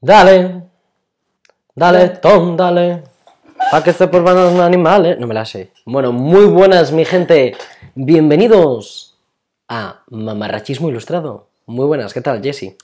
Dale, 0.00 0.62
dale, 1.74 2.08
Tom, 2.20 2.56
dale. 2.56 3.02
Pa' 3.70 3.82
que 3.84 3.92
se 3.92 4.06
vuelvan 4.06 4.36
los 4.36 4.58
animales. 4.60 5.18
No 5.18 5.26
me 5.26 5.34
la 5.34 5.44
sé. 5.44 5.70
Bueno, 5.84 6.12
muy 6.12 6.46
buenas, 6.46 6.90
mi 6.92 7.04
gente. 7.04 7.54
Bienvenidos 7.94 9.18
a 9.68 10.00
Mamarrachismo 10.08 10.88
Ilustrado. 10.88 11.48
Muy 11.66 11.84
buenas, 11.86 12.14
¿qué 12.14 12.20
tal, 12.22 12.42
Jessy? 12.42 12.76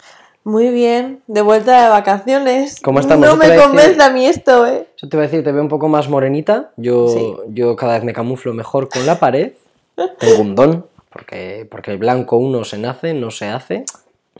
Muy 0.44 0.68
bien, 0.70 1.22
de 1.26 1.40
vuelta 1.42 1.84
de 1.84 1.88
vacaciones. 1.88 2.80
¿Cómo 2.80 3.00
estamos? 3.00 3.26
No 3.26 3.34
me 3.36 3.46
a 3.46 3.48
decir- 3.48 3.62
convence 3.64 4.02
a 4.02 4.10
mí 4.10 4.26
esto, 4.26 4.66
¿eh? 4.66 4.86
Yo 4.96 5.08
te 5.08 5.16
voy 5.16 5.24
a 5.24 5.28
decir, 5.28 5.42
te 5.42 5.50
veo 5.50 5.62
un 5.62 5.68
poco 5.68 5.88
más 5.88 6.08
morenita. 6.08 6.70
Yo, 6.76 7.08
Sí. 7.08 7.34
yo 7.48 7.74
cada 7.74 7.94
vez 7.94 8.04
me 8.04 8.12
camuflo 8.12 8.52
mejor 8.52 8.88
con 8.88 9.06
la 9.06 9.18
pared. 9.18 9.54
Tengo 10.18 10.40
un 10.42 10.54
don, 10.54 10.86
porque, 11.10 11.66
porque 11.68 11.90
el 11.92 11.98
blanco 11.98 12.36
uno 12.36 12.62
se 12.62 12.78
nace, 12.78 13.14
no 13.14 13.30
se 13.32 13.46
hace. 13.48 13.84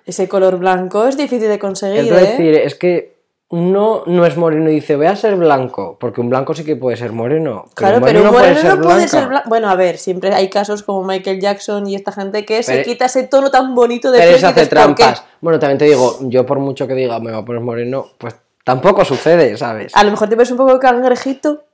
Ese 0.07 0.29
color 0.29 0.57
blanco 0.59 1.07
es 1.07 1.17
difícil 1.17 1.49
de 1.49 1.59
conseguir, 1.59 2.13
Es 2.13 2.23
¿eh? 2.23 2.27
decir, 2.31 2.55
es 2.55 2.75
que 2.77 3.17
uno 3.49 4.03
no 4.07 4.27
es 4.27 4.37
moreno 4.37 4.71
y 4.71 4.75
dice, 4.75 4.97
voy 4.97 5.07
a 5.07 5.15
ser 5.15 5.37
blanco, 5.37 5.97
porque 6.01 6.21
un 6.21 6.29
blanco 6.31 6.55
sí 6.55 6.65
que 6.65 6.75
puede 6.75 6.97
ser 6.97 7.13
moreno. 7.13 7.67
Claro, 7.75 7.99
un 7.99 8.05
pero 8.05 8.23
un 8.23 8.33
moreno 8.33 8.61
ser 8.61 8.77
no 8.77 8.83
puede 8.83 9.07
ser 9.09 9.29
blanco. 9.29 9.49
Bueno, 9.49 9.69
a 9.69 9.77
ver, 9.77 9.99
siempre 9.99 10.35
hay 10.35 10.49
casos 10.49 10.83
como 10.83 11.05
Michael 11.05 11.41
Jackson 11.41 11.87
y 11.87 11.95
esta 11.95 12.13
gente 12.13 12.45
que 12.45 12.63
se 12.63 12.83
quita 12.83 13.07
ese 13.07 13.25
tono 13.25 13.51
tan 13.51 13.75
bonito 13.75 14.11
de 14.11 14.21
piel 14.21 14.45
hace 14.45 14.67
trampas. 14.67 15.25
Bueno, 15.41 15.59
también 15.59 15.79
te 15.79 15.85
digo, 15.85 16.19
yo 16.23 16.47
por 16.47 16.59
mucho 16.59 16.87
que 16.87 16.95
diga 16.95 17.19
me 17.21 17.33
voy 17.33 17.41
a 17.43 17.45
poner 17.45 17.63
moreno, 17.63 18.07
pues 18.19 18.35
tampoco 18.65 19.05
sucede, 19.05 19.57
¿sabes? 19.57 19.95
A 19.95 20.03
lo 20.03 20.11
mejor 20.11 20.29
te 20.29 20.35
ves 20.35 20.51
un 20.51 20.57
poco 20.57 20.79
cangrejito, 20.81 21.65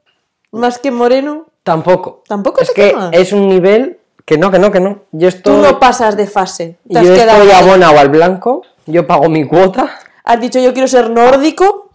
más 0.53 0.79
que 0.79 0.91
moreno. 0.91 1.47
Tampoco. 1.63 2.23
Tampoco 2.27 2.61
Es 2.61 2.71
que 2.71 2.95
es 3.13 3.33
un 3.33 3.49
nivel 3.49 3.99
que 4.25 4.39
no, 4.39 4.51
que 4.51 4.59
no, 4.59 4.71
que 4.71 4.81
no. 4.81 5.01
Yo 5.13 5.31
Tú 5.31 5.37
estoy, 5.37 5.63
no 5.63 5.81
pasas 5.81 6.17
de 6.17 6.27
fase. 6.27 6.77
Te 6.89 7.05
yo 7.05 7.15
estoy 7.15 7.51
abonado 7.51 7.99
al 7.99 8.09
blanco, 8.09 8.63
yo 8.87 9.07
pago 9.07 9.29
mi 9.29 9.47
cuota. 9.47 9.99
Has 10.25 10.41
dicho 10.41 10.61
yo 10.61 10.73
quiero 10.73 10.89
ser 10.89 11.11
nórdico 11.11 11.91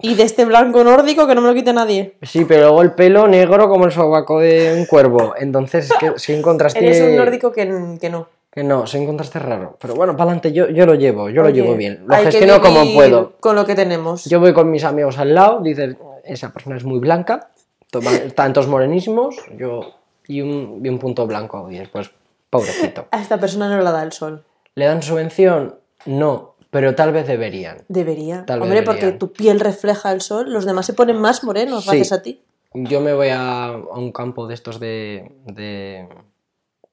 y 0.00 0.14
de 0.14 0.22
este 0.24 0.44
blanco 0.44 0.84
nórdico 0.84 1.26
que 1.26 1.34
no 1.34 1.40
me 1.40 1.48
lo 1.48 1.54
quite 1.54 1.72
nadie. 1.72 2.16
Sí, 2.22 2.44
pero 2.44 2.62
luego 2.62 2.82
el 2.82 2.92
pelo 2.92 3.26
negro 3.28 3.68
como 3.68 3.84
el 3.84 3.92
sobaco 3.92 4.40
de 4.40 4.74
un 4.76 4.86
cuervo. 4.86 5.34
Entonces, 5.36 5.90
es 5.90 5.96
que 5.98 6.12
sí 6.16 6.32
encontraste... 6.32 6.78
Eres 6.78 7.00
un 7.00 7.16
nórdico 7.16 7.52
que, 7.52 7.98
que 8.00 8.10
no. 8.10 8.28
Que 8.50 8.64
no, 8.64 8.86
sí 8.86 8.98
encontraste 8.98 9.38
raro. 9.38 9.76
Pero 9.80 9.94
bueno, 9.94 10.14
para 10.14 10.24
adelante, 10.30 10.52
yo, 10.52 10.68
yo 10.68 10.86
lo 10.86 10.94
llevo, 10.94 11.28
yo 11.28 11.42
lo 11.42 11.50
llevo 11.50 11.74
bien. 11.74 12.04
Lo 12.06 12.16
que 12.16 12.24
gestiono 12.24 12.60
como 12.60 12.92
puedo. 12.94 13.34
Con 13.40 13.54
lo 13.54 13.66
que 13.66 13.74
tenemos. 13.74 14.24
Yo 14.24 14.40
voy 14.40 14.52
con 14.52 14.70
mis 14.70 14.84
amigos 14.84 15.18
al 15.18 15.34
lado, 15.34 15.60
dices, 15.60 15.96
esa 16.24 16.52
persona 16.52 16.76
es 16.76 16.84
muy 16.84 16.98
blanca, 16.98 17.50
toma 17.90 18.10
tantos 18.34 18.66
morenismos, 18.66 19.36
yo 19.56 19.97
y 20.28 20.40
un, 20.42 20.80
y 20.84 20.88
un 20.88 20.98
punto 21.00 21.26
blanco, 21.26 21.68
y 21.70 21.78
después, 21.78 22.10
pobrecito. 22.50 23.08
A 23.10 23.20
esta 23.20 23.38
persona 23.40 23.68
no 23.68 23.82
la 23.82 23.90
da 23.90 24.02
el 24.04 24.12
sol. 24.12 24.44
¿Le 24.76 24.84
dan 24.84 25.02
subvención? 25.02 25.80
No, 26.06 26.54
pero 26.70 26.94
tal 26.94 27.10
vez 27.12 27.26
deberían. 27.26 27.78
Debería. 27.88 28.44
Tal 28.46 28.62
Hombre, 28.62 28.82
debería. 28.82 29.00
porque 29.02 29.18
tu 29.18 29.32
piel 29.32 29.58
refleja 29.58 30.12
el 30.12 30.20
sol, 30.20 30.52
los 30.52 30.64
demás 30.64 30.86
se 30.86 30.92
ponen 30.92 31.18
más 31.18 31.42
morenos 31.42 31.82
Sí. 31.84 31.90
gracias 31.90 32.12
a 32.12 32.22
ti. 32.22 32.42
Yo 32.74 33.00
me 33.00 33.12
voy 33.14 33.28
a, 33.30 33.64
a 33.64 33.76
un 33.98 34.12
campo 34.12 34.46
de 34.46 34.54
estos 34.54 34.78
de, 34.78 35.32
de, 35.46 36.06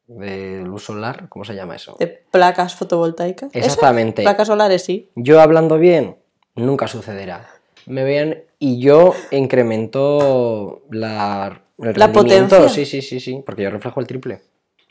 de 0.07 0.61
luz 0.63 0.85
solar, 0.85 1.27
¿cómo 1.29 1.43
se 1.43 1.53
llama 1.53 1.75
eso? 1.75 1.97
De 1.99 2.07
placas 2.07 2.75
fotovoltaicas. 2.75 3.49
Exactamente. 3.53 4.23
Placas 4.23 4.47
solares, 4.47 4.83
sí. 4.83 5.11
Yo 5.15 5.41
hablando 5.41 5.77
bien, 5.77 6.17
nunca 6.55 6.87
sucederá. 6.87 7.47
Me 7.87 8.03
vean 8.03 8.43
y 8.59 8.79
yo 8.79 9.13
incremento 9.31 10.83
la, 10.91 11.61
el 11.79 11.93
La 11.95 12.07
rendimiento. 12.07 12.57
potencia. 12.57 12.69
Sí, 12.69 12.85
sí, 12.85 13.01
sí, 13.01 13.19
sí, 13.19 13.43
porque 13.45 13.63
yo 13.63 13.69
reflejo 13.69 13.99
el 13.99 14.07
triple. 14.07 14.41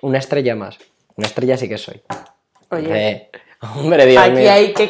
Una 0.02 0.18
estrella 0.18 0.54
más. 0.54 0.78
Una 1.16 1.26
estrella 1.26 1.56
sí 1.56 1.68
que 1.68 1.78
soy. 1.78 2.02
Oye, 2.70 2.84
Hombre, 2.86 3.30
hombre, 3.76 4.06
Dios 4.06 4.22
aquí 4.22 4.36
mío. 4.36 4.52
hay 4.52 4.72
que 4.74 4.84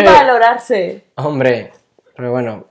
y 0.00 0.04
valorarse. 0.04 1.04
Hombre, 1.16 1.72
pero 2.16 2.30
bueno. 2.32 2.66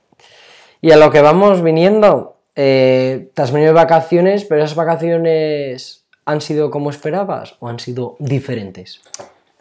Y 0.82 0.92
a 0.92 0.98
lo 0.98 1.12
que 1.12 1.22
vamos 1.22 1.62
viniendo, 1.62 2.38
eh, 2.56 3.30
te 3.34 3.42
has 3.42 3.52
venido 3.52 3.72
de 3.74 3.76
vacaciones, 3.76 4.46
pero 4.46 4.64
esas 4.64 4.76
vacaciones 4.76 6.06
han 6.26 6.42
sido 6.42 6.72
como 6.72 6.90
esperabas 6.90 7.56
o 7.60 7.68
han 7.68 7.80
sido 7.80 8.16
diferentes. 8.20 9.02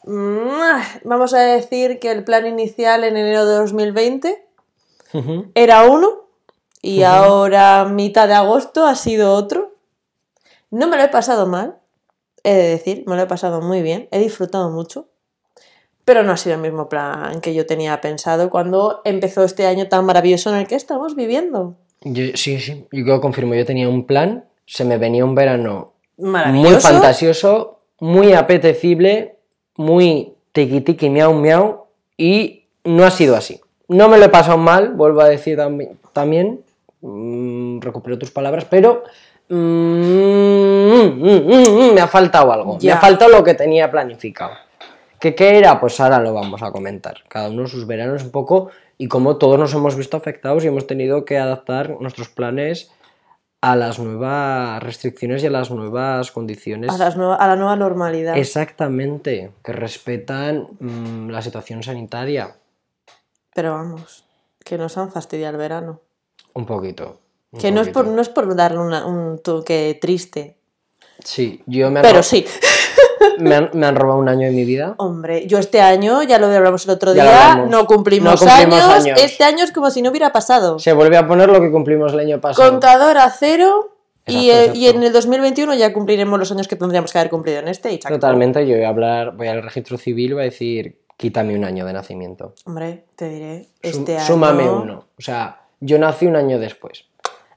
Mm, 0.05 0.49
Vamos 1.05 1.35
a 1.35 1.41
decir 1.41 1.99
que 1.99 2.11
el 2.13 2.25
plan 2.25 2.47
inicial 2.47 3.05
en 3.05 3.17
enero 3.17 3.45
de 3.47 3.55
2020 3.57 4.45
Era 5.55 5.85
uno 5.85 6.29
y 6.83 7.03
ahora 7.03 7.85
mitad 7.87 8.29
de 8.29 8.35
agosto 8.35 8.87
ha 8.87 8.95
sido 8.95 9.33
otro. 9.33 9.75
No 10.71 10.87
me 10.89 10.97
lo 10.97 11.03
he 11.05 11.09
pasado 11.09 11.47
mal, 11.47 11.79
he 12.45 12.55
de 12.55 12.69
decir, 12.69 13.05
me 13.07 13.17
lo 13.17 13.23
he 13.23 13.27
pasado 13.27 13.61
muy 13.61 13.83
bien, 13.83 14.09
he 14.11 14.19
disfrutado 14.19 14.71
mucho, 14.71 15.09
pero 16.05 16.23
no 16.23 16.33
ha 16.33 16.37
sido 16.37 16.55
el 16.57 16.61
mismo 16.61 16.89
plan 16.89 17.41
que 17.41 17.55
yo 17.55 17.67
tenía 17.67 18.01
pensado 18.01 18.51
cuando 18.51 19.01
empezó 19.05 19.45
este 19.45 19.67
año 19.67 19.89
tan 19.89 20.05
maravilloso 20.05 20.51
en 20.51 20.57
el 20.57 20.67
que 20.67 20.75
estamos 20.75 21.17
viviendo. 21.17 21.77
Yo- 22.03 22.37
sí, 22.37 22.61
sí, 22.61 22.87
yo 22.93 23.21
confirmo. 23.21 23.55
Yo 23.55 23.65
tenía 23.67 23.89
un 23.89 24.07
plan, 24.07 24.45
se 24.67 24.85
me 24.85 24.99
venía 24.99 25.25
un 25.25 25.35
verano 25.35 25.95
muy 26.53 26.71
fantasioso, 26.93 27.81
muy 28.01 28.33
apetecible, 28.35 29.39
muy 29.77 30.35
tiqui 30.53 30.81
tiqui 30.83 31.11
miau 31.11 31.35
miau 31.35 31.87
y 32.17 32.67
no 32.85 33.05
ha 33.05 33.11
sido 33.11 33.35
así. 33.37 33.61
No 33.89 34.09
me 34.09 34.19
lo 34.19 34.27
he 34.27 34.29
pasado 34.29 34.59
mal, 34.59 34.91
vuelvo 34.91 35.23
a 35.23 35.29
decir 35.29 35.59
tambi- 35.59 35.97
también, 36.13 36.61
mm, 37.01 37.81
recupero 37.81 38.19
tus 38.19 38.31
palabras, 38.31 38.67
pero 38.67 39.03
mm, 39.49 39.55
me 41.95 42.01
ha 42.01 42.09
faltado 42.09 42.53
algo, 42.53 42.79
me 42.83 42.91
ha 42.93 42.99
faltado 43.01 43.31
lo 43.31 43.45
que 43.45 43.55
tenía 43.55 43.91
planificado. 43.91 44.53
¿Qué, 45.19 45.35
¿Qué 45.35 45.59
era? 45.59 45.81
Pues 45.81 45.99
ahora 46.01 46.21
lo 46.21 46.33
vamos 46.33 46.63
a 46.63 46.71
comentar. 46.71 47.19
Cada 47.29 47.49
uno 47.49 47.67
sus 47.67 47.87
veranos 47.87 48.23
un 48.23 48.31
poco 48.31 48.71
y 48.99 49.09
cómo 49.09 49.37
todos 49.37 49.59
nos 49.59 49.75
hemos 49.75 49.97
visto 49.97 50.17
afectados 50.17 50.65
y 50.65 50.69
hemos 50.69 50.87
tenido 50.87 51.25
que 51.25 51.39
adaptar 51.39 51.97
nuestros 52.01 52.29
planes 52.29 52.93
a 53.61 53.75
las 53.75 53.99
nuevas 53.99 54.81
restricciones 54.83 55.43
y 55.43 55.47
a 55.47 55.51
las 55.51 55.71
nuevas 55.73 56.31
condiciones. 56.31 56.91
a, 56.93 56.99
las 56.99 57.17
a 57.17 57.47
la 57.49 57.57
nueva 57.57 57.75
normalidad. 57.75 58.37
Exactamente, 58.37 59.51
que 59.65 59.73
respetan 59.73 60.69
mm, 60.79 61.31
la 61.31 61.43
situación 61.43 61.83
sanitaria. 61.83 62.55
Pero 63.59 63.73
vamos, 63.73 64.23
que 64.65 64.79
nos 64.79 64.97
han 64.99 65.11
fastidiado 65.11 65.51
el 65.55 65.59
verano. 65.59 66.01
Un 66.55 66.65
poquito. 66.65 67.19
un 67.51 67.59
Que 67.59 67.73
no 67.73 67.81
es, 67.81 67.89
por, 67.89 68.07
no 68.07 68.23
es 68.23 68.29
por 68.29 68.55
darle 68.55 68.79
una- 68.79 69.05
un 69.05 69.41
toque 69.43 69.99
triste, 70.01 70.59
Sí, 71.25 71.61
yo 71.67 71.91
me 71.91 71.99
han, 71.99 72.03
pero 72.05 72.19
ro- 72.19 72.23
sí. 72.23 72.47
me 73.41 73.57
han, 73.57 73.71
me 73.75 73.85
han 73.89 73.97
robado 73.97 74.21
un 74.21 74.29
año 74.29 74.47
de 74.47 74.53
mi 74.53 74.65
vida. 74.65 74.95
Hombre, 74.99 75.45
yo 75.49 75.59
este 75.59 75.81
año, 75.81 76.23
ya 76.23 76.39
lo 76.39 76.47
hablamos 76.47 76.85
el 76.85 76.93
otro 76.93 77.15
día, 77.15 77.67
no 77.69 77.85
cumplimos, 77.87 78.41
No 78.41 78.47
cumplimos 78.49 78.81
años. 78.85 79.05
años. 79.07 79.21
Este 79.25 79.43
año 79.43 79.65
es 79.65 79.73
como 79.73 79.91
si 79.91 80.03
no 80.03 80.11
hubiera 80.11 80.31
pasado. 80.31 80.79
Se 80.79 80.93
vuelve 80.93 81.17
a 81.17 81.27
poner 81.27 81.49
lo 81.49 81.61
que 81.61 81.73
cumplimos 81.73 82.13
el 82.13 82.21
año 82.21 82.41
pasado. 82.41 82.71
Contador 82.71 83.19
a 83.19 83.29
cero 83.31 83.97
y, 84.25 84.51
Exacto, 84.51 84.73
eh, 84.75 84.79
y 84.79 84.87
en 84.87 85.03
el 85.03 85.13
2021 85.13 85.75
ya 85.75 85.93
cumpliremos 85.93 86.39
los 86.39 86.53
años 86.53 86.69
que 86.69 86.77
tendríamos 86.77 87.11
que 87.13 87.19
haber 87.19 87.31
cumplido 87.31 87.59
en 87.59 87.67
este. 87.67 87.93
Y. 87.93 87.99
Totalmente, 87.99 88.65
yo 88.69 88.77
voy 88.77 88.85
a 88.85 88.89
hablar, 88.91 89.37
voy 89.37 89.49
al 89.49 89.65
registro 89.65 89.99
civil 89.99 90.35
voy 90.35 90.43
a 90.43 90.45
decir, 90.45 91.01
quítame 91.19 91.55
un 91.55 91.65
año 91.65 91.85
de 91.85 91.93
nacimiento. 91.93 92.55
Hombre, 92.65 93.05
te 93.17 93.29
diré, 93.29 93.67
este 93.83 94.17
año... 94.17 94.25
Súmame 94.27 94.71
uno. 94.71 95.05
O 95.19 95.21
sea, 95.21 95.67
yo 95.81 95.99
nací 95.99 96.27
un 96.27 96.37
año 96.37 96.59
después. 96.59 97.05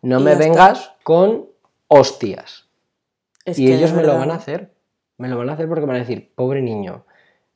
No 0.02 0.20
me 0.20 0.34
está. 0.34 0.44
vengas 0.44 0.92
con 1.04 1.46
hostias. 1.88 2.66
es 3.46 3.58
y 3.58 3.72
ellos 3.72 3.94
me 3.94 4.04
lo 4.04 4.18
van 4.18 4.32
a 4.32 4.36
hacer. 4.36 4.74
Me 5.18 5.30
lo 5.30 5.38
van 5.38 5.50
a 5.50 5.54
hacer 5.54 5.70
porque 5.70 5.86
van 5.86 5.96
a 5.98 6.00
decir, 6.00 6.34
pobre 6.36 6.62
niño, 6.62 7.06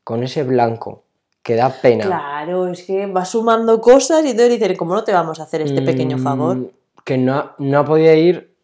con 0.04 0.24
ese 0.24 0.44
blanco, 0.44 1.04
que 1.42 1.56
da 1.56 1.70
pena. 1.70 2.06
Claro, 2.06 2.68
es 2.68 2.84
que 2.84 3.08
va 3.08 3.26
sumando 3.26 3.82
cosas 3.82 4.24
y 4.26 4.30
entonces 4.30 4.60
dicen, 4.60 4.78
¿cómo 4.78 4.94
no 4.94 5.04
te 5.04 5.12
vamos 5.12 5.40
a 5.40 5.44
hacer 5.44 5.62
este 5.62 5.82
pequeño 5.82 6.18
Mm, 6.18 6.24
favor? 6.24 6.72
Que 7.04 7.18
no, 7.18 7.34
ha- 7.34 7.56
no 7.58 7.84
podido 7.84 8.14
ir 8.14 8.56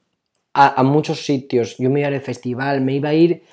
a, 0.53 0.79
a 0.79 0.83
muchos 0.83 1.25
sitios. 1.25 1.77
Yo 1.79 1.89
me 1.89 2.01
iba 2.01 2.07
a 2.09 2.11
ir 2.11 2.17
al 2.17 2.21
festival, 2.21 2.81
me 2.81 2.93
iba 2.93 3.09
a 3.09 3.13
ir 3.15 3.43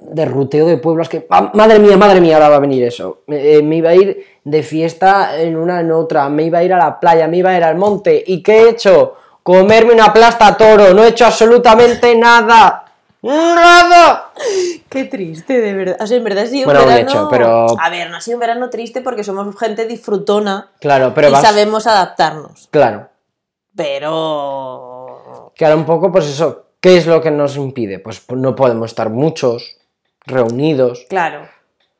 de 0.00 0.24
ruteo 0.24 0.66
de 0.66 0.76
pueblos 0.78 1.08
que... 1.08 1.26
¡Ah, 1.30 1.50
madre 1.54 1.78
mía, 1.78 1.96
madre 1.96 2.20
mía, 2.20 2.36
ahora 2.36 2.48
va 2.50 2.56
a 2.56 2.60
venir 2.60 2.84
eso. 2.84 3.22
Me, 3.26 3.56
eh, 3.56 3.62
me 3.62 3.76
iba 3.76 3.90
a 3.90 3.94
ir 3.94 4.24
de 4.44 4.62
fiesta 4.62 5.40
en 5.40 5.56
una 5.56 5.80
en 5.80 5.90
otra, 5.92 6.28
me 6.28 6.44
iba 6.44 6.58
a 6.58 6.62
ir 6.64 6.72
a 6.72 6.78
la 6.78 7.00
playa, 7.00 7.26
me 7.28 7.38
iba 7.38 7.50
a 7.50 7.56
ir 7.56 7.64
al 7.64 7.76
monte. 7.76 8.22
¿Y 8.26 8.42
qué 8.42 8.62
he 8.62 8.68
hecho? 8.70 9.16
Comerme 9.42 9.92
una 9.92 10.12
plasta 10.12 10.56
toro, 10.56 10.94
no 10.94 11.04
he 11.04 11.08
hecho 11.08 11.26
absolutamente 11.26 12.14
nada. 12.16 12.80
¡Nada! 13.22 14.32
Qué 14.90 15.04
triste, 15.04 15.60
de 15.60 15.72
verdad. 15.72 15.96
O 16.00 16.06
sea, 16.06 16.18
en 16.18 16.24
verdad 16.24 16.44
ha 16.44 16.46
sido 16.46 16.66
Bueno, 16.66 16.80
un 16.80 16.86
un 16.88 16.92
verano... 16.94 17.10
hecho, 17.10 17.28
pero- 17.30 17.66
A 17.80 17.90
ver, 17.90 18.10
no 18.10 18.18
ha 18.18 18.20
sido 18.20 18.36
un 18.36 18.40
verano 18.40 18.68
triste 18.70 19.00
porque 19.00 19.24
somos 19.24 19.58
gente 19.58 19.86
disfrutona 19.86 20.70
Claro, 20.78 21.12
pero 21.14 21.28
y 21.28 21.32
vas... 21.32 21.40
sabemos 21.42 21.86
adaptarnos. 21.86 22.68
Claro. 22.70 23.08
Pero... 23.74 25.52
Que 25.54 25.64
ahora 25.64 25.76
un 25.76 25.84
poco, 25.86 26.10
pues 26.12 26.26
eso, 26.26 26.64
¿qué 26.84 26.98
es 26.98 27.06
lo 27.06 27.22
que 27.22 27.30
nos 27.30 27.56
impide? 27.56 27.98
Pues 27.98 28.22
no 28.30 28.54
podemos 28.54 28.90
estar 28.90 29.08
muchos 29.08 29.78
reunidos. 30.26 31.06
Claro, 31.08 31.48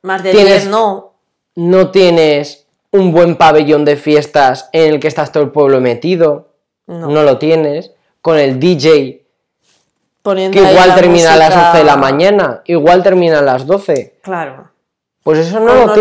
más 0.02 0.22
de 0.22 0.32
Tienes- 0.32 0.64
10 0.64 0.66
no. 0.68 1.14
No 1.56 1.90
tienes 1.90 2.66
un 2.90 3.10
buen 3.12 3.36
pabellón 3.36 3.86
de 3.86 3.96
fiestas 3.96 4.68
en 4.74 4.92
el 4.92 5.00
que 5.00 5.08
estás 5.08 5.32
todo 5.32 5.42
el 5.42 5.52
pueblo 5.52 5.80
metido. 5.80 6.50
No. 6.86 7.08
No, 7.08 7.22
lo 7.22 7.38
tienes. 7.38 7.92
Con 8.20 8.38
el 8.38 8.60
DJ, 8.60 9.24
Poniendo 10.22 10.54
que 10.60 10.70
igual 10.70 10.94
termina 10.94 11.32
a 11.32 11.36
las 11.38 11.48
música- 11.48 11.66
11 11.70 11.78
de 11.78 11.84
la 11.84 11.96
mañana, 11.96 12.62
igual 12.66 13.02
termina 13.02 13.38
a 13.38 13.42
las 13.42 13.66
12. 13.66 14.18
Claro. 14.22 14.70
Pues 15.22 15.38
eso 15.38 15.60
no 15.60 15.66
con 15.68 15.76
lo 15.76 15.84
unos 15.84 15.94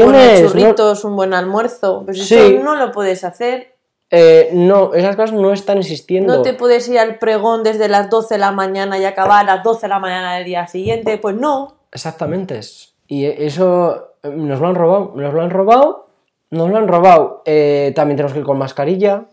tienes. 0.53 1.03
un 1.05 1.15
buen 1.15 1.33
almuerzo. 1.33 2.01
Pues 2.03 2.27
Sí. 2.27 2.35
eso 2.35 2.63
no 2.63 2.75
lo 2.75 2.91
puedes 2.91 3.23
hacer. 3.23 3.72
Eh, 4.15 4.51
no, 4.53 4.93
esas 4.93 5.15
cosas 5.15 5.33
no 5.33 5.51
están 5.51 5.79
existiendo. 5.79 6.35
No 6.35 6.41
te 6.43 6.53
puedes 6.53 6.87
ir 6.87 6.99
al 6.99 7.17
pregón 7.17 7.63
desde 7.63 7.87
las 7.87 8.11
12 8.11 8.35
de 8.35 8.39
la 8.39 8.51
mañana 8.51 8.99
y 8.99 9.05
acabar 9.05 9.39
a 9.49 9.55
las 9.55 9.63
12 9.63 9.81
de 9.81 9.87
la 9.87 9.97
mañana 9.97 10.35
del 10.35 10.45
día 10.45 10.67
siguiente. 10.67 11.17
Pues 11.17 11.35
no. 11.35 11.77
Exactamente. 11.91 12.59
es- 12.59 12.93
Y 13.07 13.25
eso 13.25 14.09
eh, 14.21 14.29
nos 14.29 14.59
lo 14.59 14.67
han 14.67 14.75
robado. 14.75 15.13
Nos 15.15 15.33
lo 15.33 15.41
han 15.41 15.49
robado. 15.49 16.09
Nos 16.51 16.69
lo 16.69 16.77
han 16.77 16.87
robado. 16.87 17.41
Eh, 17.45 17.91
también 17.95 18.15
tenemos 18.17 18.33
que 18.33 18.39
ir 18.39 18.45
con 18.45 18.59
mascarilla. 18.59 19.23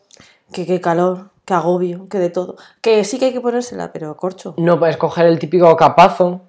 Que 0.51 0.65
qué 0.65 0.81
calor, 0.81 1.29
qué 1.45 1.53
agobio, 1.53 2.09
que 2.09 2.19
de 2.19 2.31
todo. 2.31 2.57
Que 2.81 3.05
sí 3.05 3.19
que 3.19 3.27
hay 3.27 3.33
que 3.35 3.41
ponérsela, 3.43 3.93
pero 3.93 4.17
corcho. 4.17 4.55
No 4.57 4.79
puedes 4.79 4.97
coger 4.97 5.27
el 5.27 5.39
típico 5.39 5.77
capazo. 5.77 6.41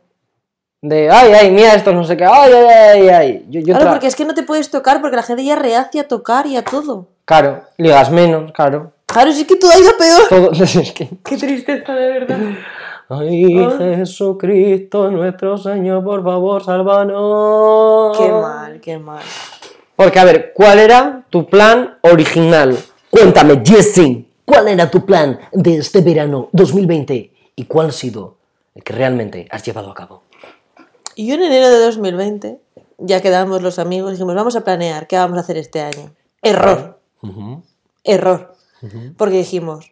De, 0.82 1.12
ay, 1.12 1.32
ay, 1.34 1.52
mira 1.52 1.76
esto, 1.76 1.92
no 1.92 2.04
sé 2.06 2.16
qué. 2.18 2.24
Ay, 2.26 2.52
ay, 2.54 2.70
ay, 3.02 3.10
ay. 3.10 3.46
Yo, 3.50 3.60
yo 3.60 3.76
Claro, 3.76 3.92
porque 3.92 4.08
es 4.08 4.16
que 4.16 4.26
no 4.26 4.34
te 4.34 4.42
puedes 4.44 4.72
tocar 4.72 5.00
porque 5.02 5.16
la 5.18 5.22
gente 5.24 5.44
ya 5.44 5.56
reacia 5.56 6.02
a 6.04 6.08
tocar 6.08 6.48
y 6.48 6.56
a 6.58 6.64
todo. 6.64 7.08
Claro, 7.32 7.64
ligas 7.78 8.12
menos, 8.12 8.52
claro. 8.52 8.92
Claro, 9.06 9.32
sí 9.32 9.46
que 9.46 9.56
todo 9.56 9.72
ha 9.72 9.80
ido 9.80 9.92
peor. 9.98 10.28
Todo, 10.28 10.52
es 10.82 10.92
que... 10.92 11.08
Qué 11.24 11.38
tristeza, 11.38 11.96
de 11.96 12.08
verdad. 12.10 12.40
Ay, 13.08 13.58
Ay. 13.58 13.96
Jesucristo, 13.96 15.10
nuestro 15.10 15.58
Señor, 15.58 16.04
por 16.04 16.26
favor, 16.26 16.62
sálvanos. 16.62 18.18
Qué 18.18 18.30
mal, 18.30 18.82
qué 18.82 18.98
mal. 18.98 19.24
Porque, 19.96 20.20
a 20.20 20.26
ver, 20.26 20.52
¿cuál 20.54 20.80
era 20.80 21.24
tu 21.30 21.48
plan 21.48 22.00
original? 22.02 22.78
Cuéntame, 23.10 23.62
Jesse, 23.64 24.26
¿cuál 24.44 24.68
era 24.68 24.92
tu 24.92 25.06
plan 25.06 25.40
de 25.54 25.78
este 25.78 26.02
verano 26.02 26.50
2020? 26.52 27.32
¿Y 27.56 27.64
cuál 27.64 27.88
ha 27.88 27.92
sido 27.94 28.36
el 28.76 28.84
que 28.84 28.92
realmente 28.92 29.48
has 29.52 29.64
llevado 29.64 29.90
a 29.90 29.94
cabo? 29.94 30.24
Y 31.16 31.28
yo 31.28 31.36
en 31.36 31.44
enero 31.44 31.70
de 31.70 31.80
2020, 31.80 32.60
ya 32.98 33.22
quedamos 33.22 33.62
los 33.62 33.80
amigos, 33.80 34.12
dijimos, 34.12 34.36
vamos 34.36 34.58
a 34.58 34.66
planear 34.66 35.08
qué 35.08 35.16
vamos 35.16 35.38
a 35.38 35.42
hacer 35.42 35.56
este 35.56 35.80
año. 35.80 36.12
Error, 36.42 37.00
error. 38.04 38.56
Porque 39.18 39.38
dijimos, 39.38 39.92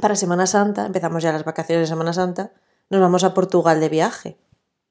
para 0.00 0.16
Semana 0.16 0.46
Santa, 0.46 0.86
empezamos 0.86 1.22
ya 1.22 1.32
las 1.32 1.44
vacaciones 1.44 1.82
de 1.82 1.86
Semana 1.86 2.12
Santa, 2.12 2.52
nos 2.90 3.00
vamos 3.00 3.24
a 3.24 3.34
Portugal 3.34 3.80
de 3.80 3.88
viaje. 3.88 4.36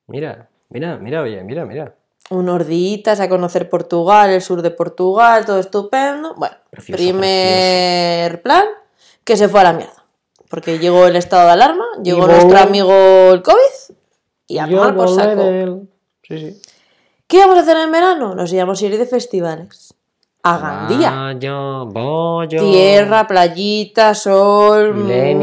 Mira, 0.08 0.50
mira, 0.70 0.98
mira, 0.98 1.22
oye, 1.22 1.44
mira, 1.44 1.66
mira. 1.66 1.96
Unos 2.30 2.66
días 2.66 3.20
a 3.20 3.30
conocer 3.30 3.70
Portugal, 3.70 4.32
el 4.32 4.42
sur 4.42 4.62
de 4.62 4.72
Portugal, 4.72 5.46
todo 5.46 5.60
estupendo. 5.60 6.34
Bueno, 6.36 6.56
Precioso, 6.72 6.98
primer 6.98 8.42
plan, 8.42 8.66
que 9.24 9.38
se 9.38 9.48
fue 9.48 9.60
a 9.60 9.64
la 9.64 9.74
mierda. 9.74 10.04
Porque 10.50 10.80
llegó 10.80 11.06
el 11.06 11.16
estado 11.16 11.48
de 11.48 11.54
alarma, 11.54 11.86
llegó 12.04 12.28
nuestro 12.28 12.58
amigo 12.58 12.94
el 13.32 13.42
COVID 13.42 13.96
y 14.48 14.58
a 14.58 14.68
tomar 14.68 14.96
por 14.96 15.10
saco. 15.10 15.44
Sí, 16.24 16.38
sí. 16.40 16.62
¿Qué 17.28 17.38
íbamos 17.38 17.58
a 17.58 17.62
hacer 17.62 17.78
en 17.78 17.92
verano? 17.92 18.36
Nos 18.36 18.54
íbamos 18.54 18.82
a 18.82 18.86
ir 18.86 18.98
de 18.98 19.06
festivales. 19.06 19.85
A 20.48 20.58
Gandía. 20.60 21.10
Tierra, 22.62 23.26
playita, 23.28 24.14
sol, 24.14 24.94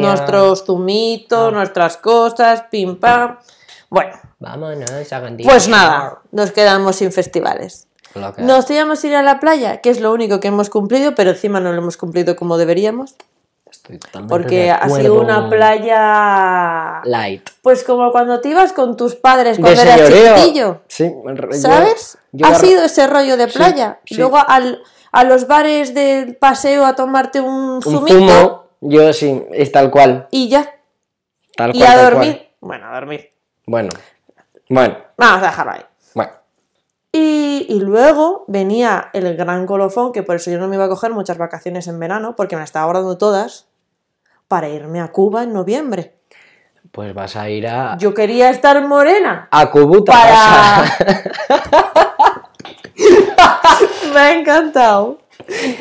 nuestros 0.00 0.64
zumitos, 0.64 1.48
Ah. 1.48 1.56
nuestras 1.56 1.96
cosas, 1.96 2.64
pim 2.70 2.96
pam. 3.00 3.36
Bueno, 3.90 4.12
Vámonos 4.38 5.12
a 5.12 5.18
Gandía. 5.20 5.46
pues 5.48 5.66
nada, 5.68 6.20
nos 6.30 6.52
quedamos 6.52 6.96
sin 6.96 7.10
festivales. 7.10 7.88
Nos 8.38 8.66
a 9.02 9.06
ir 9.08 9.16
a 9.16 9.22
la 9.22 9.40
playa, 9.40 9.80
que 9.80 9.90
es 9.90 10.00
lo 10.00 10.12
único 10.12 10.38
que 10.38 10.48
hemos 10.48 10.70
cumplido, 10.70 11.14
pero 11.16 11.30
encima 11.30 11.58
no 11.60 11.72
lo 11.72 11.78
hemos 11.78 11.96
cumplido 11.96 12.36
como 12.36 12.56
deberíamos, 12.56 13.16
Estoy 13.82 13.98
totalmente 13.98 14.32
porque 14.32 14.56
de 14.64 14.70
ha 14.70 14.88
sido 14.88 15.20
una 15.20 15.48
playa... 15.50 17.00
Light. 17.04 17.50
Pues 17.62 17.82
como 17.84 18.12
cuando 18.12 18.40
te 18.40 18.50
ibas 18.50 18.72
con 18.72 18.96
tus 18.96 19.16
padres 19.16 19.56
De 19.56 19.62
cuando 19.62 19.82
eras 19.82 20.00
señoreo. 20.00 20.34
chiquitillo. 20.36 20.80
Sí, 20.86 21.12
yo- 21.12 21.52
¿Sabes? 21.52 22.18
yo 22.32 22.46
ha 22.46 22.54
sido 22.54 22.84
ese 22.84 23.06
rollo 23.08 23.36
de 23.36 23.48
playa. 23.48 23.98
sí. 24.04 24.14
Luego 24.16 24.38
al- 24.46 24.82
a 25.10 25.24
los 25.24 25.46
bares 25.46 25.94
del 25.94 26.36
paseo 26.36 26.86
a 26.86 26.94
tomarte 26.94 27.40
un 27.40 27.52
un 27.52 27.82
zumito 27.82 28.14
zumo. 28.18 28.64
Yo 28.80 29.12
sí, 29.12 29.42
es 29.52 29.70
tal 29.72 29.90
cual. 29.90 30.28
y 30.30 30.48
ya. 30.48 30.74
Tal 31.56 31.74
Y 31.76 31.82
a 31.82 31.86
tal 31.86 32.04
dormir. 32.12 32.36
cual. 32.36 32.48
Bueno, 32.60 32.86
a 32.88 32.94
dormir. 32.94 33.30
Bueno, 33.66 33.90
bueno, 34.68 34.96
Vamos 35.18 35.42
a 35.42 35.46
dejarlo 35.46 35.72
ahí. 35.72 35.82
bueno. 36.14 36.32
Y, 37.12 37.66
y 37.68 37.80
luego 37.80 38.44
venía 38.48 39.10
el 39.12 39.36
gran 39.36 39.66
colofón, 39.66 40.12
que 40.12 40.22
por 40.22 40.36
eso 40.36 40.50
yo 40.50 40.58
no 40.58 40.68
me 40.68 40.76
iba 40.76 40.84
a 40.86 40.88
coger 40.88 41.10
muchas 41.12 41.36
vacaciones 41.36 41.86
en 41.88 41.98
verano, 41.98 42.34
porque 42.36 42.56
me 42.56 42.60
las 42.60 42.68
estaba 42.70 42.86
guardando 42.86 43.18
todas, 43.18 43.66
para 44.52 44.68
irme 44.68 45.00
a 45.00 45.08
Cuba 45.08 45.44
en 45.44 45.54
noviembre. 45.54 46.12
Pues 46.90 47.14
vas 47.14 47.36
a 47.36 47.48
ir 47.48 47.66
a. 47.66 47.96
Yo 47.96 48.12
quería 48.12 48.50
estar 48.50 48.86
morena. 48.86 49.48
A 49.50 49.70
Cubuta. 49.70 50.12
Para. 50.12 50.84
me 54.12 54.20
ha 54.20 54.32
encantado. 54.34 55.20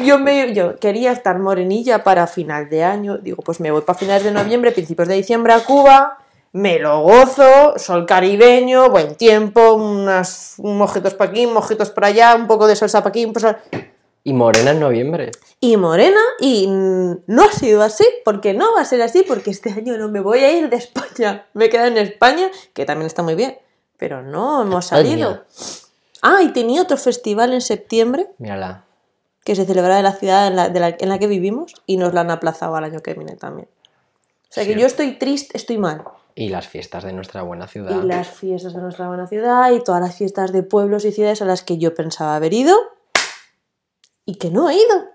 Yo, 0.06 0.20
me, 0.20 0.54
yo 0.54 0.78
quería 0.80 1.12
estar 1.12 1.38
morenilla 1.38 2.06
para 2.06 2.28
final 2.28 2.70
de 2.70 2.86
año. 2.86 3.18
Digo, 3.18 3.44
pues 3.44 3.60
me 3.60 3.72
voy 3.72 3.82
para 3.82 4.00
finales 4.00 4.24
de 4.24 4.32
noviembre, 4.32 4.72
principios 4.72 5.10
de 5.10 5.16
diciembre 5.16 5.52
a 5.52 5.60
Cuba. 5.66 6.20
Me 6.54 6.80
lo 6.80 7.02
gozo, 7.02 7.78
sol 7.78 8.06
caribeño, 8.06 8.90
buen 8.90 9.16
tiempo, 9.16 9.74
unas 9.74 10.54
un 10.60 10.78
mojitos 10.78 11.14
para 11.14 11.32
aquí, 11.32 11.46
mojitos 11.46 11.90
para 11.90 12.08
allá, 12.08 12.36
un 12.36 12.48
poco 12.48 12.68
de 12.68 12.78
salsa 12.78 13.00
para 13.00 13.10
aquí, 13.10 13.26
un 13.26 13.34
poco 13.34 13.48
de- 13.48 13.91
Y 14.24 14.34
morena 14.34 14.72
en 14.72 14.80
noviembre. 14.80 15.32
y 15.60 15.78
morena. 15.78 16.20
Y 16.40 16.68
mm, 16.68 17.24
no 17.28 17.44
ha 17.44 17.52
sido 17.52 17.82
así, 17.82 18.06
porque 18.24 18.54
no 18.54 18.74
va 18.76 18.82
a 18.82 18.86
ser 18.86 19.02
así, 19.02 19.24
porque 19.28 19.50
este 19.52 19.72
año 19.72 19.98
no 19.98 20.10
me 20.10 20.20
voy 20.20 20.40
a 20.40 20.52
ir 20.58 20.70
de 20.70 20.76
España. 20.78 21.46
Me 21.54 21.70
quedo 21.70 21.86
en 21.86 21.98
España, 21.98 22.50
que 22.74 22.86
también 22.86 23.08
está 23.08 23.24
muy 23.24 23.36
bien, 23.36 23.58
pero 23.98 24.22
no 24.22 24.62
hemos 24.62 24.86
salido. 24.86 25.44
Ah, 26.22 26.42
y 26.44 26.50
tenía 26.54 26.82
otro 26.84 26.98
festival 26.98 27.52
en 27.54 27.62
septiembre 27.62 28.28
Mírala. 28.38 28.84
que 29.44 29.56
se 29.56 29.66
celebrará 29.66 29.98
en 29.98 30.04
la 30.04 30.14
ciudad 30.14 30.46
en 30.48 30.56
la, 30.56 30.70
de 30.70 30.80
la- 30.80 30.96
en 31.00 31.10
la 31.10 31.18
que 31.18 31.26
vivimos 31.28 31.74
y 31.88 31.98
nos 31.98 32.14
la 32.14 32.22
han 32.22 32.30
aplazado 32.32 32.76
al 32.76 32.84
año 32.84 33.00
que 33.02 33.16
viene 33.16 33.36
también. 33.36 33.68
O 34.50 34.54
sea 34.54 34.66
que 34.66 34.76
yo 34.76 34.86
estoy 34.86 35.14
triste, 35.18 35.58
estoy 35.58 35.78
mal. 35.80 36.04
Y 36.36 36.50
las 36.50 36.68
fiestas 36.68 37.04
de 37.04 37.14
nuestra 37.14 37.42
buena 37.42 37.68
ciudad. 37.68 38.04
Y 38.04 38.06
las 38.06 38.28
fiestas 38.30 38.74
de 38.76 38.82
nuestra 38.82 39.08
buena 39.08 39.26
ciudad 39.28 39.72
y 39.72 39.84
todas 39.84 40.02
las 40.02 40.16
fiestas 40.16 40.52
de 40.52 40.62
pueblos 40.62 41.06
y 41.06 41.12
ciudades 41.12 41.42
a 41.42 41.46
las 41.46 41.64
que 41.64 41.78
yo 41.80 41.96
pensaba 41.96 42.36
haber 42.36 42.54
ido 42.54 42.76
y 44.32 44.36
que 44.36 44.50
no 44.50 44.70
he 44.70 44.76
ido. 44.76 45.10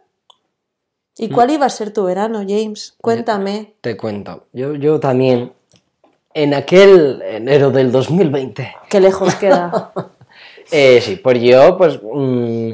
¿Y 1.16 1.30
cuál 1.30 1.50
iba 1.50 1.64
a 1.64 1.70
ser 1.70 1.90
tu 1.90 2.04
verano, 2.04 2.44
James? 2.46 2.94
Cuéntame. 3.00 3.76
Te 3.80 3.96
cuento. 3.96 4.44
Yo, 4.52 4.74
yo 4.74 5.00
también. 5.00 5.54
En 6.34 6.52
aquel 6.52 7.22
enero 7.22 7.70
del 7.70 7.90
2020. 7.90 8.74
Qué 8.90 9.00
lejos 9.00 9.34
queda. 9.36 9.92
Eh, 10.72 11.00
sí, 11.00 11.14
pues 11.14 11.40
yo, 11.40 11.76
pues 11.76 12.00
mm, 12.02 12.72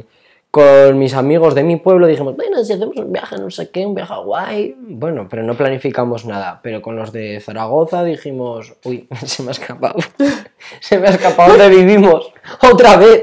con 0.49 0.97
mis 0.97 1.13
amigos 1.13 1.53
de 1.53 1.63
mi 1.63 1.75
pueblo 1.75 2.07
dijimos, 2.07 2.35
bueno, 2.35 2.63
si 2.63 2.73
hacemos 2.73 2.97
un 2.97 3.13
viaje, 3.13 3.37
no 3.37 3.51
sé 3.51 3.69
qué, 3.69 3.85
un 3.85 3.93
viaje 3.93 4.11
a 4.11 4.17
guay. 4.17 4.75
Bueno, 4.79 5.27
pero 5.29 5.43
no 5.43 5.53
planificamos 5.53 6.25
nada. 6.25 6.59
Pero 6.63 6.81
con 6.81 6.95
los 6.95 7.11
de 7.11 7.39
Zaragoza 7.39 8.03
dijimos, 8.03 8.73
uy, 8.83 9.07
se 9.27 9.43
me 9.43 9.49
ha 9.49 9.51
escapado. 9.51 9.99
se 10.79 10.97
me 10.97 11.07
ha 11.07 11.11
escapado 11.11 11.55
donde 11.55 11.69
vivimos. 11.69 12.33
Otra 12.67 12.97
vez. 12.97 13.21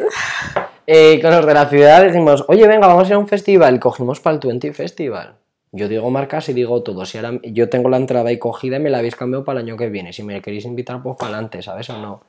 Eh, 0.93 1.21
con 1.23 1.31
los 1.31 1.47
de 1.47 1.55
la 1.55 1.67
ciudad 1.67 2.05
dijimos, 2.05 2.45
oye, 2.49 2.67
venga, 2.67 2.89
vamos 2.89 3.05
a 3.05 3.07
ir 3.09 3.15
a 3.15 3.19
un 3.19 3.29
festival. 3.29 3.79
Cogimos 3.79 4.19
para 4.19 4.35
el 4.35 4.41
20 4.41 4.73
Festival. 4.73 5.35
Yo 5.71 5.87
digo 5.87 6.11
marcas 6.11 6.49
y 6.49 6.53
digo 6.53 6.83
todo. 6.83 7.07
Si 7.07 7.17
ahora 7.17 7.39
yo 7.45 7.69
tengo 7.69 7.89
la 7.89 7.97
entrada 7.97 8.29
ahí 8.29 8.39
cogida 8.41 8.77
y 8.79 8.81
me 8.81 8.91
la 8.91 8.99
habéis 8.99 9.15
cambiado 9.15 9.45
para 9.45 9.61
el 9.61 9.67
año 9.67 9.77
que 9.77 9.89
viene. 9.89 10.13
Si 10.13 10.25
me 10.25 10.43
queréis 10.43 10.65
invitar, 10.65 11.01
pues 11.01 11.17
para 11.17 11.35
adelante, 11.35 11.63
¿sabes 11.63 11.89
o 11.91 11.99
no? 11.99 12.23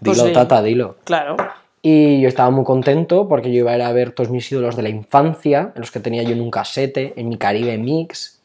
Dilo, 0.00 0.16
Pues 0.16 0.18
sí. 0.20 0.32
tata, 0.32 0.60
dilo. 0.62 0.96
claro. 1.04 1.36
Y 1.80 2.20
yo 2.20 2.26
estaba 2.28 2.50
muy 2.50 2.64
contento 2.64 3.28
porque 3.28 3.52
yo 3.52 3.58
iba 3.60 3.70
a 3.70 3.76
ir 3.76 3.82
a 3.82 3.92
ver 3.92 4.10
todos 4.10 4.30
mis 4.30 4.50
ídolos 4.50 4.74
de 4.74 4.82
la 4.82 4.88
infancia, 4.88 5.70
los 5.76 5.92
que 5.92 6.00
tenía 6.00 6.24
yo 6.24 6.32
en 6.32 6.40
un 6.40 6.50
casete, 6.50 7.12
en 7.16 7.28
mi 7.28 7.36
Caribe 7.38 7.78
Mix. 7.78 8.40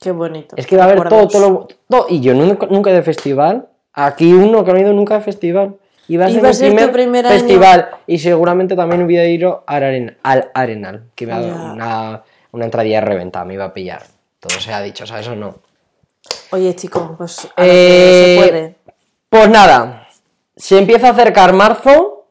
Qué 0.00 0.12
bonito. 0.12 0.54
Es 0.56 0.68
que 0.68 0.76
iba 0.76 0.84
a 0.84 0.86
haber 0.86 1.08
todo, 1.08 1.26
todo, 1.26 1.50
lo- 1.50 1.68
todo. 1.88 2.06
Y 2.08 2.20
yo 2.20 2.32
nunca, 2.32 2.66
nunca 2.70 2.92
de 2.92 3.02
festival. 3.02 3.66
Aquí 3.92 4.32
uno 4.32 4.64
que 4.64 4.70
no 4.70 4.78
ha 4.78 4.82
ido 4.82 4.92
nunca 4.92 5.14
de 5.16 5.20
festival. 5.22 5.74
Iba 6.08 6.26
a 6.26 6.28
ser 6.28 6.38
Iba 6.38 6.48
a 6.50 6.52
ser 6.52 6.70
tu 6.70 6.74
primer, 6.76 6.92
primer 6.92 7.26
año. 7.26 7.34
festival. 7.38 7.88
Y 8.06 8.18
seguramente 8.18 8.76
también 8.76 9.02
hubiera 9.02 9.24
ido 9.26 9.64
al, 9.66 9.82
Aren- 9.82 10.16
al 10.22 10.50
Arenal, 10.54 11.04
que 11.14 11.24
iba 11.24 11.36
a 11.36 11.40
Ya. 11.42 11.54
una, 11.54 12.22
una 12.52 12.64
entradilla 12.64 13.00
de 13.00 13.06
reventa, 13.06 13.44
me 13.44 13.54
iba 13.54 13.64
a 13.64 13.72
pillar. 13.72 14.02
Todo 14.40 14.58
se 14.60 14.72
ha 14.72 14.80
dicho, 14.82 15.06
¿sabes 15.06 15.26
o 15.28 15.34
no? 15.34 15.56
Oye, 16.50 16.74
chico, 16.76 17.14
pues 17.18 17.46
a 17.56 17.62
que 17.62 17.64
Eh, 17.66 18.36
se 18.40 18.48
puede. 18.50 18.74
Pues 19.28 19.48
nada, 19.50 20.08
se 20.56 20.78
empieza 20.78 21.08
a 21.08 21.10
acercar 21.10 21.52
marzo 21.52 22.26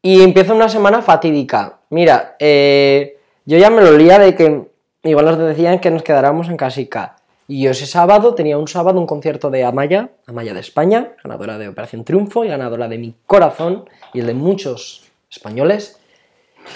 y 0.00 0.22
empieza 0.22 0.54
una 0.54 0.68
semana 0.68 1.02
fatídica. 1.02 1.78
Mira, 1.90 2.36
eh, 2.38 3.18
yo 3.44 3.58
ya 3.58 3.70
me 3.70 3.82
lo 3.82 3.92
lía 3.92 4.18
de 4.18 4.34
que 4.36 4.68
igual 5.02 5.24
nos 5.26 5.38
decían 5.38 5.80
que 5.80 5.90
nos 5.90 6.02
quedáramos 6.02 6.48
en 6.48 6.56
casica. 6.56 7.16
Y 7.50 7.62
yo 7.62 7.70
ese 7.70 7.86
sábado 7.86 8.34
tenía 8.34 8.58
un 8.58 8.68
sábado 8.68 9.00
un 9.00 9.06
concierto 9.06 9.48
de 9.50 9.64
Amaya, 9.64 10.10
Amaya 10.26 10.52
de 10.52 10.60
España, 10.60 11.12
ganadora 11.24 11.56
de 11.56 11.68
Operación 11.68 12.04
Triunfo 12.04 12.44
y 12.44 12.48
ganadora 12.48 12.88
de 12.88 12.98
mi 12.98 13.14
corazón 13.26 13.88
y 14.12 14.20
el 14.20 14.26
de 14.26 14.34
muchos 14.34 15.04
españoles. 15.30 15.98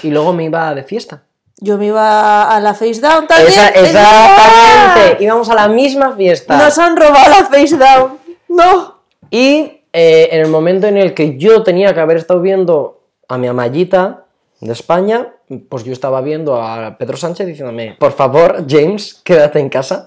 Y 0.02 0.08
luego 0.10 0.32
me 0.32 0.44
iba 0.44 0.74
de 0.74 0.82
fiesta. 0.82 1.24
Yo 1.58 1.76
me 1.76 1.86
iba 1.86 2.50
a 2.50 2.58
la 2.60 2.72
Face 2.72 3.00
Down 3.00 3.26
también. 3.26 3.48
Esa- 3.50 3.68
¡Es 3.68 3.90
exactamente, 3.90 5.22
íbamos 5.24 5.48
a 5.50 5.54
la 5.54 5.68
misma 5.68 6.16
fiesta. 6.16 6.56
Nos 6.56 6.78
han 6.78 6.96
robado 6.96 7.28
la 7.30 7.44
Face 7.46 7.76
Down. 7.76 8.18
No. 8.48 8.98
Y 9.30 9.82
eh, 9.92 10.28
en 10.32 10.40
el 10.40 10.48
momento 10.48 10.86
en 10.86 10.96
el 10.96 11.12
que 11.12 11.36
yo 11.36 11.62
tenía 11.62 11.92
que 11.92 12.00
haber 12.00 12.16
estado 12.16 12.40
viendo 12.40 13.02
a 13.28 13.36
mi 13.36 13.46
amallita 13.46 14.24
de 14.60 14.72
España, 14.72 15.34
pues 15.58 15.84
yo 15.84 15.92
estaba 15.92 16.20
viendo 16.20 16.60
a 16.60 16.96
Pedro 16.98 17.16
Sánchez 17.16 17.46
diciéndome, 17.46 17.96
por 17.98 18.12
favor, 18.12 18.64
James, 18.68 19.20
quédate 19.24 19.58
en 19.58 19.68
casa 19.68 20.04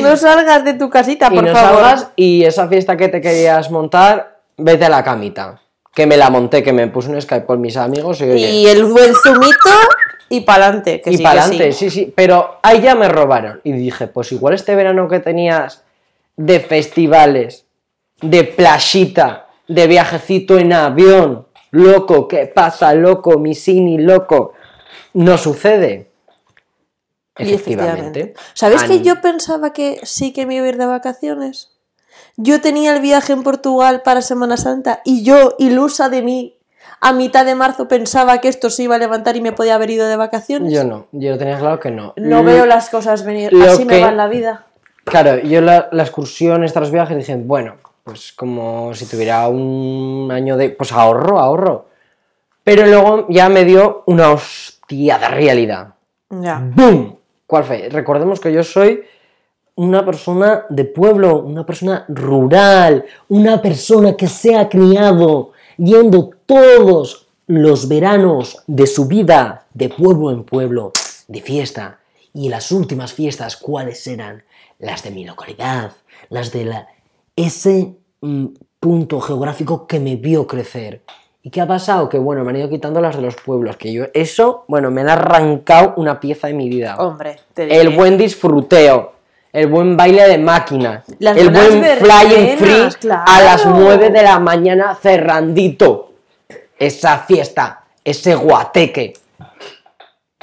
No 0.00 0.16
salgas 0.16 0.64
de 0.64 0.74
tu 0.74 0.88
casita, 0.90 1.28
y 1.30 1.34
por 1.34 1.44
no 1.44 1.52
favor. 1.54 1.80
salgas 1.80 2.08
y 2.16 2.44
esa 2.44 2.68
fiesta 2.68 2.96
que 2.96 3.08
te 3.08 3.20
querías 3.20 3.70
montar, 3.70 4.40
vete 4.56 4.84
a 4.84 4.88
la 4.88 5.02
camita. 5.04 5.60
Que 5.94 6.06
me 6.06 6.16
la 6.16 6.30
monté, 6.30 6.62
que 6.62 6.72
me 6.72 6.86
puse 6.88 7.10
un 7.10 7.20
Skype 7.20 7.46
con 7.46 7.60
mis 7.60 7.76
amigos 7.76 8.20
y 8.20 8.24
oye, 8.30 8.50
Y 8.50 8.66
el 8.66 8.84
buen 8.84 9.12
zumito 9.14 9.70
y 10.28 10.42
pa'lante. 10.42 11.00
Que 11.00 11.10
y 11.10 11.16
sí, 11.16 11.22
para 11.22 11.42
que 11.42 11.48
sí. 11.48 11.54
adelante, 11.54 11.72
sí. 11.72 11.90
sí, 11.90 12.12
pero 12.14 12.58
ahí 12.62 12.80
ya 12.80 12.94
me 12.94 13.08
robaron. 13.08 13.60
Y 13.64 13.72
dije, 13.72 14.06
pues 14.06 14.30
igual 14.32 14.54
este 14.54 14.74
verano 14.76 15.08
que 15.08 15.18
tenías 15.18 15.82
de 16.36 16.60
festivales, 16.60 17.66
de 18.22 18.44
playita, 18.44 19.48
de 19.66 19.86
viajecito 19.86 20.58
en 20.58 20.72
avión, 20.72 21.46
loco, 21.72 22.28
¿qué 22.28 22.46
pasa, 22.46 22.94
loco, 22.94 23.38
mi 23.38 23.54
cini, 23.54 23.98
loco? 23.98 24.54
No 25.14 25.38
sucede. 25.38 26.10
Y 27.38 27.54
efectivamente. 27.54 28.34
¿Sabes 28.54 28.82
An- 28.82 28.88
que 28.88 29.00
yo 29.00 29.20
pensaba 29.20 29.72
que 29.72 30.00
sí 30.02 30.32
que 30.32 30.46
me 30.46 30.56
iba 30.56 30.66
a 30.66 30.68
ir 30.68 30.76
de 30.76 30.86
vacaciones? 30.86 31.70
Yo 32.36 32.60
tenía 32.60 32.94
el 32.94 33.00
viaje 33.00 33.32
en 33.32 33.42
Portugal 33.42 34.02
para 34.02 34.22
Semana 34.22 34.56
Santa 34.56 35.00
y 35.04 35.22
yo, 35.22 35.54
ilusa 35.58 36.08
de 36.08 36.22
mí, 36.22 36.56
a 37.00 37.12
mitad 37.12 37.46
de 37.46 37.54
marzo 37.54 37.88
pensaba 37.88 38.38
que 38.38 38.48
esto 38.48 38.68
se 38.68 38.82
iba 38.82 38.96
a 38.96 38.98
levantar 38.98 39.36
y 39.36 39.40
me 39.40 39.52
podía 39.52 39.74
haber 39.76 39.90
ido 39.90 40.06
de 40.06 40.16
vacaciones. 40.16 40.72
Yo 40.72 40.84
no, 40.84 41.06
yo 41.12 41.38
tenía 41.38 41.58
claro 41.58 41.80
que 41.80 41.90
no. 41.90 42.12
no 42.16 42.44
veo 42.44 42.66
las 42.66 42.90
cosas 42.90 43.24
venir. 43.24 43.52
lo 43.52 43.64
Así 43.64 43.84
me 43.84 44.00
va 44.00 44.08
en 44.08 44.16
la 44.16 44.28
vida. 44.28 44.66
Claro, 45.04 45.38
yo 45.38 45.60
la, 45.60 45.88
la 45.92 46.02
excursión, 46.02 46.62
estos 46.62 46.90
viajes, 46.90 47.16
dije, 47.16 47.36
bueno, 47.36 47.76
pues 48.04 48.32
como 48.32 48.92
si 48.94 49.06
tuviera 49.06 49.48
un 49.48 50.28
año 50.30 50.56
de... 50.56 50.70
Pues 50.70 50.92
ahorro, 50.92 51.38
ahorro. 51.38 51.86
Pero 52.64 52.86
luego 52.86 53.26
ya 53.30 53.48
me 53.48 53.64
dio 53.64 54.02
una 54.06 54.32
de 54.90 55.28
realidad. 55.28 55.94
Ya. 56.30 56.60
¡Bum! 56.74 57.16
¿Cuál 57.46 57.64
fue? 57.64 57.88
Recordemos 57.88 58.38
que 58.38 58.52
yo 58.52 58.62
soy 58.62 59.02
una 59.76 60.04
persona 60.04 60.66
de 60.68 60.84
pueblo, 60.84 61.38
una 61.38 61.64
persona 61.64 62.04
rural, 62.08 63.04
una 63.28 63.62
persona 63.62 64.14
que 64.14 64.28
se 64.28 64.54
ha 64.54 64.68
criado 64.68 65.52
yendo 65.76 66.30
todos 66.46 67.28
los 67.46 67.88
veranos 67.88 68.62
de 68.66 68.86
su 68.86 69.06
vida 69.06 69.66
de 69.74 69.88
pueblo 69.88 70.30
en 70.30 70.44
pueblo, 70.44 70.92
de 71.28 71.40
fiesta. 71.40 71.98
Y 72.32 72.48
las 72.48 72.70
últimas 72.70 73.12
fiestas, 73.12 73.56
¿cuáles 73.56 74.06
eran? 74.06 74.44
Las 74.78 75.02
de 75.02 75.10
mi 75.10 75.24
localidad, 75.24 75.92
las 76.28 76.52
de 76.52 76.64
la, 76.66 76.88
ese 77.34 77.96
mm, 78.20 78.46
punto 78.78 79.20
geográfico 79.20 79.86
que 79.86 79.98
me 79.98 80.16
vio 80.16 80.46
crecer. 80.46 81.02
¿Y 81.42 81.50
qué 81.50 81.60
ha 81.62 81.66
pasado? 81.66 82.08
Que 82.08 82.18
bueno, 82.18 82.44
me 82.44 82.50
han 82.50 82.56
ido 82.56 82.68
quitando 82.68 83.00
las 83.00 83.16
de 83.16 83.22
los 83.22 83.36
pueblos, 83.36 83.76
que 83.76 83.92
yo, 83.92 84.04
eso, 84.12 84.64
bueno, 84.68 84.90
me 84.90 85.00
han 85.00 85.08
arrancado 85.08 85.94
una 85.96 86.20
pieza 86.20 86.48
de 86.48 86.54
mi 86.54 86.68
vida. 86.68 86.96
Hombre, 86.98 87.36
te 87.54 87.64
diré. 87.64 87.80
El 87.80 87.88
buen 87.90 88.18
disfruteo, 88.18 89.12
el 89.52 89.66
buen 89.68 89.96
baile 89.96 90.28
de 90.28 90.36
máquina, 90.36 91.02
Las 91.18 91.36
el 91.38 91.48
buen 91.50 91.82
flying 91.82 92.58
free 92.58 92.88
claro. 93.00 93.24
a 93.26 93.40
las 93.40 93.64
9 93.64 94.10
de 94.10 94.22
la 94.22 94.38
mañana 94.38 94.94
cerrandito. 94.94 96.12
Esa 96.78 97.18
fiesta, 97.18 97.84
ese 98.04 98.34
guateque. 98.34 99.14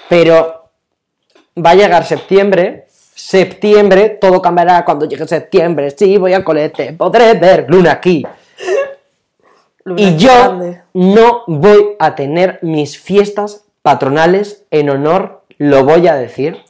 Pero 0.10 0.70
va 1.64 1.72
a 1.72 1.76
llegar 1.76 2.06
septiembre, 2.06 2.88
septiembre, 3.14 4.18
todo 4.22 4.42
cambiará 4.42 4.84
cuando 4.84 5.06
llegue 5.06 5.28
septiembre. 5.28 5.92
Sí, 5.92 6.18
voy 6.18 6.34
al 6.34 6.44
colete, 6.44 6.94
podré 6.94 7.34
ver 7.36 7.66
luna 7.68 7.94
aquí. 7.94 8.26
Y 9.96 10.18
yo 10.18 10.34
grande. 10.34 10.84
no 10.94 11.44
voy 11.48 11.96
a 12.00 12.16
tener 12.16 12.60
mis 12.62 13.00
fiestas 13.00 13.64
patronales 13.82 14.66
en 14.72 14.90
honor, 14.90 15.46
lo 15.58 15.86
voy 15.86 16.08
a 16.08 16.16
decir, 16.16 16.64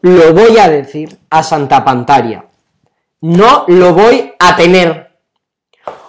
lo 0.00 0.32
voy 0.32 0.58
a 0.58 0.68
decir 0.68 1.18
a 1.30 1.42
Santa 1.42 1.84
Pantaria. 1.84 2.46
No 3.20 3.64
lo 3.68 3.92
voy 3.92 4.32
a 4.38 4.56
tener. 4.56 5.10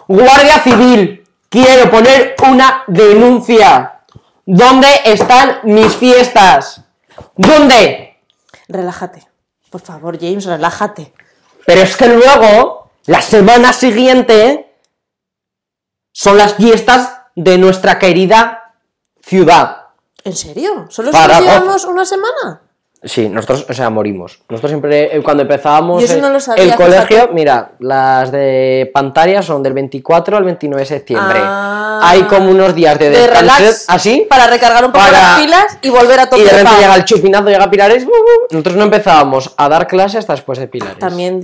Guardia 0.08 0.60
Civil, 0.60 1.24
quiero 1.50 1.92
poner 1.92 2.36
una 2.50 2.84
denuncia. 2.88 4.00
¿Dónde 4.46 4.88
están 5.06 5.60
mis 5.64 5.96
fiestas? 5.96 6.84
¿Dónde? 7.36 8.18
Relájate. 8.68 9.28
Por 9.70 9.82
favor, 9.82 10.18
James, 10.20 10.46
relájate. 10.46 11.14
Pero 11.66 11.82
es 11.82 11.96
que 11.96 12.08
luego, 12.08 12.92
la 13.06 13.22
semana 13.22 13.74
siguiente, 13.74 14.71
son 16.12 16.38
las 16.38 16.56
fiestas 16.56 17.22
de 17.36 17.58
nuestra 17.58 17.98
querida 18.00 18.74
ciudad. 19.22 19.78
¿En 20.24 20.36
serio? 20.36 20.86
¿Solo 20.90 21.12
llevamos 21.12 21.86
una 21.86 22.06
semana? 22.06 22.62
Sí, 23.04 23.30
nosotros, 23.30 23.66
o 23.68 23.74
sea, 23.74 23.90
morimos. 23.90 24.44
Nosotros 24.48 24.70
siempre, 24.70 25.16
eh, 25.16 25.24
cuando 25.24 25.42
empezábamos 25.42 26.08
eh, 26.08 26.22
no 26.22 26.30
lo 26.30 26.40
sabía, 26.40 26.64
el 26.66 26.76
colegio, 26.76 27.30
mira, 27.34 27.72
las 27.80 28.32
de 28.32 28.92
Pantaria 28.94 29.42
son 29.42 29.64
del 29.64 29.74
24 29.74 30.38
al 30.38 30.44
29 30.44 30.82
de 30.84 30.86
septiembre. 30.86 31.40
Ah. 31.42 32.00
Hay 32.04 32.24
como 32.24 32.52
unos 32.52 32.76
días 32.76 33.00
de 33.00 33.26
relax. 33.26 33.86
así, 33.88 34.28
Para 34.30 34.46
recargar 34.46 34.86
un 34.86 34.92
poco 34.92 35.04
Para- 35.04 35.18
las 35.20 35.40
pilas 35.40 35.78
y 35.82 35.90
volver 35.90 36.20
a 36.20 36.24
y 36.24 36.30
tope 36.30 36.44
de 36.44 36.50
repente 36.52 36.78
llega 36.80 36.96
el 36.96 37.06
chupinazo, 37.06 37.50
llega 37.50 37.70
Pilares. 37.72 38.04
uh, 38.04 38.08
uh. 38.08 38.48
Nosotros 38.52 38.76
no 38.76 38.84
empezábamos 38.84 39.52
a 39.58 39.68
dar 39.68 39.88
clase 39.88 40.20
hasta 40.20 40.34
después 40.34 40.60
de 40.60 40.68
Pilares. 40.68 41.00
También 41.00 41.42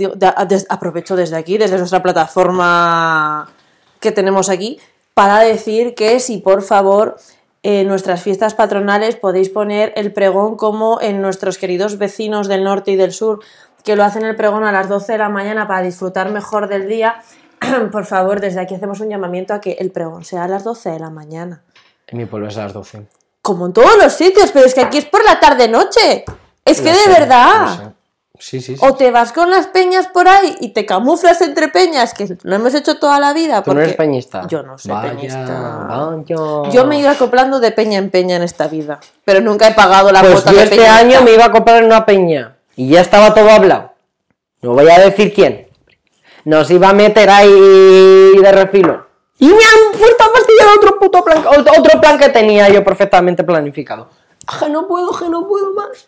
aprovecho 0.70 1.16
desde 1.16 1.38
aquí, 1.38 1.58
desde 1.58 1.78
nuestra 1.80 2.04
plataforma 2.04 3.50
que 4.00 4.12
tenemos 4.12 4.50
aquí, 4.50 4.80
para 5.14 5.40
decir 5.40 5.96
que 5.96 6.20
si 6.20 6.38
por 6.38 6.62
favor 6.62 7.18
en 7.64 7.88
nuestras 7.88 8.22
fiestas 8.22 8.54
patronales 8.54 9.16
podéis 9.16 9.50
poner 9.50 9.92
el 9.96 10.14
pregón 10.14 10.56
como 10.56 11.02
en 11.02 11.22
nuestros 11.22 11.58
queridos 11.58 11.98
vecinos 11.98 12.48
del 12.48 12.64
norte 12.64 12.92
y 12.92 12.96
del 12.96 13.12
sur, 13.12 13.40
que 13.84 13.96
lo 13.96 14.04
hacen 14.04 14.24
el 14.26 14.36
pregón 14.36 14.64
a 14.64 14.72
las 14.72 14.90
12 14.90 15.14
de 15.14 15.18
la 15.18 15.30
mañana 15.30 15.68
para 15.68 15.82
disfrutar 15.82 16.30
mejor 16.32 16.68
del 16.68 16.88
día. 16.88 17.22
Por 17.92 18.06
favor, 18.06 18.42
desde 18.42 18.60
aquí 18.60 18.76
hacemos 18.76 19.00
un 19.00 19.10
llamamiento 19.10 19.54
a 19.54 19.62
que 19.62 19.78
el 19.80 19.92
pregón 19.92 20.24
sea 20.24 20.44
a 20.44 20.48
las 20.48 20.64
12 20.64 20.92
de 20.92 21.00
la 21.00 21.10
mañana. 21.10 21.64
En 22.06 22.18
mi 22.18 22.26
pueblo 22.26 22.48
es 22.48 22.58
a 22.58 22.64
las 22.64 22.74
12. 22.74 23.08
Como 23.42 23.66
en 23.66 23.74
todos 23.74 23.98
los 23.98 24.14
sitios, 24.14 24.52
pero 24.52 24.66
es 24.66 24.74
que 24.74 24.82
aquí 24.82 24.98
es 24.98 25.06
por 25.06 25.24
la 25.24 25.40
tarde-noche. 25.40 26.26
Es 26.64 26.82
que 26.82 26.92
Lo 26.92 26.98
de 26.98 27.04
sé, 27.04 27.10
verdad. 27.10 27.94
Sí, 28.40 28.62
sí, 28.62 28.76
sí. 28.76 28.86
O 28.86 28.94
te 28.96 29.10
vas 29.12 29.32
con 29.34 29.50
las 29.50 29.68
peñas 29.68 30.08
por 30.08 30.28
ahí 30.28 30.56
y 30.62 30.70
te 30.70 30.86
camuflas 30.86 31.42
entre 31.42 31.70
peñas, 31.70 32.14
que 32.14 32.38
lo 32.44 32.56
hemos 32.56 32.74
hecho 32.74 32.98
toda 33.00 33.20
la 33.20 33.34
vida. 33.34 33.64
¿Tú 33.64 33.72
no 33.72 33.76
porque 33.76 33.84
eres 33.84 33.96
peñista? 33.96 34.46
Yo 34.48 34.64
no 34.64 34.78
soy 34.78 34.92
Vaya, 34.92 35.10
peñista. 35.12 35.86
vaya. 35.90 36.70
Yo 36.72 36.86
me 36.86 36.98
he 36.98 37.00
ido 37.00 37.10
acoplando 37.10 37.60
de 37.60 37.72
peña 37.72 37.98
en 37.98 38.10
peña 38.12 38.36
en 38.36 38.44
esta 38.44 38.68
vida, 38.68 39.00
pero 39.26 39.42
nunca 39.42 39.68
he 39.68 39.74
pagado 39.74 40.12
la 40.12 40.22
Pues 40.22 40.34
cuota 40.34 40.52
yo 40.52 40.58
de 40.58 40.64
este 40.66 40.88
año 40.88 41.22
me 41.24 41.34
iba 41.34 41.46
a 41.46 41.52
comprar 41.52 41.84
una 41.84 42.06
peña 42.06 42.58
y 42.76 42.90
ya 42.90 43.02
estaba 43.02 43.34
todo 43.34 43.50
hablado. 43.50 43.94
No 44.62 44.74
voy 44.74 44.90
a 44.90 45.00
decir 45.00 45.34
quién. 45.34 45.68
Nos 46.46 46.70
iba 46.72 46.90
a 46.90 46.94
meter 46.94 47.30
ahí 47.30 47.50
de 48.42 48.52
refilo. 48.52 49.08
Y 49.40 49.48
me 49.48 49.54
han 49.54 50.00
puesto 50.00 50.24
a 50.24 50.30
fastidiar 50.30 50.68
otro 50.78 50.98
puto 51.00 51.24
plan, 51.24 51.44
otro 51.48 52.02
plan 52.02 52.18
que 52.18 52.30
tenía 52.30 52.70
yo 52.70 52.84
perfectamente 52.84 53.44
planificado. 53.44 54.10
Que 54.60 54.70
no 54.70 54.88
puedo, 54.88 55.12
que 55.18 55.28
no 55.30 55.48
puedo 55.48 55.74
más. 55.74 56.08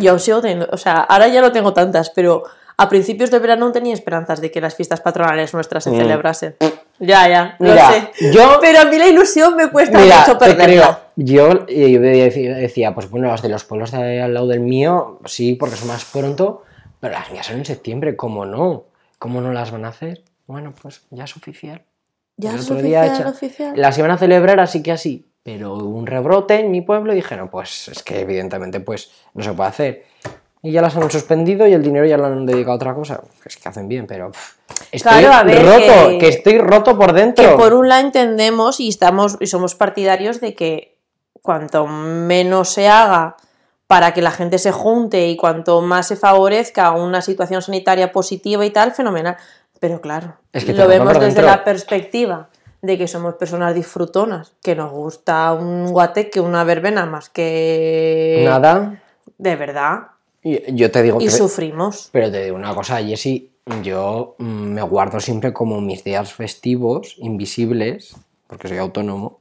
Yo 0.00 0.18
sigo 0.18 0.40
teniendo, 0.40 0.68
o 0.70 0.76
sea, 0.76 1.00
ahora 1.00 1.28
ya 1.28 1.40
no 1.40 1.52
tengo 1.52 1.72
tantas, 1.72 2.10
pero 2.10 2.44
a 2.76 2.88
principios 2.88 3.30
de 3.30 3.38
verano 3.40 3.70
tenía 3.72 3.92
esperanzas 3.94 4.40
de 4.40 4.50
que 4.50 4.60
las 4.60 4.74
fiestas 4.74 5.00
patronales 5.00 5.52
nuestras 5.54 5.84
se 5.84 5.90
celebrasen. 5.90 6.56
Ya, 7.00 7.28
ya, 7.28 7.56
lo 7.58 7.66
Mm. 7.66 7.70
Mira, 7.72 7.90
sé. 7.90 8.30
yo- 8.32 8.58
Pero 8.60 8.80
a 8.80 8.84
mí 8.84 8.98
la 8.98 9.06
ilusión 9.06 9.56
me 9.56 9.68
cuesta 9.70 9.98
Mira, 9.98 10.20
mucho 10.20 10.38
perderla. 10.38 11.00
Yo 11.16 11.64
eh, 11.68 11.90
yo 11.90 12.00
decía, 12.00 12.94
pues 12.94 13.10
bueno, 13.10 13.28
las 13.28 13.42
de 13.42 13.48
los 13.48 13.64
pueblos 13.64 13.90
de 13.92 14.22
al 14.22 14.34
lado 14.34 14.46
del 14.46 14.60
mío, 14.60 15.18
sí, 15.24 15.54
porque 15.54 15.76
son 15.76 15.88
más 15.88 16.04
pronto, 16.04 16.62
pero 17.00 17.14
las 17.14 17.30
mías 17.32 17.46
son 17.46 17.56
en 17.56 17.64
septiembre, 17.64 18.14
¿cómo 18.16 18.44
no? 18.44 18.84
¿Cómo 19.18 19.40
no 19.40 19.52
las 19.52 19.70
van 19.72 19.84
a 19.84 19.88
hacer? 19.88 20.22
Bueno, 20.46 20.72
pues 20.80 21.02
ya 21.10 21.24
es 21.24 21.36
oficial. 21.36 21.82
Ya 22.36 22.50
El 22.50 22.56
es 22.60 22.70
otro 22.70 22.80
día 22.82 23.02
oficial, 23.02 23.26
oficial. 23.28 23.72
Las 23.74 23.98
iban 23.98 24.12
a 24.12 24.18
celebrar 24.18 24.60
así 24.60 24.82
que 24.82 24.92
así, 24.92 25.26
pero 25.50 25.72
hubo 25.72 25.96
un 25.98 26.06
rebrote 26.06 26.60
en 26.60 26.70
mi 26.70 26.82
pueblo 26.82 27.14
y 27.14 27.16
dijeron, 27.16 27.48
pues 27.48 27.88
es 27.88 28.02
que 28.02 28.20
evidentemente 28.20 28.80
pues 28.80 29.10
no 29.32 29.42
se 29.42 29.52
puede 29.54 29.70
hacer. 29.70 30.04
Y 30.62 30.72
ya 30.72 30.82
las 30.82 30.94
han 30.94 31.10
suspendido 31.10 31.66
y 31.66 31.72
el 31.72 31.82
dinero 31.82 32.04
ya 32.04 32.18
lo 32.18 32.26
han 32.26 32.44
dedicado 32.44 32.72
a 32.72 32.76
otra 32.76 32.94
cosa. 32.94 33.22
Es 33.46 33.56
que 33.56 33.66
hacen 33.66 33.88
bien, 33.88 34.06
pero 34.06 34.30
estoy 34.92 35.20
Claro, 35.22 35.32
a 35.32 35.42
ver, 35.44 35.64
roto, 35.64 36.08
que- 36.10 36.18
que... 36.18 36.28
estoy 36.28 36.58
roto 36.58 36.98
por 36.98 37.14
dentro. 37.14 37.42
que 37.48 37.56
por 37.56 37.72
un 37.72 37.88
lado 37.88 38.02
entendemos 38.04 38.78
y 38.78 38.88
estamos 38.88 39.38
y 39.40 39.46
somos 39.46 39.74
partidarios 39.74 40.38
de 40.42 40.54
que 40.54 40.98
cuanto 41.40 41.86
menos 41.86 42.68
se 42.68 42.86
haga 42.88 43.36
para 43.86 44.12
que 44.12 44.20
la 44.20 44.32
gente 44.32 44.58
se 44.58 44.70
junte 44.70 45.28
y 45.28 45.36
cuanto 45.38 45.80
más 45.80 46.08
se 46.08 46.16
favorezca 46.16 46.90
una 46.92 47.22
situación 47.22 47.62
sanitaria 47.62 48.12
positiva 48.12 48.66
y 48.66 48.70
tal, 48.70 48.92
fenomenal. 48.92 49.38
Pero 49.80 50.02
claro, 50.02 50.34
Es 50.52 50.66
que 50.66 50.74
lo 50.74 50.86
vemos 50.88 51.14
desde 51.14 51.26
dentro. 51.26 51.46
la 51.46 51.64
perspectiva 51.64 52.50
de 52.82 52.96
que 52.98 53.08
somos 53.08 53.34
personas 53.34 53.74
disfrutonas, 53.74 54.52
que 54.62 54.74
nos 54.76 54.90
gusta 54.92 55.52
un 55.52 55.90
guateque, 55.90 56.40
una 56.40 56.62
verbena 56.64 57.06
más 57.06 57.28
que... 57.28 58.42
Nada. 58.44 59.02
De 59.36 59.56
verdad. 59.56 60.08
Y- 60.42 60.74
Yo 60.74 60.90
te 60.90 61.02
digo 61.02 61.20
Y 61.20 61.24
que... 61.24 61.30
sufrimos. 61.30 62.08
Pero 62.12 62.30
te 62.30 62.44
digo 62.44 62.56
una 62.56 62.74
cosa, 62.74 63.02
Jessy, 63.02 63.50
yo 63.82 64.36
mm, 64.38 64.44
me 64.44 64.82
guardo 64.82 65.18
siempre 65.20 65.52
como 65.52 65.80
mis 65.80 66.04
días 66.04 66.32
festivos, 66.32 67.16
invisibles, 67.18 68.14
porque 68.46 68.68
soy 68.68 68.78
autónomo. 68.78 69.38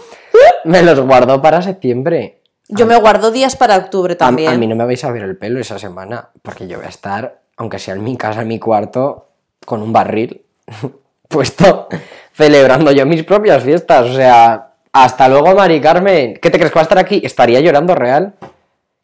me 0.64 0.82
los 0.82 1.00
guardo 1.00 1.40
para 1.40 1.62
septiembre. 1.62 2.42
Yo 2.68 2.84
me 2.86 2.98
guardo 2.98 3.30
días 3.30 3.54
para 3.56 3.76
octubre 3.76 4.14
A, 4.14 4.18
también. 4.18 4.52
a 4.52 4.58
mí 4.58 4.66
no 4.66 4.74
me 4.76 4.84
vais 4.84 5.02
a 5.04 5.10
ver 5.12 5.22
el 5.22 5.36
pelo 5.38 5.60
esa 5.60 5.78
semana, 5.78 6.30
porque 6.42 6.66
yo 6.66 6.78
voy 6.78 6.86
a 6.86 6.90
estar, 6.90 7.40
aunque 7.56 7.78
sea 7.78 7.94
en 7.94 8.02
mi 8.04 8.16
casa, 8.16 8.42
en 8.42 8.48
mi 8.48 8.58
cuarto, 8.58 9.28
con 9.64 9.82
un 9.82 9.92
barril 9.92 10.42
puesto, 11.28 11.88
celebrando 12.32 12.92
yo 12.92 13.06
mis 13.06 13.24
propias 13.24 13.62
fiestas. 13.62 14.10
O 14.10 14.14
sea, 14.14 14.74
hasta 14.92 15.28
luego, 15.28 15.54
Mari 15.54 15.80
Carmen. 15.80 16.38
¿Qué 16.40 16.50
te 16.50 16.58
crees 16.58 16.70
que 16.70 16.76
va 16.76 16.82
a 16.82 16.88
estar 16.88 16.98
aquí? 16.98 17.20
Estaría 17.24 17.60
llorando 17.60 17.94
real. 17.94 18.34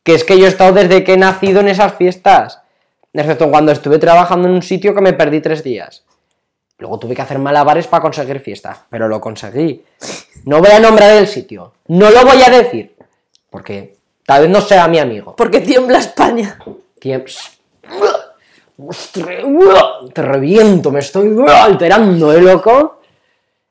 Que 0.02 0.14
es 0.14 0.25
que 0.25 0.38
yo 0.38 0.47
he 0.47 0.49
estado 0.49 0.73
desde 0.73 1.05
que 1.05 1.14
he 1.14 1.17
nacido 1.17 1.61
en 1.61 1.69
esas 1.69 1.95
fiestas. 1.95 2.61
Excepto 3.12 3.50
cuando 3.50 3.73
estuve 3.73 3.99
trabajando 3.99 4.49
en 4.49 4.55
un 4.55 4.62
sitio 4.62 4.95
que 4.95 5.00
me 5.00 5.12
perdí 5.12 5.41
tres 5.41 5.62
días. 5.62 6.05
Luego 6.79 6.99
tuve 6.99 7.14
que 7.14 7.23
hacer 7.23 7.38
malabares 7.38 7.87
para 7.87 8.02
conseguir 8.02 8.41
fiesta, 8.41 8.87
pero 8.91 9.07
lo 9.07 9.21
conseguí. 9.21 9.85
No 10.47 10.59
voy 10.59 10.73
a 10.73 10.81
nombrar 10.81 11.12
el 11.17 11.29
sitio, 11.29 11.75
no 11.87 12.11
lo 12.11 12.25
voy 12.25 12.43
a 12.45 12.50
decir, 12.50 12.97
porque 13.50 13.95
tal 14.26 14.43
vez 14.43 14.50
no 14.50 14.61
sea 14.61 14.88
mi 14.88 14.99
amigo. 14.99 15.37
Porque 15.37 15.61
tiembla 15.61 15.99
España. 15.99 16.59
Tiemps. 16.99 17.61
Ostras, 18.79 19.45
Te 20.14 20.23
reviento, 20.23 20.91
me 20.91 21.00
estoy 21.00 21.35
alterando, 21.47 22.33
¿eh, 22.33 22.41
loco? 22.41 23.00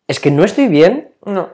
Es 0.07 0.19
que 0.19 0.31
no 0.31 0.43
estoy 0.43 0.67
bien, 0.67 1.11
No. 1.25 1.49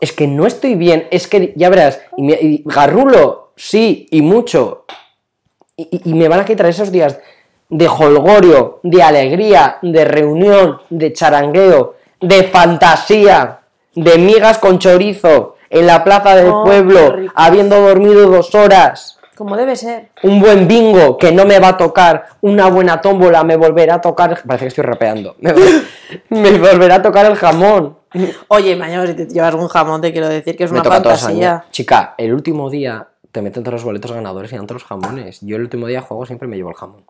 es 0.00 0.12
que 0.12 0.26
no 0.26 0.46
estoy 0.46 0.74
bien, 0.74 1.06
es 1.10 1.26
que 1.28 1.52
ya 1.56 1.68
verás, 1.68 2.00
y 2.16 2.22
me- 2.22 2.38
y 2.40 2.62
garrulo, 2.64 3.52
sí, 3.56 4.06
y 4.10 4.22
mucho, 4.22 4.84
y, 5.76 6.14
me 6.14 6.28
van 6.28 6.40
a 6.40 6.44
quitar 6.44 6.66
esos 6.66 6.90
días 6.90 7.18
de 7.68 7.86
holgorio, 7.88 8.80
de 8.82 9.02
alegría, 9.02 9.78
de 9.82 10.04
reunión, 10.04 10.80
de 10.90 11.12
charangueo, 11.12 11.94
de 12.20 12.44
fantasía, 12.44 13.60
de 13.94 14.18
migas 14.18 14.58
con 14.58 14.78
chorizo, 14.78 15.56
en 15.68 15.86
la 15.86 16.02
plaza 16.02 16.34
del 16.34 16.48
Oh, 16.48 16.64
pueblo, 16.64 17.16
habiendo 17.34 17.80
dormido 17.80 18.28
dos 18.28 18.54
horas, 18.56 19.19
Como 19.40 19.56
debe 19.56 19.74
ser. 19.74 20.10
un 20.22 20.38
buen 20.38 20.68
bingo 20.68 21.16
que 21.16 21.32
no 21.32 21.46
me 21.46 21.58
va 21.58 21.68
a 21.68 21.76
tocar, 21.78 22.26
una 22.42 22.68
buena 22.68 23.00
tómbola 23.00 23.42
me 23.42 23.56
volverá 23.56 23.94
a 23.94 24.00
tocar, 24.02 24.38
parece 24.46 24.66
que 24.66 24.68
estoy 24.68 24.84
rapeando, 24.84 25.34
me, 25.40 25.54
vol- 25.54 25.82
me 26.28 26.58
volverá 26.58 26.96
a 26.96 27.02
tocar 27.02 27.24
el 27.24 27.36
jamón. 27.36 27.96
Oye, 28.48 28.76
mañana 28.76 29.06
si 29.06 29.14
te 29.14 29.26
llevas 29.26 29.54
un 29.54 29.66
jamón, 29.68 30.02
te 30.02 30.12
quiero 30.12 30.28
decir 30.28 30.58
que 30.58 30.64
es 30.64 30.70
Me 30.72 30.80
una 30.80 30.90
fantasía. 30.90 31.52
años. 31.52 31.64
Chica, 31.70 32.14
el 32.18 32.34
último 32.34 32.68
día 32.68 33.08
te 33.32 33.40
meten 33.40 33.62
todos 33.62 33.76
los 33.76 33.84
boletos 33.84 34.12
ganadores 34.12 34.52
y 34.52 34.56
dan 34.56 34.66
todos 34.66 34.82
los 34.82 34.88
jamones. 34.88 35.40
Yo 35.40 35.56
el 35.56 35.62
último 35.62 35.86
día 35.86 36.02
juego 36.02 36.26
siempre 36.26 36.46
me 36.46 36.56
llevo 36.56 36.68
el 36.68 36.76
jamón. 36.76 37.04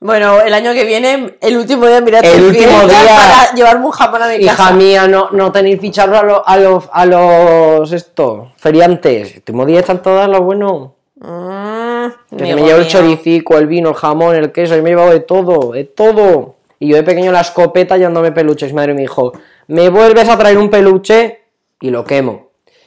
Bueno, 0.00 0.40
el 0.42 0.52
año 0.52 0.72
que 0.74 0.84
viene, 0.84 1.36
el 1.40 1.56
último 1.56 1.86
día, 1.86 2.00
mira, 2.02 2.18
El 2.20 2.44
último 2.44 2.80
día- 2.86 2.98
para 3.16 3.54
llevarme 3.54 3.86
un 3.86 3.90
jamón 3.92 4.22
a 4.22 4.28
mi 4.28 4.34
Hija 4.34 4.54
casa. 4.56 4.72
mía, 4.72 5.08
no, 5.08 5.30
no 5.30 5.50
tenéis 5.50 5.80
fichado 5.80 6.16
a, 6.16 6.22
lo- 6.22 6.46
a 6.46 6.56
los, 6.58 6.84
a 6.92 7.06
los 7.06 7.90
esto, 7.92 8.52
feriantes. 8.56 9.30
El 9.30 9.36
último 9.38 9.64
día 9.64 9.80
están 9.80 10.02
todas 10.02 10.28
lo 10.28 10.42
bueno. 10.42 10.94
Mm, 11.16 12.36
Que 12.36 12.54
me 12.54 12.62
llevo 12.62 12.80
el 12.80 12.86
choricico, 12.88 13.56
el 13.56 13.66
vino, 13.66 13.90
el 13.90 13.94
jamón, 13.94 14.34
el 14.36 14.52
queso, 14.52 14.76
y 14.76 14.82
me 14.82 14.90
he 14.90 14.92
llevado 14.92 15.10
de 15.10 15.20
todo, 15.20 15.72
de 15.72 15.84
todo. 15.84 16.56
Y 16.78 16.88
yo 16.88 16.96
de 16.96 17.02
pequeño 17.02 17.32
la 17.32 17.40
escopeta 17.40 17.96
llevándome 17.96 18.30
peluches. 18.32 18.74
Madre 18.74 18.92
me 18.92 19.02
dijo, 19.02 19.32
¿me 19.68 19.88
vuelves 19.88 20.28
a 20.28 20.36
traer 20.36 20.58
un 20.58 20.68
peluche? 20.68 21.44
Y 21.80 21.88
lo 21.90 22.04
quemo. 22.04 22.43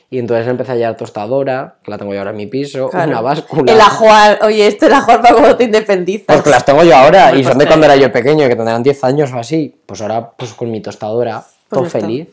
Y 0.09 0.19
entonces 0.19 0.47
empecé 0.47 0.71
a 0.71 0.75
llevar 0.75 0.95
tostadora, 0.95 1.75
que 1.83 1.91
la 1.91 1.97
tengo 1.97 2.13
yo 2.13 2.19
ahora 2.19 2.31
en 2.31 2.37
mi 2.37 2.47
piso, 2.47 2.89
Claro. 2.89 3.09
una 3.11 3.19
báscula. 3.21 3.73
El 3.73 3.81
ajuar, 3.81 4.39
oye, 4.43 4.65
este 4.67 4.85
el 4.85 4.93
ajuar 4.93 5.21
para 5.21 5.33
cuando 5.35 5.57
te 5.57 5.65
independizas. 5.65 6.27
Pues 6.27 6.41
que 6.43 6.49
las 6.49 6.63
tengo 6.63 6.83
yo 6.83 6.95
ahora, 6.95 7.25
Hombre, 7.25 7.39
y 7.41 7.43
son 7.43 7.53
pues 7.53 7.59
de 7.59 7.67
cuando 7.67 7.85
era 7.87 7.95
yo 7.97 8.11
pequeño, 8.11 8.47
que 8.47 8.55
tendrán 8.55 8.83
10 8.83 9.03
años 9.03 9.33
o 9.33 9.37
así. 9.39 9.75
Pues 9.85 10.01
ahora, 10.01 10.31
pues 10.31 10.53
con 10.53 10.71
mi 10.71 10.79
tostadora, 10.81 11.43
todo 11.69 11.81
Pues 11.81 11.93
está. 11.95 11.99
feliz. 12.07 12.29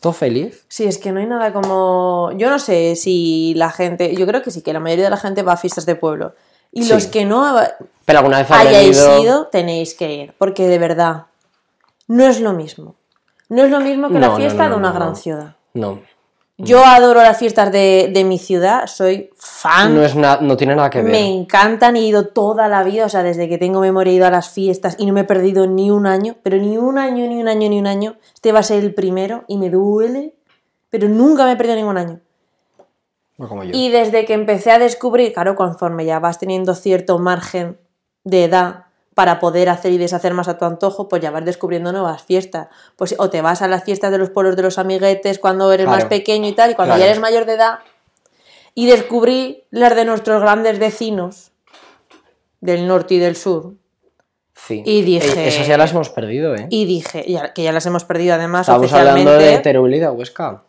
Todo 0.00 0.12
feliz. 0.14 0.64
Sí, 0.66 0.84
es 0.86 0.96
que 0.98 1.12
no 1.12 1.20
hay 1.20 1.26
nada 1.26 1.52
como. 1.52 2.30
Yo 2.36 2.48
no 2.50 2.58
sé 2.58 2.96
si 2.96 3.52
la 3.54 3.70
gente. 3.70 4.16
Yo 4.16 4.26
creo 4.26 4.42
que 4.42 4.50
sí, 4.50 4.62
que 4.62 4.72
la 4.72 4.80
mayoría 4.80 5.04
de 5.04 5.10
la 5.10 5.16
gente 5.18 5.42
va 5.42 5.52
a 5.52 5.56
fiestas 5.58 5.84
de 5.86 5.94
pueblo. 5.94 6.34
Y 6.72 6.84
Sí. 6.84 6.92
los 6.92 7.06
que 7.06 7.24
no 7.26 7.54
Pero 8.06 8.18
alguna 8.18 8.38
vez 8.38 8.50
hayáis 8.50 8.96
ido... 8.96 9.22
ido, 9.22 9.46
tenéis 9.48 9.92
que 9.94 10.12
ir. 10.14 10.34
Porque 10.38 10.66
de 10.68 10.78
verdad, 10.78 11.26
no 12.08 12.24
es 12.26 12.40
lo 12.40 12.52
mismo. 12.54 12.94
No 13.50 13.62
es 13.64 13.70
lo 13.70 13.80
mismo 13.80 14.08
que 14.08 14.14
No, 14.14 14.20
la 14.20 14.36
fiesta 14.36 14.64
no, 14.64 14.70
de 14.70 14.76
una 14.76 14.92
gran 14.92 15.14
ciudad. 15.16 15.56
No, 15.74 16.00
Yo 16.62 16.84
adoro 16.84 17.22
las 17.22 17.38
fiestas 17.38 17.72
de, 17.72 18.10
de 18.12 18.24
mi 18.24 18.38
ciudad, 18.38 18.86
soy 18.86 19.30
fan. 19.36 19.94
no, 19.94 20.02
es 20.02 20.14
no 20.14 20.56
tiene 20.56 20.76
nada 20.76 20.90
que 20.90 21.02
ver. 21.02 21.12
Me 21.12 21.26
encantan, 21.26 21.96
he 21.96 22.00
ido 22.00 22.26
toda 22.28 22.68
la 22.68 22.82
vida, 22.82 23.06
o 23.06 23.08
sea, 23.08 23.22
desde 23.22 23.48
que 23.48 23.58
tengo 23.58 23.80
memoria 23.80 24.12
he 24.12 24.16
ido 24.16 24.26
a 24.26 24.30
las 24.30 24.50
fiestas 24.50 24.96
y 24.98 25.06
no 25.06 25.12
me 25.12 25.20
he 25.20 25.24
perdido 25.24 25.66
ni 25.66 25.90
un 25.90 26.06
año, 26.06 26.36
pero 26.42 26.56
ni 26.58 26.76
un 26.76 26.98
año, 26.98 27.26
ni 27.26 27.40
un 27.40 27.48
año, 27.48 27.68
ni 27.68 27.78
un 27.78 27.86
año. 27.86 28.16
Este 28.34 28.52
va 28.52 28.60
a 28.60 28.62
ser 28.62 28.84
el 28.84 28.94
primero 28.94 29.44
y 29.48 29.58
me 29.58 29.70
duele, 29.70 30.34
pero 30.90 31.08
nunca 31.08 31.44
me 31.44 31.52
he 31.52 31.56
perdido 31.56 31.76
ningún 31.76 31.98
año. 31.98 32.20
No 33.38 33.48
como 33.48 33.64
yo. 33.64 33.70
Y 33.72 33.88
desde 33.88 34.24
que 34.26 34.34
empecé 34.34 34.70
a 34.70 34.78
descubrir, 34.78 35.32
claro, 35.32 35.56
conforme 35.56 36.04
ya 36.04 36.18
vas 36.18 36.38
teniendo 36.38 36.74
cierto 36.74 37.18
margen 37.18 37.78
de 38.24 38.44
edad 38.44 38.89
para 39.14 39.40
poder 39.40 39.68
hacer 39.68 39.92
y 39.92 39.98
deshacer 39.98 40.34
más 40.34 40.48
a 40.48 40.56
tu 40.56 40.64
antojo, 40.64 41.08
pues 41.08 41.20
ya 41.20 41.30
vas 41.30 41.44
descubriendo 41.44 41.92
nuevas 41.92 42.22
fiestas. 42.22 42.68
Pues 42.96 43.14
o 43.18 43.28
te 43.30 43.42
vas 43.42 43.60
a 43.62 43.68
las 43.68 43.84
fiestas 43.84 44.10
de 44.12 44.18
los 44.18 44.30
pueblos 44.30 44.56
de 44.56 44.62
los 44.62 44.78
amiguetes 44.78 45.38
cuando 45.38 45.72
eres 45.72 45.86
más 45.86 46.04
pequeño 46.06 46.48
y 46.48 46.52
tal, 46.52 46.70
y 46.70 46.74
cuando 46.74 46.94
Claro. 46.94 47.00
ya 47.04 47.10
eres 47.10 47.20
mayor 47.20 47.44
de 47.44 47.54
edad, 47.54 47.80
y 48.74 48.86
descubrí 48.86 49.64
las 49.70 49.96
de 49.96 50.04
nuestros 50.04 50.40
grandes 50.42 50.78
vecinos 50.78 51.50
del 52.60 52.86
norte 52.86 53.14
y 53.14 53.18
del 53.18 53.36
sur. 53.36 53.74
Sí. 54.54 54.82
y 54.84 55.00
dije- 55.02 55.26
Eh, 55.44 55.48
Esas 55.48 55.66
ya 55.66 55.78
las 55.78 55.90
hemos 55.92 56.10
perdido, 56.10 56.54
¿eh? 56.54 56.66
Y 56.68 56.84
dije, 56.84 57.24
ya- 57.26 57.54
que 57.54 57.62
ya 57.62 57.72
las 57.72 57.86
hemos 57.86 58.04
perdido 58.04 58.34
además 58.34 58.68
Estamos 58.68 58.82
oficialmente, 58.92 59.30
hablando 59.30 59.50
de 59.52 59.58
Teruel 59.58 59.94
y 59.94 59.98
de 60.00 60.10
Huesca. 60.10 60.62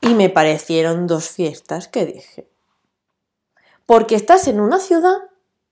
y 0.00 0.08
me 0.14 0.28
parecieron 0.28 1.06
dos 1.06 1.28
fiestas 1.30 1.86
que 1.86 2.04
dije. 2.04 2.48
Porque 3.86 4.16
estás 4.16 4.48
en 4.48 4.58
una 4.60 4.80
ciudad 4.80 5.18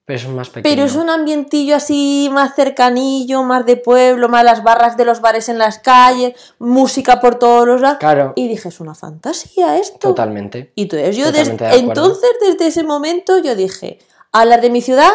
Pero 0.07 0.21
son 0.21 0.37
más 0.37 0.49
pequeños. 0.51 0.73
Pero 0.75 0.87
es 0.87 0.95
un 0.95 1.11
ambientillo 1.11 1.75
así 1.77 2.29
más 2.33 2.55
cercanillo, 2.55 3.42
más 3.42 3.66
de 3.66 3.77
pueblo, 3.77 4.29
más 4.29 4.45
las 4.45 4.62
barras 4.62 4.97
de 4.97 5.05
los 5.05 5.21
bares 5.21 5.49
en 5.49 5.59
las 5.59 5.81
calles, 5.81 6.33
música 6.61 7.21
por 7.21 7.35
todos 7.35 7.66
los 7.66 7.81
lados. 7.81 7.99
Claro, 7.99 8.33
Y 8.37 8.47
dije, 8.49 8.69
es 8.69 8.79
una 8.81 8.95
fantasía 8.95 9.77
esto. 9.79 9.99
totalmente. 9.99 10.73
Y 10.77 10.83
entonces 10.83 11.16
yo 11.16 11.25
Totalmente 11.27 11.51
des- 11.53 11.59
de 11.59 11.66
acuerdo. 11.66 11.88
entonces 11.88 12.31
desde 12.40 12.66
ese 12.69 12.85
momento 12.85 13.38
yo 13.38 13.57
dije, 13.57 13.99
a 14.33 14.45
las 14.45 14.62
de 14.62 14.71
mi 14.71 14.81
ciudad 14.81 15.11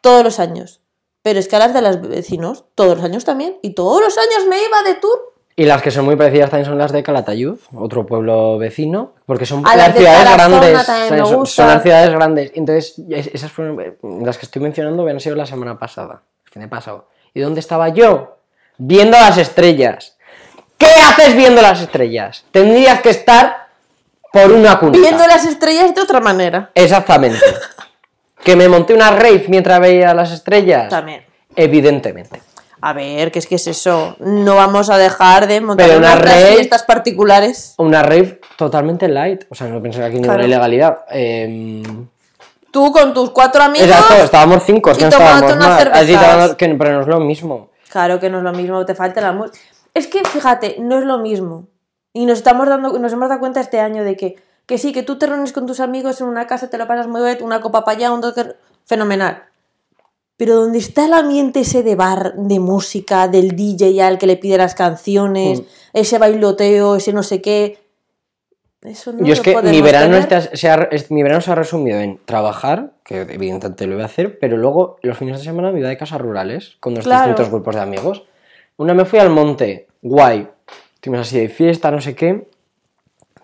todos 0.00 0.22
los 0.22 0.38
años. 0.38 0.80
Pero 1.22 1.40
es 1.40 1.48
que 1.48 1.56
a 1.56 1.58
las 1.58 1.74
de 1.74 1.82
los 1.82 2.00
vecinos 2.00 2.66
todos 2.76 2.96
los 2.96 3.04
años 3.04 3.24
también. 3.24 3.56
Y 3.62 3.70
todos 3.74 4.00
los 4.00 4.16
años 4.16 4.46
me 4.48 4.62
iba 4.62 4.82
de 4.84 4.94
tour. 4.94 5.33
Y 5.56 5.66
las 5.66 5.82
que 5.82 5.92
son 5.92 6.04
muy 6.04 6.16
parecidas 6.16 6.50
también 6.50 6.66
son 6.68 6.78
las 6.78 6.90
de 6.90 7.02
Calatayud, 7.04 7.58
otro 7.76 8.04
pueblo 8.06 8.58
vecino, 8.58 9.12
porque 9.24 9.46
son 9.46 9.64
A 9.66 9.76
las 9.76 9.86
las 9.88 9.94
de 9.94 10.00
ciudades 10.00 10.34
grandes. 10.34 11.48
son- 11.48 11.68
las 11.68 11.82
ciudades 11.82 12.10
grandes. 12.10 12.52
Entonces, 12.56 12.94
es- 13.08 13.28
esas 13.28 13.52
fueron 13.52 13.80
eh, 13.80 13.96
las 14.24 14.36
que 14.36 14.46
estoy 14.46 14.60
mencionando, 14.62 15.02
habían 15.02 15.20
sido 15.20 15.36
la 15.36 15.46
semana 15.46 15.78
pasada, 15.78 16.22
el 16.46 16.50
fin 16.52 16.62
de 16.62 16.68
pasado. 16.68 17.08
¿Y 17.34 17.40
dónde 17.40 17.60
estaba 17.60 17.88
yo? 17.90 18.38
Viendo 18.78 19.16
las 19.16 19.38
estrellas. 19.38 20.16
¿Qué 20.76 20.86
haces 20.86 21.36
viendo 21.36 21.62
las 21.62 21.80
estrellas? 21.80 22.44
Tendrías 22.50 23.00
que 23.00 23.10
estar 23.10 23.68
por 24.32 24.50
una 24.50 24.76
cuneta. 24.80 24.98
Viendo 24.98 25.24
las 25.28 25.44
estrellas 25.46 25.94
de 25.94 26.00
otra 26.00 26.18
manera. 26.20 26.72
Exactamente. 26.74 27.38
¿Que 28.42 28.56
me 28.56 28.68
monté 28.68 28.92
una 28.92 29.10
rave 29.12 29.44
mientras 29.48 29.78
veía 29.78 30.12
las 30.14 30.32
estrellas? 30.32 30.88
También. 30.90 31.24
Evidentemente. 31.54 32.42
A 32.86 32.92
ver, 32.92 33.32
¿qué 33.32 33.38
es 33.38 33.46
que 33.46 33.54
es 33.54 33.66
eso? 33.66 34.14
No 34.18 34.56
vamos 34.56 34.90
a 34.90 34.98
dejar 34.98 35.46
de 35.46 35.60
montar 35.60 35.86
Pero 35.86 35.98
una 35.98 36.12
unas 36.14 36.22
rave- 36.22 36.54
fiestas 36.56 36.82
particulares. 36.82 37.74
Una 37.78 38.02
rave 38.02 38.40
totalmente 38.56 39.08
light. 39.08 39.44
O 39.48 39.54
sea, 39.54 39.68
no 39.68 39.80
pensé 39.80 40.00
que 40.00 40.04
aquí 40.04 40.14
ninguna 40.16 40.34
Claro. 40.34 40.46
ilegalidad. 40.46 40.98
Eh, 41.10 41.82
Tú 42.70 42.90
con 42.92 43.14
tus 43.14 43.30
cuatro 43.30 43.62
amigos. 43.62 43.88
Exacto, 43.88 44.14
estábamos 44.24 44.62
cinco, 44.66 44.90
es 44.90 44.98
y 44.98 45.02
no 45.02 45.08
estábamos 45.08 45.42
unas 45.42 45.56
más. 45.56 45.84
Tomando- 45.84 46.56
que- 46.56 46.74
pero 46.74 46.92
no 46.92 47.00
es 47.02 47.06
lo 47.06 47.20
mismo. 47.20 47.70
Claro 47.88 48.18
que 48.20 48.28
no 48.28 48.38
es 48.38 48.44
lo 48.44 48.52
mismo, 48.52 48.84
te 48.84 48.94
falta 48.96 49.20
la 49.20 49.32
música. 49.32 49.56
Es 49.94 50.08
que 50.08 50.24
fíjate, 50.24 50.76
no 50.80 50.98
es 50.98 51.04
lo 51.04 51.18
mismo. 51.18 51.68
Y 52.12 52.26
nos 52.26 52.38
estamos 52.38 52.68
dando, 52.68 52.98
nos 52.98 53.12
hemos 53.12 53.28
dado 53.28 53.40
cuenta 53.40 53.60
este 53.60 53.78
año 53.80 54.02
de 54.04 54.16
que, 54.16 54.36
que 54.66 54.76
sí, 54.78 54.92
que 54.92 55.02
tú 55.04 55.16
te 55.18 55.26
reúnes 55.26 55.52
con 55.52 55.66
tus 55.66 55.78
amigos 55.80 56.20
en 56.20 56.26
una 56.26 56.46
casa, 56.48 56.68
te 56.68 56.76
lo 56.76 56.86
pasas 56.88 57.06
muy 57.06 57.22
bien, 57.22 57.38
una 57.42 57.60
copa 57.60 57.84
para 57.84 57.96
allá, 57.96 58.12
un 58.12 58.20
toque 58.20 58.44
fenomenal. 58.84 59.44
Pero 60.36 60.56
donde 60.56 60.78
está 60.78 61.06
el 61.06 61.12
ambiente 61.12 61.60
ese 61.60 61.82
de 61.82 61.94
bar, 61.94 62.34
de 62.36 62.58
música, 62.58 63.28
del 63.28 63.54
DJ 63.54 64.02
al 64.02 64.18
que 64.18 64.26
le 64.26 64.36
pide 64.36 64.58
las 64.58 64.74
canciones, 64.74 65.60
Mm. 65.60 65.64
ese 65.92 66.18
bailoteo, 66.18 66.96
ese 66.96 67.12
no 67.12 67.22
sé 67.22 67.40
qué. 67.40 67.78
Eso 68.82 69.12
no 69.12 69.24
Yo 69.24 69.32
es 69.32 69.38
lo 69.38 69.44
que 69.44 69.62
mi 69.62 69.80
verano, 69.80 70.16
este- 70.16 70.56
se 70.56 70.68
ha, 70.68 70.88
mi 71.08 71.22
verano 71.22 71.40
se 71.40 71.50
ha 71.52 71.54
resumido 71.54 71.98
en 72.00 72.18
trabajar, 72.24 72.92
que 73.04 73.20
evidentemente 73.22 73.86
lo 73.86 73.94
voy 73.94 74.02
a 74.02 74.06
hacer, 74.06 74.38
pero 74.38 74.56
luego 74.58 74.96
los 75.02 75.16
fines 75.16 75.38
de 75.38 75.44
semana 75.44 75.70
me 75.70 75.78
iba 75.80 75.88
de 75.88 75.96
casas 75.96 76.20
rurales 76.20 76.76
con 76.80 76.92
nuestros 76.94 77.10
Claro. 77.14 77.28
distintos 77.28 77.50
grupos 77.52 77.76
de 77.76 77.80
amigos. 77.80 78.24
Una 78.76 78.92
me 78.92 79.04
fui 79.06 79.20
al 79.20 79.30
monte, 79.30 79.86
guay, 80.02 80.48
estuvimos 80.96 81.26
así 81.26 81.38
de 81.38 81.48
fiesta, 81.48 81.90
no 81.92 82.00
sé 82.00 82.14
qué, 82.14 82.46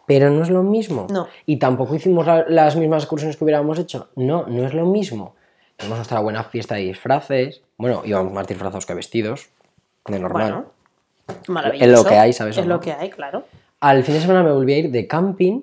pero 0.06 0.28
no 0.28 0.42
es 0.42 0.50
lo 0.50 0.62
mismo. 0.64 1.06
No. 1.10 1.28
Y 1.46 1.56
tampoco 1.58 1.94
hicimos 1.94 2.26
la- 2.26 2.44
las 2.48 2.74
mismas 2.76 3.04
excursiones 3.04 3.36
que 3.36 3.44
hubiéramos 3.44 3.78
hecho. 3.78 4.08
No, 4.16 4.44
no 4.46 4.66
es 4.66 4.74
lo 4.74 4.84
mismo. 4.86 5.36
Tenemos 5.80 5.98
nuestra 5.98 6.20
buena 6.20 6.44
fiesta 6.44 6.74
de 6.74 6.82
disfraces. 6.82 7.62
Bueno, 7.78 8.02
íbamos 8.04 8.34
más 8.34 8.46
disfrazados 8.46 8.84
que 8.84 8.92
vestidos, 8.92 9.48
de 10.06 10.18
normal. 10.18 10.52
Bueno, 10.52 10.66
maravilloso. 11.48 11.90
Es 11.90 11.98
lo 11.98 12.04
que 12.04 12.14
hay, 12.16 12.32
¿sabes 12.34 12.58
Es 12.58 12.66
no? 12.66 12.74
lo 12.74 12.80
que 12.80 12.92
hay, 12.92 13.08
claro. 13.08 13.44
al 13.80 14.04
fin 14.04 14.14
de 14.14 14.20
semana 14.20 14.42
me 14.42 14.52
volví 14.52 14.74
a 14.74 14.78
ir 14.78 14.90
de 14.90 15.06
camping, 15.06 15.62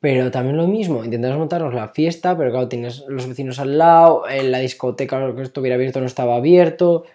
pero 0.00 0.30
también 0.30 0.58
lo 0.58 0.66
mismo, 0.66 1.02
intentamos 1.02 1.38
montarnos 1.38 1.72
la 1.72 1.88
fiesta, 1.88 2.36
pero 2.36 2.50
claro, 2.50 2.68
tienes 2.68 3.04
los 3.08 3.26
vecinos 3.26 3.58
al 3.58 3.78
lado, 3.78 4.28
en 4.28 4.52
la 4.52 4.58
discoteca 4.58 5.18
lo 5.18 5.34
que 5.34 5.40
estuviera 5.40 5.76
abierto 5.76 6.00
no 6.00 6.06
estaba 6.06 6.36
abierto. 6.36 7.06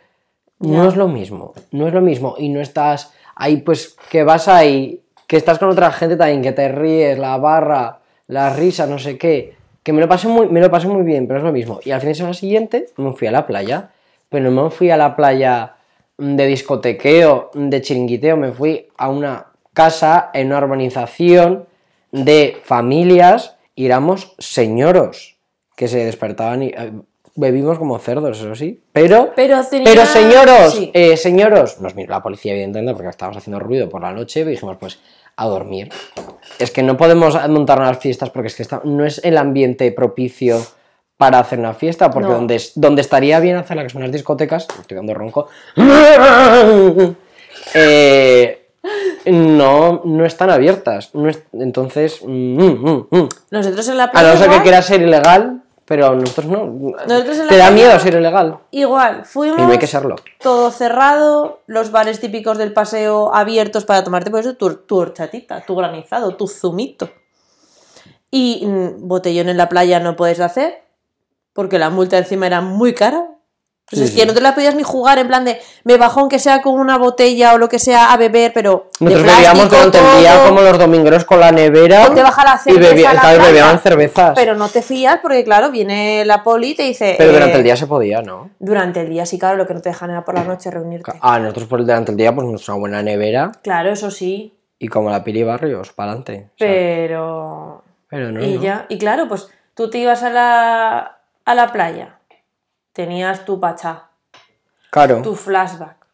No 0.57 0.89
es 0.89 0.95
lo 0.95 1.07
mismo, 1.07 1.53
no 1.71 1.87
es 1.87 1.93
lo 1.93 2.01
mismo. 2.01 2.33
Y 2.39 2.49
no 2.49 2.61
estás 2.61 3.13
ahí, 3.35 3.57
pues, 3.57 3.95
que 4.09 4.23
vas 4.23 4.47
ahí, 4.47 5.03
que 5.27 5.37
estás 5.37 5.59
con 5.59 5.69
otra 5.69 5.91
gente 5.91 6.17
también, 6.17 6.41
que 6.41 6.51
te 6.51 6.67
ríes, 6.67 7.19
la 7.19 7.37
barra, 7.37 7.99
la 8.25 8.49
risa, 8.55 8.87
no 8.87 8.97
sé 8.97 9.19
qué. 9.19 9.58
Que 9.83 9.93
me 9.93 10.01
lo 10.01 10.07
pasé 10.07 10.27
muy, 10.27 10.47
me 10.49 10.59
lo 10.59 10.69
pasé 10.69 10.87
muy 10.87 11.03
bien, 11.03 11.27
pero 11.27 11.39
es 11.39 11.43
lo 11.45 11.51
mismo. 11.51 11.79
Y 11.83 11.91
al 11.91 11.99
fin 12.01 12.09
de 12.09 12.15
semana 12.15 12.33
siguiente 12.33 12.87
me 12.97 13.13
fui 13.13 13.27
a 13.27 13.31
la 13.31 13.47
playa. 13.47 13.91
Pero 14.29 14.51
no 14.51 14.65
me 14.65 14.69
fui 14.69 14.91
a 14.91 14.97
la 14.97 15.15
playa 15.15 15.75
de 16.17 16.45
discotequeo, 16.45 17.49
de 17.53 17.81
chiringuiteo, 17.81 18.37
me 18.37 18.51
fui 18.51 18.87
a 18.97 19.09
una 19.09 19.47
casa 19.73 20.29
en 20.33 20.47
una 20.47 20.57
urbanización 20.59 21.65
de 22.11 22.57
familias 22.63 23.55
y 23.75 23.85
éramos 23.85 24.35
señoros 24.37 25.37
que 25.75 25.87
se 25.87 26.03
despertaban 26.05 26.63
y 26.63 26.67
eh, 26.67 26.91
bebimos 27.35 27.79
como 27.79 27.97
cerdos, 27.99 28.37
eso 28.39 28.53
sí. 28.53 28.81
Pero, 28.91 29.31
Pero 29.35 29.63
tenía- 29.65 29.85
pero 29.85 30.05
señoros, 30.05 30.73
sí. 30.73 30.91
eh, 30.93 31.15
señoros, 31.15 31.79
nos 31.79 31.95
miró 31.95 32.11
la 32.11 32.21
policía 32.21 32.51
evidentemente 32.51 32.93
porque 32.93 33.09
estábamos 33.09 33.37
haciendo 33.37 33.59
ruido 33.59 33.87
por 33.89 34.01
la 34.01 34.11
noche 34.11 34.41
y 34.41 34.43
dijimos 34.43 34.77
pues 34.79 34.99
a 35.41 35.45
dormir. 35.47 35.89
Es 36.59 36.71
que 36.71 36.83
no 36.83 36.97
podemos 36.97 37.35
montar 37.47 37.79
unas 37.79 37.97
fiestas 37.99 38.29
porque 38.29 38.47
es 38.47 38.55
que 38.55 38.63
está- 38.63 38.81
no 38.83 39.05
es 39.05 39.21
el 39.23 39.37
ambiente 39.37 39.91
propicio 39.91 40.59
para 41.17 41.39
hacer 41.39 41.59
una 41.59 41.73
fiesta, 41.73 42.11
porque 42.11 42.29
No. 42.29 42.35
donde, 42.35 42.61
donde 42.75 43.01
estaría 43.01 43.39
bien 43.39 43.57
hacerla, 43.57 43.83
que 43.83 43.89
son 43.89 44.01
las 44.01 44.11
discotecas, 44.11 44.67
estoy 44.79 44.95
dando 44.97 45.13
ronco, 45.13 45.47
eh, 47.73 48.67
no, 49.25 50.01
no 50.05 50.25
están 50.25 50.49
abiertas. 50.49 51.13
No 51.13 51.29
es- 51.29 51.43
entonces, 51.53 52.19
mm, 52.25 52.57
mm, 52.63 53.07
mm. 53.11 53.29
Nosotros 53.51 53.87
en 53.89 53.97
la 53.97 54.11
a 54.13 54.23
no 54.23 54.37
ser 54.37 54.49
que 54.49 54.61
quiera 54.61 54.81
ser 54.81 55.01
ilegal, 55.01 55.61
pero 55.89 56.13
nosotros 56.13 56.45
no. 56.45 56.93
Nosotros 57.07 57.37
la 57.39 57.47
Te 57.47 57.57
da 57.57 57.71
miedo 57.71 57.99
ser 57.99 58.13
ilegal. 58.13 58.59
igual, 58.69 59.25
fuimos 59.25 59.57
Y 59.57 59.63
no 59.63 59.71
hay 59.71 59.79
que 59.79 59.87
serlo. 59.87 60.17
todo 60.39 60.69
cerrado, 60.69 61.61
los 61.65 61.89
bares 61.89 62.19
típicos 62.19 62.59
del 62.59 62.73
paseo 62.73 63.33
abiertos 63.33 63.85
para 63.85 64.03
tomarte 64.03 64.29
por 64.29 64.41
eso 64.41 64.53
tu, 64.53 64.75
tu 64.75 64.97
horchatita, 64.97 65.65
tu 65.65 65.75
granizado, 65.75 66.35
tu 66.35 66.47
zumito. 66.47 67.09
Y 68.29 68.67
mm, 68.67 69.07
botellón 69.07 69.49
en 69.49 69.57
la 69.57 69.67
playa 69.67 69.99
no 69.99 70.15
puedes 70.15 70.39
hacer, 70.41 70.83
porque 71.53 71.79
la 71.79 71.89
multa 71.89 72.19
encima 72.19 72.45
era 72.45 72.61
muy 72.61 72.93
cara. 72.93 73.25
Pues 73.89 73.99
Sí, 73.99 74.03
es 74.05 74.11
sí. 74.11 74.17
que 74.17 74.25
no 74.27 74.33
te 74.33 74.41
la 74.41 74.53
podías 74.53 74.75
ni 74.75 74.83
jugar 74.83 75.17
en 75.17 75.27
plan 75.27 75.43
de 75.45 75.59
me 75.83 75.97
bajo 75.97 76.19
aunque 76.19 76.37
sea 76.37 76.61
con 76.61 76.75
una 76.79 76.97
botella 76.97 77.53
o 77.53 77.57
lo 77.57 77.67
que 77.69 77.79
sea 77.79 78.13
a 78.13 78.17
beber, 78.17 78.51
pero 78.53 78.87
de 78.99 79.05
Nosotros 79.05 79.35
bebíamos 79.35 79.69
durante 79.69 79.97
el 79.97 80.19
día 80.19 80.43
como 80.47 80.61
los 80.61 80.77
domingueros 80.77 81.25
con 81.25 81.39
la 81.39 81.51
nevera. 81.51 82.05
Ponte 82.05 82.21
baja 82.21 82.43
la 82.43 82.55
y 82.55 82.59
cerveza 82.73 82.89
bebía- 82.93 83.09
a 83.09 83.13
la 83.15 83.21
claro, 83.21 83.35
playa. 83.37 83.51
bebían 83.51 83.79
cervezas. 83.79 84.31
Pero, 84.35 84.51
Pero 84.51 84.55
no 84.55 84.69
te 84.69 84.81
fías 84.83 85.19
porque 85.21 85.43
claro, 85.43 85.71
viene 85.71 86.23
la 86.25 86.43
poli 86.43 86.69
y 86.69 86.75
te 86.75 86.83
dice... 86.83 87.15
durante 87.19 87.53
eh, 87.53 87.57
el 87.57 87.63
día 87.63 87.75
se 87.75 87.87
podía, 87.87 88.21
¿no? 88.21 88.51
Durante 88.59 89.01
el 89.01 89.09
día 89.09 89.25
sí, 89.25 89.39
claro, 89.39 89.57
lo 89.57 89.65
que 89.65 89.73
no 89.73 89.81
te 89.81 89.89
dejan 89.89 90.11
era 90.11 90.23
por 90.23 90.35
la 90.35 90.43
noche 90.43 90.69
reunirte. 90.69 91.11
Ah, 91.21 91.39
nosotros 91.39 91.67
por 91.67 91.79
el 91.79 91.85
durante 91.87 92.11
el 92.11 92.17
día, 92.17 92.33
pues 92.35 92.45
nuestra 92.47 92.75
buena 92.75 93.01
nevera 93.01 93.51
Claro, 93.63 93.89
eso 93.91 94.11
sí, 94.11 94.53
y 94.77 94.87
como 94.87 95.09
la 95.09 95.23
Pili 95.23 95.43
Barrios, 95.43 95.91
para 95.93 96.11
adelante. 96.11 96.49
pero... 96.59 97.83
Pero 98.09 98.31
no, 98.31 98.43
y 98.43 98.55
no. 98.55 98.61
ya, 98.61 98.85
y 98.89 98.97
claro, 98.97 99.27
pues 99.27 99.47
tú 99.75 99.89
te 99.89 99.97
ibas 99.99 100.23
a 100.23 100.29
la, 100.29 101.17
a 101.45 101.55
la 101.55 101.71
playa, 101.71 102.18
tenías 103.03 103.45
tu 103.45 103.61
pachá, 103.61 104.09
Claro. 104.91 105.21
tu 105.21 105.33
flashback, 105.33 106.05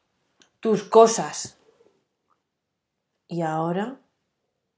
tus 0.60 0.84
cosas. 0.84 1.58
Y 3.28 3.42
ahora, 3.42 3.96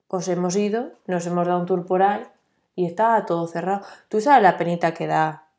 pues 0.08 0.30
hemos 0.30 0.56
ido, 0.56 0.94
nos 1.06 1.26
hemos 1.28 1.46
dado 1.46 1.60
un 1.60 1.66
tour 1.66 1.86
por 1.86 2.02
ahí 2.02 2.24
y 2.76 2.86
estaba 2.86 3.26
todo 3.26 3.46
cerrado. 3.48 3.82
Tú 4.08 4.22
sabes 4.22 4.42
la 4.42 4.56
penita 4.56 4.94
que 4.94 5.06
da 5.06 5.50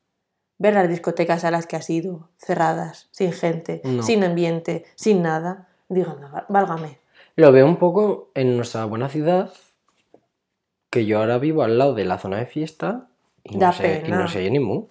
ver 0.57 0.73
las 0.73 0.89
discotecas 0.89 1.45
a 1.45 1.51
las 1.51 1.67
que 1.67 1.77
has 1.77 1.91
ido, 1.91 2.31
cerradas, 2.39 3.09
sin 3.11 3.33
gente, 3.35 3.83
No. 3.85 4.03
sin 4.03 4.25
ambiente, 4.25 4.87
sin 4.95 5.21
nada. 5.23 5.69
Digo, 5.91 6.13
"Anda, 6.13 6.29
val- 6.29 6.47
válgame. 6.49 6.99
Lo 7.37 7.53
veo 7.53 7.67
un 7.67 7.77
poco 7.77 8.31
en 8.35 8.57
nuestra 8.57 8.87
buena 8.87 9.11
ciudad, 9.11 9.53
que 10.89 11.05
yo 11.05 11.19
ahora 11.19 11.37
vivo 11.37 11.63
al 11.63 11.77
lado 11.77 11.93
de 11.93 12.07
la 12.07 12.17
zona 12.17 12.39
de 12.39 12.47
fiesta 12.47 13.09
y 13.45 13.59
no, 13.59 13.71
sé, 13.71 14.03
y 14.07 14.11
no 14.11 14.27
sé 14.29 14.51
ni 14.51 14.61
mu. 14.61 14.87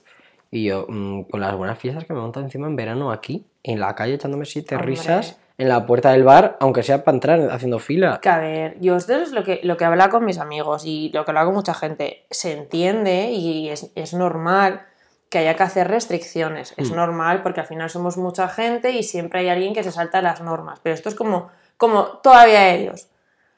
Y 0.52 0.66
yo, 0.66 0.86
mm, 0.88 1.24
con 1.24 1.42
las 1.42 1.56
buenas 1.56 1.78
fiestas 1.78 2.06
que 2.06 2.14
me 2.14 2.20
montan 2.22 2.44
encima 2.44 2.68
en 2.68 2.76
verano 2.76 3.12
aquí, 3.12 3.46
en 3.64 3.80
la 3.80 3.96
calle, 3.96 4.14
echándome 4.16 4.46
siete 4.46 4.76
Hombre. 4.76 4.92
risas 4.92 5.38
en 5.58 5.70
la 5.70 5.86
puerta 5.86 6.12
del 6.12 6.24
bar, 6.24 6.56
aunque 6.60 6.84
sea 6.84 7.04
para 7.04 7.16
entrar 7.16 7.50
haciendo 7.52 7.80
fila. 7.80 8.20
Que 8.22 8.30
a 8.30 8.38
ver, 8.40 8.78
yo 8.80 8.96
esto 8.96 9.16
es 9.16 9.32
lo 9.32 9.44
que, 9.44 9.60
lo 9.64 9.76
que 9.76 9.86
habla 9.86 10.10
con 10.10 10.24
mis 10.24 10.38
amigos 10.38 10.84
y 10.86 11.10
lo 11.14 11.26
que 11.26 11.32
habla 11.32 11.46
con 11.46 11.56
mucha 11.56 11.74
gente. 11.74 12.26
Se 12.30 12.54
entiende 12.54 13.32
y 13.32 13.70
es, 13.70 13.92
es 13.96 14.14
normal 14.14 14.84
que 15.30 15.40
haya 15.40 15.56
que 15.56 15.64
hacer 15.64 15.88
restricciones. 15.90 16.74
Es 16.78 16.92
Hmm. 16.92 16.96
normal 16.96 17.42
porque 17.44 17.60
al 17.60 17.66
final 17.66 17.90
somos 17.90 18.16
mucha 18.18 18.48
gente 18.48 18.92
y 18.92 19.04
siempre 19.04 19.42
hay 19.42 19.50
alguien 19.50 19.74
que 19.74 19.84
se 19.84 19.92
salta 19.92 20.22
las 20.22 20.42
normas. 20.42 20.80
Pero 20.84 20.94
esto 20.94 21.10
es 21.10 21.16
como, 21.16 21.50
como 21.76 22.04
todavía 22.24 22.70
ellos. 22.74 23.08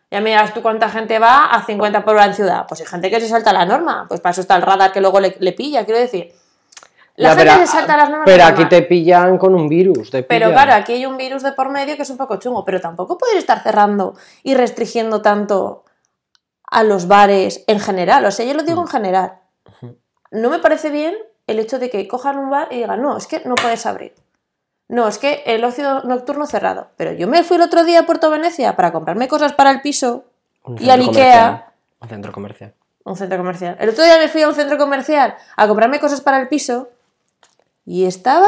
Ya 0.10 0.21
miras 0.21 0.54
tú 0.56 0.63
cuánta 0.63 0.89
gente 0.89 1.19
va 1.19 1.45
a 1.52 1.63
50 1.65 2.04
por 2.04 2.15
hora 2.15 2.25
en 2.25 2.34
ciudad. 2.34 2.65
Pues 2.67 2.80
hay 2.82 2.88
gente 2.88 3.12
que 3.12 3.19
se 3.19 3.28
salta 3.28 3.54
la 3.54 3.65
norma. 3.65 4.06
Pues 4.08 4.21
para 4.21 4.32
eso 4.32 4.41
está 4.41 4.56
el 4.56 4.63
radar 4.63 4.91
que 4.91 5.02
luego 5.02 5.19
le, 5.19 5.36
le 5.39 5.52
pilla, 5.52 5.86
quiero 5.86 5.99
decir. 5.99 6.34
La 7.19 7.29
Ya, 7.29 7.36
gente 7.36 7.51
pero, 7.53 7.65
se 7.65 7.71
salta 7.71 7.97
las 7.97 8.10
normas. 8.10 8.25
Pero 8.25 8.43
aquí 8.45 8.65
te 8.65 8.82
pillan 8.84 9.38
con 9.38 9.53
un 9.53 9.67
virus. 9.67 10.10
te 10.10 10.23
Pero 10.23 10.47
pillan. 10.47 10.63
claro, 10.63 10.82
aquí 10.82 10.93
hay 10.93 11.05
un 11.05 11.17
virus 11.17 11.43
de 11.43 11.51
por 11.51 11.69
medio 11.69 11.95
que 11.97 12.03
es 12.03 12.10
un 12.10 12.17
poco 12.17 12.38
chungo, 12.38 12.63
pero 12.63 12.79
tampoco 12.79 13.17
puedes 13.17 13.36
estar 13.38 13.62
cerrando 13.62 14.15
y 14.43 14.53
restringiendo 14.55 15.21
tanto 15.21 15.84
a 16.71 16.84
los 16.84 17.08
bares 17.08 17.63
en 17.67 17.79
general. 17.79 18.23
O 18.25 18.32
sea, 18.32 18.45
yo 18.45 18.53
lo 18.53 18.63
digo 18.63 18.82
en 18.82 18.88
general. 18.88 19.34
No 20.32 20.49
me 20.49 20.60
parece 20.60 20.89
bien 20.91 21.15
el 21.47 21.60
hecho 21.60 21.77
de 21.79 21.89
que 21.89 22.08
cojan 22.08 22.38
un 22.38 22.49
bar 22.51 22.67
y 22.71 22.75
digan, 22.77 23.01
no, 23.01 23.17
es 23.17 23.27
que 23.27 23.41
no 23.45 23.55
puedes 23.55 23.86
abrir. 23.86 24.13
No, 24.88 25.08
es 25.08 25.17
que 25.17 25.43
el 25.45 25.63
ocio 25.63 26.01
nocturno 26.03 26.45
cerrado. 26.45 26.88
Pero 26.95 27.12
yo 27.13 27.27
me 27.27 27.43
fui 27.43 27.58
el 27.58 27.63
otro 27.63 27.84
día 27.84 28.01
a 28.01 28.05
Puerto 28.05 28.29
Venecia 28.29 28.75
para 28.75 28.91
comprarme 28.91 29.27
cosas 29.27 29.53
para 29.53 29.71
el 29.71 29.82
piso 29.82 30.25
Un 30.63 30.82
y 30.82 30.89
al 30.89 31.01
Ikea. 31.01 31.73
Un 32.01 32.10
centro 32.10 32.32
comercial. 32.32 32.73
un 33.03 33.15
centro 33.15 33.38
comercial. 33.38 33.75
El 33.79 33.89
otro 33.89 34.03
día 34.03 34.17
me 34.17 34.27
fui 34.29 34.41
a 34.43 34.47
un 34.47 34.55
centro 34.55 34.77
comercial 34.77 35.36
a 35.58 35.67
comprarme 35.67 35.99
cosas 35.99 36.21
para 36.21 36.39
el 36.39 36.47
piso 36.47 36.89
y 37.91 38.06
estaba 38.06 38.47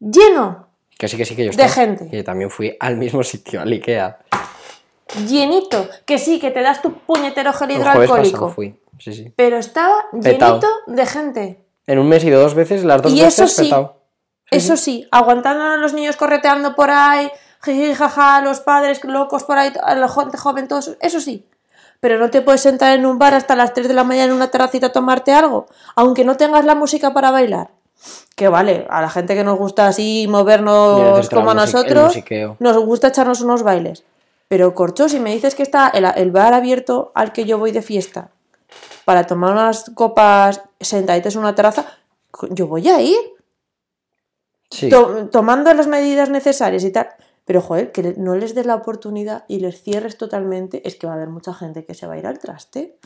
lleno. 0.00 0.66
Que 0.98 1.06
sí, 1.08 1.16
que 1.16 1.24
sí, 1.24 1.36
que 1.36 1.44
yo 1.44 1.50
De 1.52 1.62
estaba- 1.64 1.68
gente. 1.70 2.08
Que 2.10 2.16
yo 2.18 2.24
también 2.24 2.50
fui 2.50 2.76
al 2.80 2.96
mismo 2.96 3.22
sitio, 3.22 3.60
al 3.60 3.70
Ikea. 3.70 4.18
llenito. 5.28 5.88
Que 6.06 6.18
sí, 6.18 6.38
que 6.40 6.50
te 6.50 6.60
das 6.62 6.82
tu 6.82 6.92
puñetero 6.94 7.52
gel 7.52 7.70
hidroalcohólico. 7.72 8.48
fui. 8.50 8.80
Sí, 8.98 9.12
sí. 9.12 9.32
Pero 9.36 9.56
estaba 9.58 10.04
Petao. 10.22 10.48
llenito 10.60 10.68
de 10.86 11.06
gente. 11.06 11.64
En 11.86 11.98
un 11.98 12.08
mes 12.08 12.24
ido 12.24 12.40
dos 12.40 12.54
veces, 12.54 12.84
las 12.84 13.02
dos 13.02 13.12
Y 13.12 13.20
veces 13.20 13.38
eso 13.50 13.62
sí, 13.62 13.68
petao. 13.68 14.00
Eso 14.50 14.76
sí, 14.76 15.06
aguantando 15.10 15.64
a 15.64 15.76
los 15.76 15.92
niños 15.94 16.16
correteando 16.16 16.74
por 16.74 16.90
ahí, 16.90 17.30
jiji, 17.62 17.94
jaja, 17.94 18.40
los 18.40 18.60
padres 18.60 19.02
locos 19.04 19.42
por 19.44 19.58
ahí, 19.58 19.72
a 19.82 19.94
la 19.94 20.08
gente 20.08 20.36
joven, 20.38 20.68
todo 20.68 20.78
eso, 20.78 20.96
eso 21.00 21.20
sí. 21.20 21.46
Pero 22.00 22.18
no 22.18 22.30
te 22.30 22.40
puedes 22.42 22.60
sentar 22.60 22.94
en 22.96 23.04
un 23.06 23.18
bar 23.18 23.34
hasta 23.34 23.56
las 23.56 23.72
3 23.74 23.88
de 23.88 23.94
la 23.94 24.04
mañana 24.04 24.26
en 24.26 24.32
una 24.36 24.50
terracita 24.50 24.88
a 24.88 24.92
tomarte 24.92 25.32
algo, 25.32 25.66
aunque 25.96 26.24
no 26.24 26.36
tengas 26.36 26.64
la 26.64 26.74
música 26.74 27.12
para 27.12 27.30
bailar. 27.30 27.70
Que 28.36 28.48
vale, 28.48 28.86
a 28.90 29.00
la 29.00 29.08
gente 29.10 29.34
que 29.34 29.44
nos 29.44 29.56
gusta 29.58 29.86
así 29.86 30.26
movernos 30.28 31.28
como 31.30 31.50
a 31.50 31.54
nosotros, 31.54 32.14
nos 32.58 32.78
gusta 32.78 33.08
echarnos 33.08 33.40
unos 33.40 33.62
bailes. 33.62 34.04
Pero 34.48 34.74
Corcho, 34.74 35.08
si 35.08 35.20
me 35.20 35.32
dices 35.32 35.54
que 35.54 35.62
está 35.62 35.88
el, 35.88 36.04
el 36.04 36.30
bar 36.30 36.52
abierto 36.52 37.12
al 37.14 37.32
que 37.32 37.44
yo 37.44 37.58
voy 37.58 37.70
de 37.72 37.80
fiesta 37.82 38.30
para 39.04 39.26
tomar 39.26 39.52
unas 39.52 39.90
copas 39.94 40.62
sentaditas 40.80 41.34
en 41.34 41.40
una 41.40 41.54
terraza, 41.54 41.86
yo 42.50 42.66
voy 42.66 42.88
a 42.88 43.00
ir 43.00 43.16
Sí. 44.70 44.88
to- 44.88 45.28
tomando 45.30 45.72
las 45.72 45.86
medidas 45.86 46.30
necesarias 46.30 46.82
y 46.84 46.90
tal. 46.90 47.08
Pero, 47.44 47.60
joder, 47.60 47.92
que 47.92 48.14
no 48.16 48.34
les 48.34 48.54
des 48.54 48.66
la 48.66 48.74
oportunidad 48.74 49.44
y 49.48 49.60
les 49.60 49.82
cierres 49.82 50.16
totalmente, 50.16 50.86
es 50.88 50.96
que 50.96 51.06
va 51.06 51.12
a 51.12 51.16
haber 51.16 51.28
mucha 51.28 51.52
gente 51.54 51.84
que 51.84 51.94
se 51.94 52.06
va 52.06 52.14
a 52.14 52.18
ir 52.18 52.26
al 52.26 52.38
traste. 52.38 52.98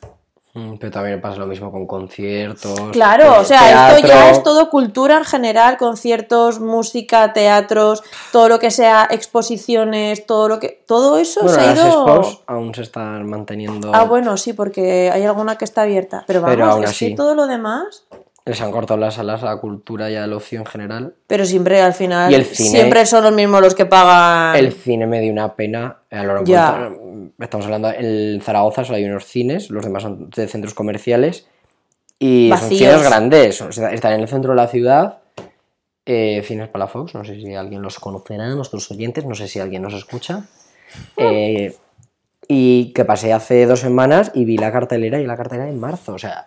Mm, 0.55 0.77
Pero 0.79 0.91
también 0.91 1.21
pasa 1.21 1.37
lo 1.39 1.47
mismo 1.47 1.71
con 1.71 1.87
conciertos. 1.87 2.81
Claro, 2.93 3.27
con 3.29 3.39
o 3.41 3.45
sea, 3.45 3.95
esto 3.95 4.07
ya 4.09 4.31
es 4.31 4.43
todo 4.43 4.71
cultura 4.71 5.19
en 5.19 5.25
general, 5.25 5.77
conciertos, 5.77 6.59
música, 6.59 7.33
teatros, 7.33 8.03
todo 8.33 8.49
lo 8.49 8.59
que 8.59 8.71
sea 8.71 9.07
exposiciones, 9.11 10.27
todo 10.27 10.49
lo 10.49 10.59
que. 10.59 10.83
Todo 10.87 11.19
eso 11.19 11.43
Bueno, 11.43 11.55
se 11.55 11.61
ha 11.61 11.67
las 11.75 11.79
ido. 11.79 11.87
expos 11.89 12.43
aún 12.47 12.75
se 12.75 12.83
están 12.83 13.29
manteniendo. 13.29 13.91
Ah, 13.95 14.05
bueno, 14.05 14.37
sí, 14.37 14.53
porque 14.55 15.11
hay 15.13 15.23
alguna 15.25 15.57
que 15.57 15.65
está 15.65 15.83
abierta. 15.83 16.25
Pero 16.27 16.41
vamos, 16.41 16.57
Pero 16.57 16.71
aún 16.71 16.85
es 16.85 16.91
así. 16.91 17.11
que 17.11 17.15
todo 17.17 17.35
lo 17.35 17.47
demás. 17.47 18.05
Les 18.49 18.61
han 18.63 18.71
cortado 18.73 18.99
las 18.99 19.19
alas 19.19 19.43
a 19.43 19.47
la 19.47 19.57
cultura 19.59 20.11
y 20.11 20.17
al 20.17 20.33
ocio 20.33 20.59
en 20.61 20.67
general. 20.67 21.15
Pero 21.27 21.45
siempre 21.45 21.81
al 21.83 21.93
final. 21.93 22.33
Y 22.33 22.35
el 22.35 22.45
cine- 22.47 22.71
Siempre 22.71 23.05
son 23.07 23.25
los 23.25 23.33
mismos 23.33 23.61
los 23.61 23.75
que 23.75 23.85
pagan. 23.87 24.57
El 24.57 24.73
cine 24.73 25.07
me 25.07 25.21
dio 25.21 25.31
una 25.33 25.55
pena. 25.55 25.99
A 26.11 26.23
lo 26.25 26.33
Ah. 26.39 26.43
Ya. 26.45 26.91
Estamos 27.39 27.67
hablando, 27.67 27.91
en 27.93 28.41
Zaragoza 28.41 28.85
solo 28.85 28.97
hay 28.97 29.05
unos 29.05 29.25
cines, 29.27 29.71
los 29.71 29.85
demás 29.85 30.03
son 30.03 30.31
de 30.31 30.49
centros 30.49 30.75
comerciales. 30.75 31.47
Y 32.19 32.49
son 32.51 32.61
Vacíos. 32.63 32.79
cines 32.93 33.03
grandes. 33.09 33.61
están 33.61 34.13
en 34.15 34.21
el 34.21 34.29
centro 34.29 34.51
de 34.53 34.57
la 34.57 34.67
ciudad. 34.67 35.19
Eh, 36.07 36.43
cines 36.45 36.69
Palafox, 36.69 37.15
no 37.15 37.23
sé 37.25 37.35
si 37.37 37.55
alguien 37.55 37.83
los 37.83 37.99
conocerá, 38.01 38.49
nuestros 38.49 38.91
oyentes, 38.91 39.27
no 39.27 39.35
sé 39.35 39.47
si 39.47 39.61
alguien 39.61 39.83
nos 39.83 39.93
escucha. 39.95 40.45
Eh, 41.17 41.77
Y 42.51 42.95
que 42.95 43.05
pasé 43.05 43.35
hace 43.35 43.67
dos 43.67 43.81
semanas 43.81 44.31
y 44.35 44.47
vi 44.47 44.57
la 44.57 44.73
cartelera 44.73 45.21
y 45.21 45.27
la 45.27 45.37
cartelera 45.37 45.69
en 45.69 45.79
marzo. 45.79 46.15
O 46.15 46.19
sea, 46.19 46.47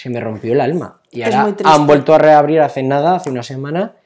se 0.00 0.08
me 0.08 0.18
rompió 0.18 0.54
el 0.54 0.62
alma. 0.62 1.02
Y 1.10 1.20
Es 1.20 1.34
ahora 1.34 1.54
han 1.64 1.86
vuelto 1.86 2.14
a 2.14 2.18
reabrir 2.18 2.62
hace 2.62 2.82
nada, 2.82 3.16
hace 3.16 3.28
una 3.28 3.42
semana, 3.42 3.96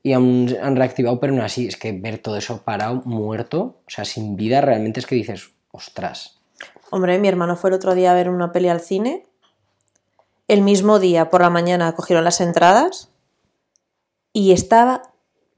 y 0.00 0.12
han, 0.12 0.46
han 0.62 0.76
reactivado, 0.76 1.18
pero 1.18 1.32
no 1.32 1.42
así. 1.42 1.66
Es 1.66 1.76
que 1.76 1.90
ver 1.90 2.18
todo 2.18 2.36
eso 2.36 2.62
parado, 2.62 3.02
muerto, 3.04 3.58
o 3.58 3.90
sea, 3.90 4.04
sin 4.04 4.36
vida, 4.36 4.60
realmente 4.60 5.00
es 5.00 5.06
que 5.06 5.16
dices, 5.16 5.50
ostras. 5.72 6.38
Hombre, 6.90 7.18
mi 7.18 7.26
hermano 7.26 7.56
fue 7.56 7.70
el 7.70 7.74
otro 7.74 7.96
día 7.96 8.12
a 8.12 8.14
ver 8.14 8.30
una 8.30 8.52
peli 8.52 8.68
al 8.68 8.80
cine. 8.80 9.26
El 10.46 10.62
mismo 10.62 11.00
día, 11.00 11.30
por 11.30 11.40
la 11.40 11.50
mañana, 11.50 11.96
cogieron 11.96 12.22
las 12.22 12.40
entradas 12.40 13.10
y 14.32 14.52
estaba 14.52 15.02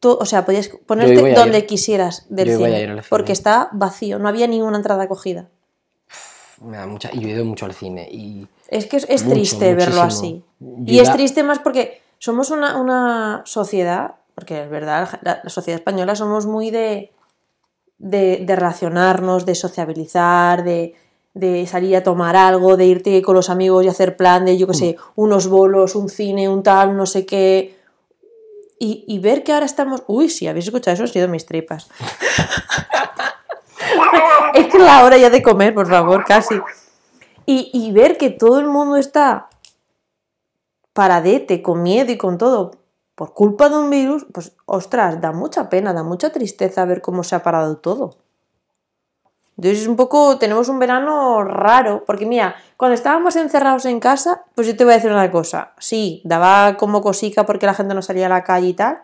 todo, 0.01 0.17
o 0.21 0.25
sea, 0.25 0.47
podías 0.47 0.69
ponerte 0.87 1.35
donde 1.35 1.59
ir. 1.59 1.67
quisieras 1.67 2.25
del 2.31 2.49
Yo 2.49 2.57
cine. 2.57 3.03
porque 3.11 3.33
está 3.33 3.69
vacío, 3.73 4.19
no 4.19 4.27
había 4.27 4.47
ninguna 4.47 4.79
entrada 4.79 5.07
cogida. 5.07 5.51
Me 6.63 6.79
da 6.79 6.87
mucha... 6.87 7.11
Y 7.13 7.21
yo 7.21 7.29
he 7.29 7.33
ido 7.33 7.45
mucho 7.45 7.67
al 7.67 7.75
cine. 7.75 8.09
Y 8.11 8.47
Es 8.73 8.87
que 8.87 8.97
es, 8.97 9.07
es 9.11 9.25
Mucho, 9.25 9.35
triste 9.35 9.75
verlo 9.75 10.01
así. 10.01 10.43
Y 10.87 11.01
es 11.01 11.13
triste 11.13 11.43
más 11.43 11.59
porque 11.59 12.01
somos 12.19 12.51
una, 12.51 12.81
una 12.81 13.43
sociedad, 13.45 14.15
porque 14.35 14.63
es 14.63 14.71
verdad, 14.71 15.21
la, 15.21 15.41
la 15.45 15.51
sociedad 15.51 15.79
española 15.79 16.17
somos 16.17 16.47
muy 16.47 16.71
de, 16.71 17.13
de, 17.99 18.43
de 18.47 18.57
relacionarnos, 18.57 19.45
de 19.45 19.55
sociabilizar, 19.55 20.65
de, 20.65 20.95
de 21.35 21.67
salir 21.67 21.97
a 21.97 22.03
tomar 22.03 22.35
algo, 22.35 22.79
de 22.79 22.87
irte 22.87 23.21
con 23.21 23.35
los 23.35 23.51
amigos 23.51 23.85
y 23.85 23.89
hacer 23.89 24.17
plan 24.17 24.47
de, 24.47 24.57
yo 24.57 24.67
qué 24.67 24.75
sé, 24.75 24.97
unos 25.17 25.49
bolos, 25.49 25.95
un 25.95 26.09
cine, 26.09 26.49
un 26.49 26.63
tal, 26.63 26.97
no 26.97 27.05
sé 27.05 27.27
qué. 27.27 27.77
Y, 28.79 29.05
y 29.07 29.19
ver 29.19 29.45
que 29.45 29.53
ahora 29.53 29.67
estamos... 29.67 30.03
Uy, 30.07 30.31
si 30.31 30.49
habéis 30.49 30.65
escuchado 30.65 30.95
eso, 30.95 31.03
han 31.03 31.09
sido 31.09 31.29
mis 31.29 31.45
tripas. 31.45 31.91
es 34.55 34.67
que 34.67 34.79
es 34.79 34.83
la 34.83 35.05
hora 35.05 35.19
ya 35.19 35.29
de 35.29 35.43
comer, 35.43 35.75
por 35.75 35.91
favor, 35.91 36.25
casi. 36.25 36.55
Y, 37.47 37.93
ver 37.93 38.19
que 38.19 38.31
todo 38.31 38.61
el 38.61 38.67
mundo 38.67 38.97
está 38.97 39.49
paradete, 40.93 41.63
con 41.63 41.83
miedo 41.83 42.13
y 42.13 42.19
con 42.19 42.39
todo, 42.39 42.73
por 43.15 43.35
culpa 43.35 43.69
de 43.69 43.79
un 43.79 43.91
virus, 43.91 44.27
pues 44.33 44.53
ostras, 44.67 45.21
da 45.21 45.33
mucha 45.33 45.69
pena, 45.69 45.93
da 45.93 46.03
mucha 46.03 46.31
tristeza 46.31 46.85
ver 46.85 47.01
cómo 47.01 47.25
se 47.25 47.35
ha 47.35 47.43
parado 47.43 47.79
todo. 47.79 48.17
Entonces 49.57 49.83
es 49.83 49.89
un 49.89 49.97
poco, 49.97 50.39
tenemos 50.39 50.69
un 50.69 50.79
verano 50.79 51.45
raro, 51.45 52.05
porque 52.07 52.27
mira, 52.27 52.57
cuando 52.77 52.95
estábamos 52.95 53.37
encerrados 53.37 53.85
en 53.85 54.01
casa, 54.01 54.45
pues 54.55 54.67
yo 54.67 54.77
te 54.77 54.85
voy 54.85 54.95
a 54.95 54.97
decir 54.97 55.11
una 55.11 55.31
cosa, 55.31 55.73
sí, 55.79 56.23
daba 56.25 56.77
como 56.77 57.03
cosica 57.03 57.45
porque 57.45 57.67
la 57.67 57.75
gente 57.75 57.95
no 57.95 58.03
salía 58.03 58.27
a 58.27 58.31
la 58.31 58.45
calle 58.45 58.69
y 58.69 58.75
tal, 58.75 59.03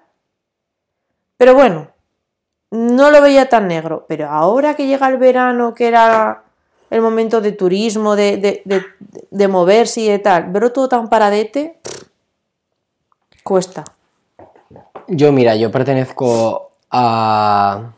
pero 1.37 1.55
bueno, 1.55 1.89
no 2.71 3.11
lo 3.11 3.23
veía 3.23 3.49
tan 3.49 3.69
negro, 3.69 4.07
pero 4.09 4.29
ahora 4.29 4.75
que 4.75 4.87
llega 4.87 5.09
el 5.09 5.19
verano, 5.19 5.75
que 5.75 5.87
era 5.87 6.45
el 6.91 7.01
momento 7.03 7.41
de 7.41 7.53
turismo, 7.53 8.17
de, 8.17 8.37
de, 8.39 8.63
de, 8.65 8.83
de 9.31 9.49
moverse 9.49 10.01
y 10.01 10.09
de 10.09 10.19
tal, 10.19 10.51
verlo 10.51 10.73
todo 10.73 10.89
tan 10.89 11.09
paradete, 11.09 11.79
cuesta. 13.43 13.85
Yo, 15.07 15.33
mira, 15.33 15.57
yo 15.57 15.71
pertenezco 15.71 16.73
a, 16.91 17.93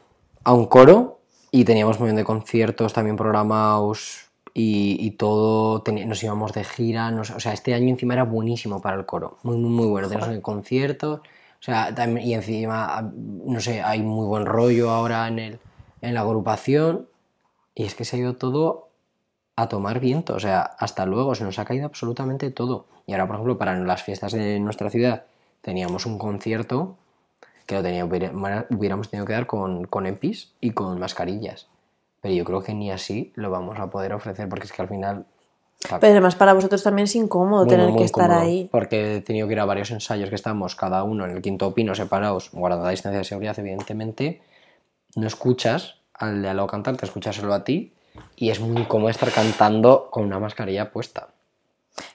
a 0.44 0.52
un 0.52 0.66
coro 0.66 1.18
y 1.50 1.64
teníamos 1.64 1.96
un 1.96 2.02
montón 2.02 2.16
de 2.16 2.24
conciertos 2.24 2.92
también 2.92 3.16
programados 3.16 4.26
y, 4.54 4.96
y 5.04 5.12
todo, 5.12 5.82
nos 6.06 6.22
íbamos 6.22 6.52
de 6.52 6.64
gira, 6.64 7.10
nos- 7.10 7.30
o 7.30 7.40
sea, 7.40 7.52
este 7.52 7.74
año 7.74 7.88
encima 7.88 8.14
era 8.14 8.24
buenísimo 8.24 8.80
para 8.80 8.96
el 8.96 9.06
coro, 9.06 9.38
muy, 9.42 9.56
muy, 9.56 9.70
muy 9.70 9.86
bueno, 9.86 10.08
tenemos 10.08 10.36
conciertos, 10.40 11.20
o 11.20 11.62
sea, 11.62 11.94
también, 11.94 12.26
y 12.26 12.34
encima, 12.34 13.12
no 13.12 13.60
sé, 13.60 13.82
hay 13.82 14.02
muy 14.02 14.26
buen 14.26 14.46
rollo 14.46 14.90
ahora 14.90 15.28
en, 15.28 15.38
el, 15.38 15.58
en 16.02 16.14
la 16.14 16.20
agrupación 16.20 17.06
y 17.80 17.84
es 17.84 17.94
que 17.94 18.04
se 18.04 18.16
ha 18.16 18.18
ido 18.18 18.36
todo 18.36 18.88
a 19.56 19.70
tomar 19.70 20.00
viento, 20.00 20.34
o 20.34 20.38
sea, 20.38 20.60
hasta 20.60 21.06
luego, 21.06 21.34
se 21.34 21.44
nos 21.44 21.58
ha 21.58 21.64
caído 21.64 21.86
absolutamente 21.86 22.50
todo. 22.50 22.84
Y 23.06 23.12
ahora, 23.12 23.26
por 23.26 23.36
ejemplo, 23.36 23.56
para 23.56 23.74
las 23.74 24.02
fiestas 24.02 24.32
de 24.32 24.60
nuestra 24.60 24.90
ciudad 24.90 25.24
teníamos 25.62 26.04
un 26.04 26.18
concierto 26.18 26.96
que 27.64 27.76
lo 27.76 27.82
tenía, 27.82 28.04
hubiéramos 28.04 29.08
tenido 29.08 29.24
que 29.24 29.32
dar 29.32 29.46
con, 29.46 29.86
con 29.86 30.04
EPIs 30.04 30.52
y 30.60 30.72
con 30.72 31.00
mascarillas. 31.00 31.68
Pero 32.20 32.34
yo 32.34 32.44
creo 32.44 32.62
que 32.62 32.74
ni 32.74 32.90
así 32.90 33.32
lo 33.34 33.50
vamos 33.50 33.78
a 33.78 33.88
poder 33.88 34.12
ofrecer 34.12 34.46
porque 34.50 34.66
es 34.66 34.72
que 34.72 34.82
al 34.82 34.88
final... 34.88 35.24
Pero 35.88 36.12
además 36.12 36.36
para 36.36 36.52
vosotros 36.52 36.82
también 36.82 37.04
es 37.04 37.16
incómodo 37.16 37.64
muy, 37.64 37.70
tener 37.70 37.86
muy, 37.86 37.92
muy 37.94 38.00
que 38.00 38.04
estar 38.04 38.30
ahí. 38.30 38.68
Porque 38.70 39.16
he 39.16 39.20
tenido 39.22 39.46
que 39.46 39.54
ir 39.54 39.60
a 39.60 39.64
varios 39.64 39.90
ensayos 39.90 40.28
que 40.28 40.34
estamos 40.34 40.76
cada 40.76 41.02
uno 41.02 41.24
en 41.24 41.30
el 41.30 41.40
quinto 41.40 41.72
pino 41.72 41.94
separados, 41.94 42.50
guardando 42.52 42.84
la 42.84 42.90
distancia 42.90 43.20
de 43.20 43.24
seguridad, 43.24 43.58
evidentemente. 43.58 44.42
No 45.16 45.26
escuchas 45.26 45.99
al 46.20 46.42
de 46.42 46.48
al 46.48 46.56
lado 46.56 46.68
cantar, 46.68 46.96
te 46.96 47.06
escuchas 47.06 47.36
solo 47.36 47.54
a 47.54 47.64
ti. 47.64 47.92
Y 48.36 48.50
es 48.50 48.60
muy 48.60 48.80
incómodo 48.80 49.08
estar 49.10 49.30
cantando 49.32 50.08
con 50.10 50.24
una 50.24 50.38
mascarilla 50.38 50.90
puesta. 50.90 51.28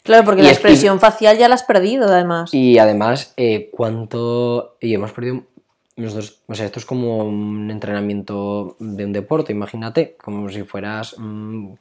Claro, 0.04 0.24
porque 0.24 0.42
Y 0.42 0.44
la 0.46 0.52
es- 0.52 0.58
y- 0.58 0.62
expresión 0.62 1.00
facial 1.00 1.38
ya 1.38 1.50
la 1.50 1.56
has 1.56 1.64
perdido, 1.64 2.06
además. 2.08 2.54
Y 2.54 2.78
además, 2.78 3.34
eh, 3.38 3.70
cuánto. 3.72 4.78
Y 4.80 4.94
hemos 4.94 5.12
perdido. 5.12 5.44
Nosotros, 5.98 6.42
o 6.48 6.54
sea, 6.54 6.66
esto 6.66 6.80
es 6.80 6.86
como 6.86 7.20
un 7.24 7.72
entrenamiento 7.72 8.76
de 8.80 9.06
un 9.06 9.14
deporte, 9.14 9.54
imagínate, 9.54 10.18
como 10.22 10.50
si 10.50 10.64
fueras 10.64 11.14
un 11.14 11.80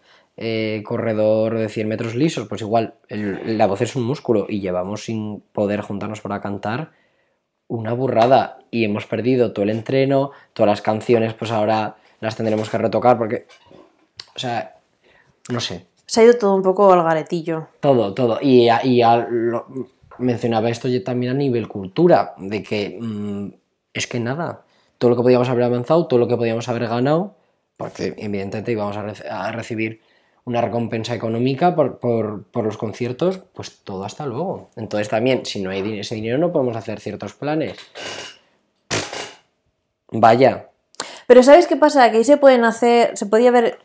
corredor 0.84 1.58
de 1.58 1.68
100 1.68 1.88
metros 1.88 2.14
lisos, 2.14 2.46
pues 2.48 2.60
igual, 2.60 2.94
el- 3.08 3.56
la 3.58 3.66
voz 3.66 3.80
es 3.82 3.94
un 3.96 4.04
músculo 4.04 4.46
y 4.48 4.60
llevamos 4.60 5.04
sin 5.04 5.40
poder 5.52 5.80
juntarnos 5.80 6.20
para 6.20 6.40
cantar 6.40 6.90
una 7.68 7.92
burrada 7.92 8.58
y 8.70 8.84
hemos 8.84 9.06
perdido 9.06 9.52
todo 9.52 9.62
el 9.64 9.70
entreno, 9.70 10.30
todas 10.52 10.70
las 10.70 10.82
canciones, 10.82 11.34
pues 11.34 11.50
ahora 11.50 11.96
las 12.24 12.36
tendremos 12.36 12.68
que 12.70 12.78
retocar 12.78 13.16
porque, 13.18 13.46
o 14.34 14.38
sea, 14.38 14.76
no 15.50 15.60
sé, 15.60 15.86
Se 16.06 16.20
ha 16.20 16.24
ido 16.24 16.34
todo 16.38 16.54
un 16.54 16.62
poco 16.62 16.92
al 16.92 17.02
garetillo. 17.02 17.68
todo, 17.80 18.12
todo. 18.14 18.38
Y, 18.42 18.68
a- 18.68 18.84
y 18.84 19.00
a 19.02 19.16
lo- 19.28 19.66
mencionaba 20.18 20.68
esto 20.70 20.86
yo 20.88 21.02
también 21.02 21.32
a 21.32 21.34
nivel 21.34 21.66
cultura, 21.68 22.34
de 22.38 22.62
que 22.62 22.98
mm, 23.00 23.48
es 23.94 24.06
que 24.06 24.20
nada, 24.20 24.64
todo 24.98 25.10
lo 25.10 25.16
que 25.16 25.22
podíamos 25.22 25.48
haber 25.48 25.64
avanzado, 25.64 26.06
todo 26.06 26.18
lo 26.20 26.28
que 26.28 26.36
podíamos 26.36 26.68
haber 26.68 26.86
ganado, 26.88 27.36
porque 27.76 28.14
evidentemente 28.18 28.70
íbamos 28.72 28.96
a, 28.96 29.50
recibir 29.52 30.00
una 30.44 30.60
recompensa 30.60 31.14
económica 31.14 31.74
por, 31.74 31.98
por- 31.98 32.44
por 32.44 32.64
los 32.64 32.76
conciertos, 32.76 33.38
pues 33.54 33.78
todo 33.82 34.04
hasta 34.04 34.26
luego. 34.26 34.70
Entonces 34.76 35.08
también, 35.08 35.44
si 35.46 35.60
no 35.62 35.70
hay 35.70 35.98
ese 35.98 36.14
dinero, 36.16 36.38
no 36.38 36.52
podemos 36.52 36.76
hacer 36.76 37.00
ciertos 37.00 37.32
planes. 37.34 37.76
Vaya, 40.10 40.70
Pero 41.26 41.42
¿sabes 41.42 41.66
qué 41.66 41.76
pasa? 41.76 42.10
Que 42.10 42.18
ahí 42.18 42.24
se 42.24 42.36
pueden 42.36 42.64
hacer, 42.64 43.16
se 43.16 43.26
podía 43.26 43.50
ver, 43.50 43.78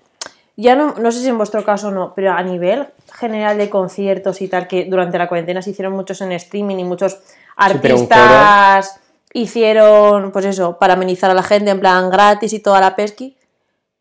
ya 0.56 0.75
no, 0.75 0.95
no 0.97 1.12
sé 1.12 1.21
si 1.21 1.30
en 1.30 1.38
vuestro 1.38 1.63
caso 1.63 1.91
no, 1.91 2.13
pero 2.15 2.34
a 2.34 2.43
nivel 2.43 2.88
general 3.13 3.58
de 3.58 3.69
conciertos 3.69 4.41
y 4.41 4.47
tal, 4.47 4.67
que 4.67 4.86
durante 4.86 5.17
la 5.17 5.28
cuarentena 5.28 5.62
se 5.62 5.71
hicieron 5.71 5.93
muchos 5.93 6.21
en 6.21 6.32
streaming 6.34 6.78
y 6.78 6.84
muchos 6.84 7.19
artistas 7.56 8.99
hicieron, 9.34 10.32
pues 10.32 10.45
eso, 10.45 10.78
para 10.78 10.93
amenizar 10.93 11.30
a 11.32 11.34
la 11.34 11.43
gente 11.43 11.71
en 11.71 11.80
plan 11.80 12.10
gratis 12.10 12.54
y 12.54 12.60
toda 12.60 12.80
la 12.80 12.95
pesqui. 12.95 13.38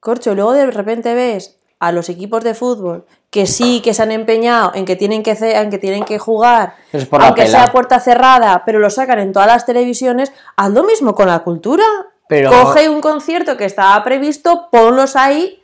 Corcho, 0.00 0.32
y 0.32 0.36
luego 0.36 0.52
de 0.52 0.70
repente 0.70 1.14
ves 1.14 1.56
a 1.80 1.92
los 1.92 2.08
equipos 2.08 2.42
de 2.44 2.54
fútbol 2.54 3.04
que 3.30 3.46
sí 3.46 3.80
que 3.82 3.94
se 3.94 4.02
han 4.02 4.10
empeñado 4.10 4.72
en 4.74 4.84
que 4.84 4.96
tienen 4.96 5.22
que, 5.22 5.32
en 5.32 5.70
que, 5.70 5.78
tienen 5.78 6.04
que 6.04 6.18
jugar, 6.18 6.74
aunque 7.12 7.46
sea 7.46 7.70
puerta 7.70 8.00
cerrada, 8.00 8.62
pero 8.64 8.78
lo 8.78 8.90
sacan 8.90 9.18
en 9.18 9.32
todas 9.32 9.48
las 9.48 9.66
televisiones, 9.66 10.32
haz 10.56 10.70
lo 10.70 10.82
mismo 10.82 11.14
con 11.14 11.28
la 11.28 11.40
cultura. 11.40 11.84
Pero- 12.28 12.50
Coge 12.50 12.88
un 12.88 13.00
concierto 13.00 13.56
que 13.56 13.64
estaba 13.64 14.02
previsto, 14.04 14.68
ponlos 14.70 15.16
ahí 15.16 15.62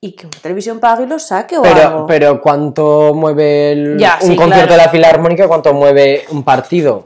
y 0.00 0.12
que 0.12 0.26
una 0.26 0.38
televisión 0.40 0.78
pague 0.78 1.04
y 1.04 1.06
los 1.06 1.22
saque 1.24 1.58
o 1.58 1.62
Pero, 1.62 1.80
algo. 1.80 2.06
pero 2.06 2.40
¿cuánto 2.40 3.12
mueve 3.14 3.72
el- 3.72 3.98
Ya, 3.98 4.18
un 4.20 4.28
sí, 4.28 4.36
concierto 4.36 4.66
claro. 4.66 4.72
de 4.72 4.86
la 4.86 4.88
Filarmónica? 4.90 5.48
¿Cuánto 5.48 5.72
mueve 5.74 6.24
un 6.30 6.42
partido? 6.44 7.02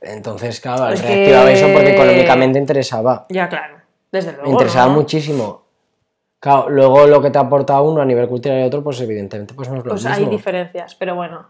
Entonces, 0.00 0.60
claro, 0.60 0.88
Es 0.92 1.00
reactivaba 1.00 1.46
que- 1.46 1.52
eso 1.52 1.68
porque 1.72 1.94
económicamente 1.94 2.58
interesaba. 2.58 3.26
Ya, 3.28 3.48
claro. 3.48 3.76
Desde 4.10 4.32
luego. 4.32 4.44
Me 4.46 4.50
interesaba 4.50 4.86
¿no? 4.88 4.94
muchísimo. 4.94 5.62
Claro, 6.40 6.68
luego 6.68 7.06
lo 7.06 7.22
que 7.22 7.30
te 7.30 7.38
aporta 7.38 7.80
uno 7.80 8.02
a 8.02 8.04
nivel 8.04 8.28
cultural 8.28 8.58
y 8.60 8.64
otro, 8.64 8.82
pues 8.82 9.00
evidentemente 9.00 9.54
pues 9.54 9.68
no 9.68 9.76
es 9.78 9.84
lo 9.84 9.90
Pues 9.90 10.04
mismo. 10.04 10.18
hay 10.18 10.26
diferencias, 10.26 10.96
pero 10.96 11.14
bueno. 11.14 11.46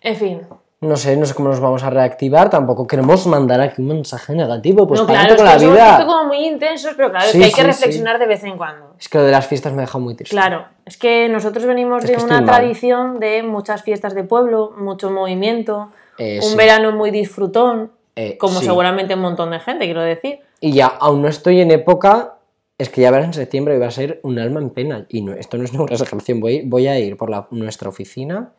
En 0.00 0.16
fin. 0.16 0.40
No 0.80 0.96
sé, 0.96 1.16
no 1.16 1.26
sé 1.26 1.34
cómo 1.34 1.48
nos 1.48 1.58
vamos 1.58 1.82
a 1.82 1.90
reactivar, 1.90 2.50
tampoco 2.50 2.86
queremos 2.86 3.26
mandar 3.26 3.60
aquí 3.60 3.82
un 3.82 3.88
mensaje 3.88 4.32
negativo, 4.32 4.86
pues 4.86 5.00
no, 5.00 5.08
claro, 5.08 5.34
con 5.34 5.44
la 5.44 5.58
vida. 5.58 6.04
como 6.06 6.26
muy 6.26 6.46
intensos, 6.46 6.94
pero 6.96 7.10
claro, 7.10 7.26
es 7.26 7.32
que 7.32 7.44
hay 7.44 7.50
que 7.50 7.62
sí. 7.62 7.66
reflexionar 7.66 8.20
de 8.20 8.26
vez 8.26 8.44
en 8.44 8.56
cuando. 8.56 8.94
Es 8.96 9.08
que 9.08 9.18
lo 9.18 9.24
de 9.24 9.32
las 9.32 9.44
fiestas 9.44 9.72
me 9.72 9.80
deja 9.82 9.98
muy 9.98 10.14
triste. 10.14 10.36
Claro, 10.36 10.66
es 10.86 10.96
que 10.96 11.28
nosotros 11.28 11.64
venimos 11.64 12.04
Es 12.04 12.10
de 12.16 12.24
una 12.24 12.40
mal. 12.40 12.44
tradición 12.44 13.18
de 13.18 13.42
muchas 13.42 13.82
fiestas 13.82 14.14
de 14.14 14.22
pueblo, 14.22 14.72
mucho 14.78 15.10
movimiento, 15.10 15.90
Eh, 16.16 16.38
un 16.48 16.56
verano 16.56 16.92
muy 16.92 17.10
disfrutón, 17.10 17.90
Eh, 18.14 18.36
como 18.38 18.60
seguramente 18.60 19.14
un 19.14 19.20
montón 19.20 19.50
de 19.50 19.58
gente, 19.60 19.84
quiero 19.84 20.02
decir. 20.02 20.40
Y 20.60 20.72
ya, 20.72 20.86
aún 20.86 21.22
no 21.22 21.28
estoy 21.28 21.60
en 21.60 21.70
época, 21.72 22.34
es 22.78 22.88
que 22.88 23.00
ya 23.00 23.10
verás 23.10 23.26
en 23.26 23.34
septiembre 23.34 23.74
y 23.74 23.78
va 23.80 23.86
a 23.86 23.90
ser 23.90 24.20
un 24.22 24.38
alma 24.38 24.60
en 24.60 24.70
pena. 24.70 25.06
Y 25.08 25.22
no, 25.22 25.32
esto 25.32 25.56
no 25.56 25.64
es 25.64 25.72
ninguna 25.72 25.92
exageración, 25.94 26.38
voy, 26.38 26.62
voy 26.64 26.86
a 26.86 26.96
ir 27.00 27.16
por 27.16 27.30
la, 27.30 27.48
nuestra 27.50 27.88
oficina 27.88 28.50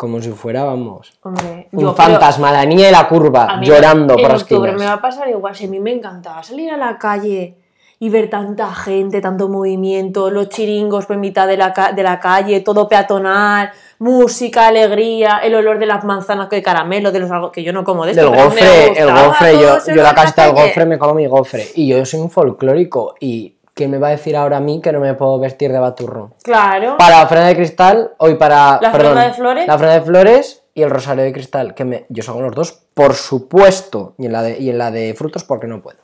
como 0.00 0.22
si 0.22 0.30
fuera, 0.30 0.64
vamos, 0.64 1.12
Hombre, 1.22 1.68
un 1.72 1.82
yo 1.82 1.92
fantasma, 1.92 2.50
la 2.50 2.64
niña 2.64 2.86
de 2.86 2.92
la 2.92 3.06
curva, 3.06 3.58
mí 3.58 3.66
llorando 3.66 4.14
en 4.14 4.22
por 4.22 4.30
las 4.32 4.42
octubre 4.44 4.72
me 4.72 4.86
va 4.86 4.94
a 4.94 5.00
pasar 5.02 5.28
igual, 5.28 5.54
si 5.54 5.66
a 5.66 5.68
mí 5.68 5.78
me 5.78 5.92
encantaba 5.92 6.42
salir 6.42 6.70
a 6.70 6.78
la 6.78 6.96
calle 6.96 7.56
y 7.98 8.08
ver 8.08 8.30
tanta 8.30 8.72
gente, 8.74 9.20
tanto 9.20 9.50
movimiento, 9.50 10.30
los 10.30 10.48
chiringos 10.48 11.04
por 11.04 11.18
mitad 11.18 11.46
de 11.46 11.58
la, 11.58 11.74
ca- 11.74 11.92
de 11.92 12.02
la 12.02 12.18
calle, 12.18 12.60
todo 12.60 12.88
peatonal, 12.88 13.72
música, 13.98 14.68
alegría, 14.68 15.40
el 15.44 15.54
olor 15.54 15.78
de 15.78 15.84
las 15.84 16.02
manzanas 16.02 16.48
de 16.48 16.62
caramelo, 16.62 17.12
de 17.12 17.18
los 17.20 17.30
algo 17.30 17.52
que 17.52 17.62
yo 17.62 17.74
no 17.74 17.84
como 17.84 18.06
de 18.06 18.12
esto, 18.12 18.22
Del 18.22 18.30
pero 18.30 18.42
me 18.44 18.46
gofre, 18.48 18.84
el 18.86 18.88
gustaba 18.88 19.26
gofre, 19.26 19.52
yo, 19.60 19.94
yo 19.94 20.02
la 20.02 20.14
casita 20.14 20.44
del 20.46 20.54
gofre 20.54 20.86
me 20.86 20.98
como 20.98 21.12
mi 21.12 21.26
gofre. 21.26 21.66
Y 21.74 21.88
yo 21.88 22.02
soy 22.06 22.20
un 22.20 22.30
folclórico. 22.30 23.16
¿Y 23.20 23.54
quién 23.80 23.90
me 23.90 23.96
va 23.96 24.08
a 24.08 24.10
decir 24.10 24.36
ahora 24.36 24.58
a 24.58 24.60
mí 24.60 24.82
que 24.82 24.92
no 24.92 25.00
me 25.00 25.14
puedo 25.14 25.38
vestir 25.38 25.72
de 25.72 25.78
baturro? 25.78 26.32
Claro. 26.42 26.98
Para 26.98 27.16
la 27.16 27.22
ofrenda 27.24 27.46
de 27.46 27.56
cristal, 27.56 28.10
hoy 28.18 28.34
para. 28.34 28.78
¿La 28.78 28.92
perdón, 28.92 29.12
ofrenda 29.12 29.24
de 29.24 29.32
flores? 29.32 29.66
La 29.66 29.74
ofrenda 29.74 29.94
de 29.94 30.00
flores 30.02 30.62
y 30.74 30.82
el 30.82 30.90
rosario 30.90 31.24
de 31.24 31.32
cristal. 31.32 31.72
Que 31.72 31.86
me, 31.86 32.04
yo 32.10 32.22
salgo 32.22 32.42
los 32.42 32.54
dos, 32.54 32.82
por 32.92 33.14
supuesto. 33.14 34.12
Y 34.18 34.26
en, 34.26 34.32
la 34.32 34.42
de, 34.42 34.58
y 34.60 34.68
en 34.68 34.76
la 34.76 34.90
de 34.90 35.14
frutos, 35.14 35.44
porque 35.44 35.66
no 35.66 35.80
puedo. 35.80 35.96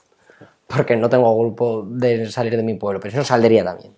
Porque 0.66 0.96
no 0.96 1.10
tengo 1.10 1.38
grupo 1.38 1.84
de 1.86 2.30
salir 2.30 2.56
de 2.56 2.62
mi 2.62 2.74
pueblo. 2.74 2.98
Pero 2.98 3.12
si 3.12 3.18
no, 3.18 3.24
saldría 3.24 3.62
también. 3.62 3.92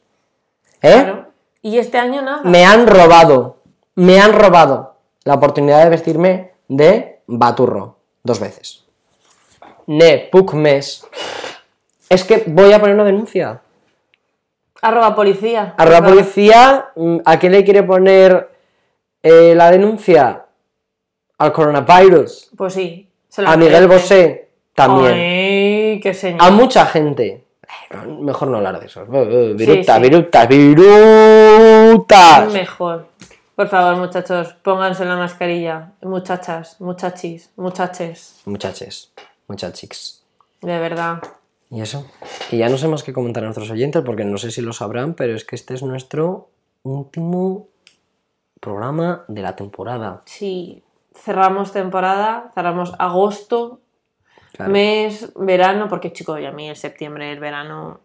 ¿Eh? 0.82 1.00
Claro. 1.04 1.28
Y 1.62 1.78
este 1.78 1.98
año 1.98 2.20
nada. 2.20 2.42
Me 2.42 2.64
han 2.64 2.88
robado. 2.88 3.58
Me 3.94 4.18
han 4.18 4.32
robado 4.32 4.96
la 5.22 5.34
oportunidad 5.34 5.84
de 5.84 5.90
vestirme 5.90 6.50
de 6.66 7.20
baturro. 7.28 7.98
Dos 8.24 8.40
veces. 8.40 8.84
Ne, 9.86 10.28
puc 10.32 10.52
mes. 10.54 11.06
Es 12.08 12.24
que 12.24 12.42
voy 12.48 12.72
a 12.72 12.80
poner 12.80 12.96
una 12.96 13.04
denuncia. 13.04 13.60
Arroba 14.82 15.14
policía. 15.14 15.74
A 15.76 15.84
la 15.86 16.02
policía, 16.02 16.86
mm, 16.94 17.18
¿a 17.24 17.38
quién 17.38 17.52
le 17.52 17.64
quiere 17.64 17.82
poner 17.82 18.50
eh, 19.22 19.54
la 19.56 19.70
denuncia? 19.70 20.44
Al 21.38 21.52
coronavirus. 21.52 22.50
Pues 22.56 22.74
sí. 22.74 23.08
se 23.28 23.42
la 23.42 23.52
A 23.52 23.56
Miguel. 23.56 23.88
Bosé 23.88 24.50
también. 24.74 25.12
Ay, 25.14 26.00
qué 26.00 26.14
señor. 26.14 26.42
A 26.42 26.50
mucha 26.50 26.86
gente. 26.86 27.44
Mejor 28.20 28.48
no 28.48 28.58
hablar 28.58 28.80
de 28.80 28.86
eso. 28.86 29.02
Eh, 29.02 29.06
eh, 29.12 29.52
Virutas, 29.56 29.96
sí. 29.96 30.02
virutas, 30.02 30.48
virutas. 30.48 32.52
Mejor. 32.52 33.08
Por 33.54 33.68
favor, 33.68 33.96
muchachos, 33.96 34.54
pónganse 34.62 35.04
la 35.04 35.16
mascarilla. 35.16 35.92
Muchachas, 36.02 36.80
muchachis, 36.80 37.50
muchaches. 37.56 38.40
Muchaches, 38.44 39.12
muchachix. 39.48 40.22
De 40.60 40.78
verdad. 40.78 41.18
Y 41.70 41.80
eso. 41.82 42.06
Y 42.50 42.58
ya 42.58 42.68
no 42.68 42.78
sé 42.78 42.88
más 42.88 43.02
qué 43.02 43.12
comentar 43.12 43.42
a 43.42 43.46
nuestros 43.46 43.70
oyentes 43.70 44.02
porque 44.04 44.24
no 44.24 44.38
sé 44.38 44.50
si 44.50 44.62
lo 44.62 44.72
sabrán, 44.72 45.14
pero 45.14 45.34
es 45.34 45.44
que 45.44 45.54
este 45.56 45.74
es 45.74 45.82
nuestro 45.82 46.48
último 46.82 47.68
programa 48.60 49.24
de 49.28 49.42
la 49.42 49.54
temporada. 49.54 50.22
Sí, 50.24 50.82
cerramos 51.14 51.72
temporada, 51.72 52.50
cerramos 52.54 52.94
agosto, 52.98 53.80
Claro. 54.52 54.72
mes, 54.72 55.32
verano, 55.36 55.88
porque 55.88 56.12
chico, 56.12 56.38
y 56.38 56.46
a 56.46 56.50
mí 56.52 56.68
el 56.68 56.76
septiembre, 56.76 57.30
el 57.32 57.38
verano, 57.38 58.00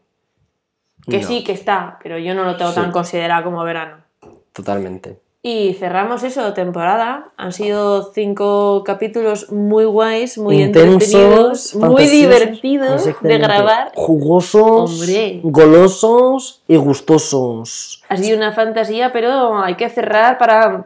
que 1.07 1.19
No. 1.21 1.27
sí, 1.27 1.43
que 1.43 1.53
está, 1.53 1.97
pero 2.03 2.17
yo 2.19 2.35
no 2.35 2.43
lo 2.43 2.57
tengo 2.57 2.71
Sí. 2.71 2.75
tan 2.81 2.91
considerado 2.91 3.45
como 3.45 3.63
verano. 3.63 4.03
Totalmente. 4.51 5.19
Y 5.45 5.73
cerramos 5.73 6.23
eso, 6.23 6.53
temporada. 6.53 7.33
Han 7.35 7.51
sido 7.51 8.13
cinco 8.13 8.81
capítulos 8.85 9.51
muy 9.51 9.83
guays, 9.83 10.37
muy 10.37 10.61
Intensos, 10.61 11.13
entretenidos, 11.13 11.75
muy 11.75 12.07
divertidos 12.07 13.09
de 13.21 13.37
grabar. 13.37 13.91
Jugosos, 13.93 15.01
Hombre. 15.01 15.41
golosos 15.43 16.63
y 16.65 16.77
gustosos. 16.77 18.01
Ha 18.07 18.15
sido 18.15 18.37
una 18.37 18.53
fantasía, 18.53 19.11
pero 19.11 19.61
hay 19.61 19.75
que 19.75 19.89
cerrar 19.89 20.37
para 20.37 20.85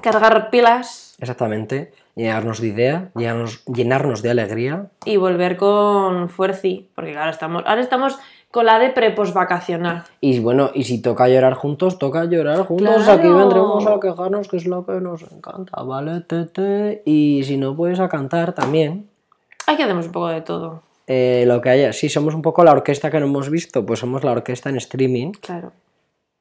cargar 0.00 0.50
pilas 0.50 1.16
Exactamente. 1.18 1.92
Llenarnos 2.14 2.60
de 2.60 2.68
idea, 2.68 3.10
llenarnos, 3.16 3.64
llenarnos 3.66 4.22
de 4.22 4.30
alegría. 4.30 4.86
y 5.04 5.16
volver 5.16 5.56
con 5.56 6.28
fuerzi. 6.28 6.88
Porque 6.94 7.16
ahora 7.16 7.30
estamos, 7.30 7.64
ahora 7.66 7.80
estamos 7.80 8.18
con 8.50 8.66
la 8.66 8.78
de 8.78 8.90
preposvacacional. 8.90 10.04
Y 10.20 10.40
bueno, 10.40 10.70
y 10.74 10.84
si 10.84 11.02
toca 11.02 11.28
llorar 11.28 11.54
juntos, 11.54 11.98
toca 11.98 12.24
llorar 12.24 12.64
juntos. 12.64 13.04
Claro. 13.04 13.20
Aquí 13.20 13.28
vendremos 13.28 13.86
a 13.86 14.00
quejarnos, 14.00 14.48
que 14.48 14.56
es 14.56 14.66
lo 14.66 14.84
que 14.86 14.92
nos 14.92 15.22
encanta, 15.30 15.82
¿vale? 15.82 16.20
Tete? 16.22 17.02
Y 17.04 17.42
si 17.44 17.56
no, 17.56 17.76
puedes 17.76 18.00
a 18.00 18.08
cantar 18.08 18.54
también. 18.54 19.08
Aquí 19.66 19.82
hacemos 19.82 20.06
un 20.06 20.12
poco 20.12 20.28
de 20.28 20.40
todo. 20.40 20.82
Eh, 21.06 21.44
lo 21.46 21.60
que 21.60 21.70
haya. 21.70 21.92
Si 21.92 22.08
somos 22.08 22.34
un 22.34 22.42
poco 22.42 22.64
la 22.64 22.72
orquesta 22.72 23.10
que 23.10 23.20
no 23.20 23.26
hemos 23.26 23.50
visto, 23.50 23.84
pues 23.84 23.98
somos 23.98 24.24
la 24.24 24.32
orquesta 24.32 24.70
en 24.70 24.76
streaming. 24.76 25.32
Claro. 25.32 25.72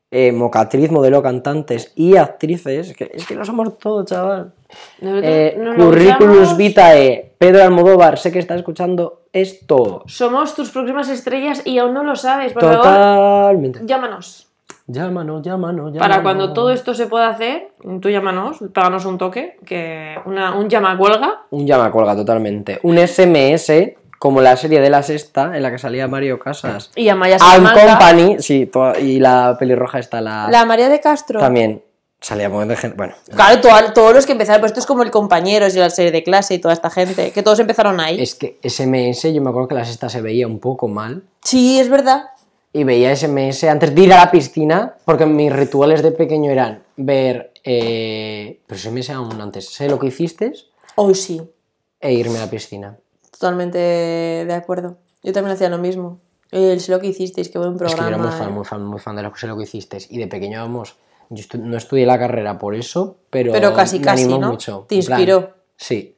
Eh, 0.10 0.32
mocatriz, 0.32 0.90
modelo, 0.90 1.22
cantantes 1.22 1.92
y 1.96 2.16
actrices. 2.16 2.96
Que, 2.96 3.12
es 3.14 3.26
que 3.28 3.36
lo 3.36 3.44
somos 3.44 3.78
todo, 3.78 4.06
chaval. 4.06 4.54
Eh, 5.02 5.58
usamos- 5.78 6.58
vitae. 6.58 7.34
Pedro 7.38 7.64
Almodóvar, 7.64 8.18
sé 8.18 8.32
que 8.32 8.40
está 8.40 8.56
escuchando 8.56 9.24
esto. 9.34 10.04
Somos 10.08 10.56
tus 10.56 10.70
próximas 10.72 11.10
estrellas 11.10 11.62
y 11.66 11.78
aún 11.78 11.94
no 11.94 12.04
lo 12.04 12.16
sabes. 12.16 12.54
Por 12.54 12.64
favor, 12.64 13.58
llámanos. 13.86 14.48
Llámanos, 14.90 15.42
llámanos, 15.42 15.92
llámanos. 15.94 15.98
Para 16.00 16.24
cuando 16.24 16.54
todo 16.54 16.72
esto 16.72 16.94
se 16.94 17.08
pueda 17.08 17.28
hacer, 17.28 17.72
tú 18.02 18.10
llámanos, 18.10 18.60
páganos 18.74 19.04
un 19.06 19.18
toque, 19.18 19.58
que 19.66 20.16
una, 20.26 20.56
un 20.56 20.70
llama 20.70 20.98
cuelga. 20.98 21.42
Un 21.50 21.68
llama 21.68 21.92
cuelga, 21.92 22.16
totalmente. 22.16 22.80
Un 22.84 22.98
SMS, 22.98 23.98
como 24.20 24.42
la 24.42 24.58
serie 24.58 24.82
de 24.82 24.90
la 24.90 25.04
sexta, 25.04 25.56
en 25.56 25.64
la 25.64 25.72
que 25.72 25.78
salía 25.78 26.08
Mario 26.08 26.40
Casas. 26.40 26.92
Y 26.96 27.10
Amaya 27.10 27.36
Al 27.36 27.40
Salamanca. 27.40 27.86
Company, 27.88 28.38
sí, 28.40 28.66
toda- 28.66 29.00
y 29.00 29.20
la 29.20 29.56
pelirroja 29.60 30.00
está 30.00 30.22
la. 30.22 30.48
La 30.50 30.66
María 30.66 30.90
de 30.90 31.00
Castro. 31.00 31.40
También. 31.40 31.84
Salía 32.20 32.50
montón 32.50 32.70
de 32.70 32.76
gente. 32.78 32.98
Bueno, 32.98 33.14
Claro, 33.30 33.62
todo- 33.62 33.94
todos 33.94 34.14
los 34.16 34.26
que 34.26 34.32
empezaron, 34.32 34.60
pues 34.60 34.72
esto 34.72 34.80
es 34.80 34.88
como 34.88 35.04
el 35.04 35.12
compañeros 35.12 35.76
y 35.76 35.80
la 35.80 35.92
serie 35.92 36.12
de 36.12 36.24
clase 36.24 36.56
y 36.56 36.60
toda 36.60 36.74
esta 36.74 36.90
gente, 36.90 37.32
que 37.32 37.44
todos 37.44 37.60
empezaron 37.60 38.00
ahí. 38.00 38.20
es 38.20 38.34
que 38.34 38.58
SMS, 38.64 39.32
yo 39.32 39.40
me 39.42 39.52
acuerdo 39.52 39.68
que 39.68 39.76
la 39.76 39.86
sexta 39.86 40.10
se 40.10 40.22
veía 40.22 40.48
un 40.48 40.60
poco 40.60 40.88
mal. 40.88 41.22
Sí, 41.44 41.80
es 41.80 41.90
verdad. 41.90 42.24
Y 42.74 42.84
veía 42.84 43.12
SMS 43.16 43.64
antes 43.70 43.94
de 43.94 44.02
ir 44.02 44.14
a 44.14 44.18
la 44.18 44.32
piscina, 44.32 44.96
porque 45.06 45.28
mis 45.28 45.54
rituales 45.54 46.02
de 46.02 46.12
pequeño 46.12 46.50
eran 46.52 46.82
ver. 46.96 47.52
Eh, 47.64 48.60
pero 48.66 48.80
SMS 48.80 49.12
aún 49.12 49.40
antes. 49.40 49.70
Sé 49.70 49.88
lo 49.88 50.00
que 50.00 50.08
hiciste 50.08 50.54
Hoy 50.96 51.14
sí, 51.14 51.40
e 52.00 52.14
irme 52.14 52.38
a 52.40 52.46
la 52.46 52.50
piscina. 52.50 52.98
Totalmente 53.38 53.78
de 53.78 54.54
acuerdo. 54.54 54.98
Yo 55.24 55.34
también 55.34 55.56
hacía 55.56 55.70
lo 55.70 55.78
mismo. 55.78 56.20
El 56.52 56.80
sé 56.80 56.92
lo 56.92 57.00
que 57.00 57.08
hicisteis, 57.08 57.50
qué 57.50 57.58
buen 57.58 57.74
Es 57.74 57.82
que 57.82 57.88
yo 57.90 57.96
programa. 57.98 58.08
era 58.16 58.18
muy 58.30 58.32
fan, 58.38 58.50
eh. 58.50 58.52
muy 58.54 58.66
fan, 58.66 58.84
muy 58.86 59.00
fan 59.00 59.16
de 59.18 59.24
lo 59.24 59.34
que 59.34 59.40
sé 59.40 59.48
lo 59.48 59.58
que 59.58 59.64
hiciste. 59.64 59.98
Y 60.10 60.18
de 60.18 60.28
pequeño, 60.28 60.62
vamos, 60.62 60.96
yo 61.30 61.44
estu- 61.44 61.60
no 61.60 61.76
estudié 61.76 62.06
la 62.06 62.18
carrera 62.18 62.58
por 62.58 62.74
eso, 62.76 63.18
pero, 63.30 63.52
Pero 63.52 63.74
casi, 63.74 64.00
me 64.00 64.06
casi, 64.06 64.24
animó 64.24 64.40
¿no? 64.40 64.52
mucho. 64.52 64.86
Te 64.88 65.00
plan, 65.04 65.20
inspiró. 65.20 65.54
sí. 65.76 66.14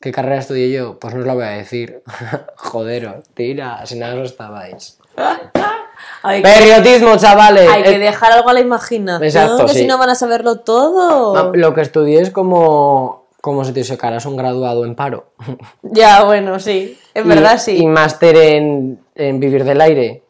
¿Qué 0.00 0.12
carrera 0.12 0.36
estudié 0.40 0.70
yo? 0.70 0.98
Pues 0.98 1.14
no 1.14 1.20
os 1.20 1.26
la 1.26 1.32
voy 1.32 1.44
a 1.44 1.48
decir. 1.50 2.02
Joderos, 2.56 3.24
tira, 3.32 3.86
si 3.86 3.98
nada 3.98 4.20
os 4.20 4.30
estabais. 4.32 4.98
Hay, 6.22 6.42
que, 6.42 6.48
Periodismo, 6.48 7.16
chavales. 7.16 7.68
hay 7.70 7.82
que 7.82 7.94
Eh, 7.94 7.98
dejar 7.98 8.32
algo 8.32 8.48
a 8.48 8.52
la 8.54 8.60
imaginación, 8.60 9.22
Exacto, 9.24 9.66
que 9.66 9.72
sí. 9.72 9.78
si 9.80 9.86
no 9.86 9.96
van 9.98 10.10
a 10.10 10.14
saberlo 10.14 10.60
todo. 10.60 11.52
Lo 11.54 11.74
que 11.74 11.82
estudié 11.82 12.20
es 12.20 12.30
como, 12.30 13.23
como 13.44 13.62
si 13.62 13.72
te 13.74 13.84
sacaras 13.84 14.24
un 14.24 14.36
graduado 14.38 14.86
en 14.86 14.94
paro. 14.94 15.26
Ya, 15.82 16.24
bueno, 16.24 16.58
sí. 16.58 16.96
En 17.12 17.28
verdad 17.28 17.58
sí. 17.58 17.76
Y 17.76 17.86
máster 17.86 18.34
en, 18.38 18.98
en 19.14 19.38
vivir 19.38 19.64
del 19.64 19.82
aire. 19.82 20.22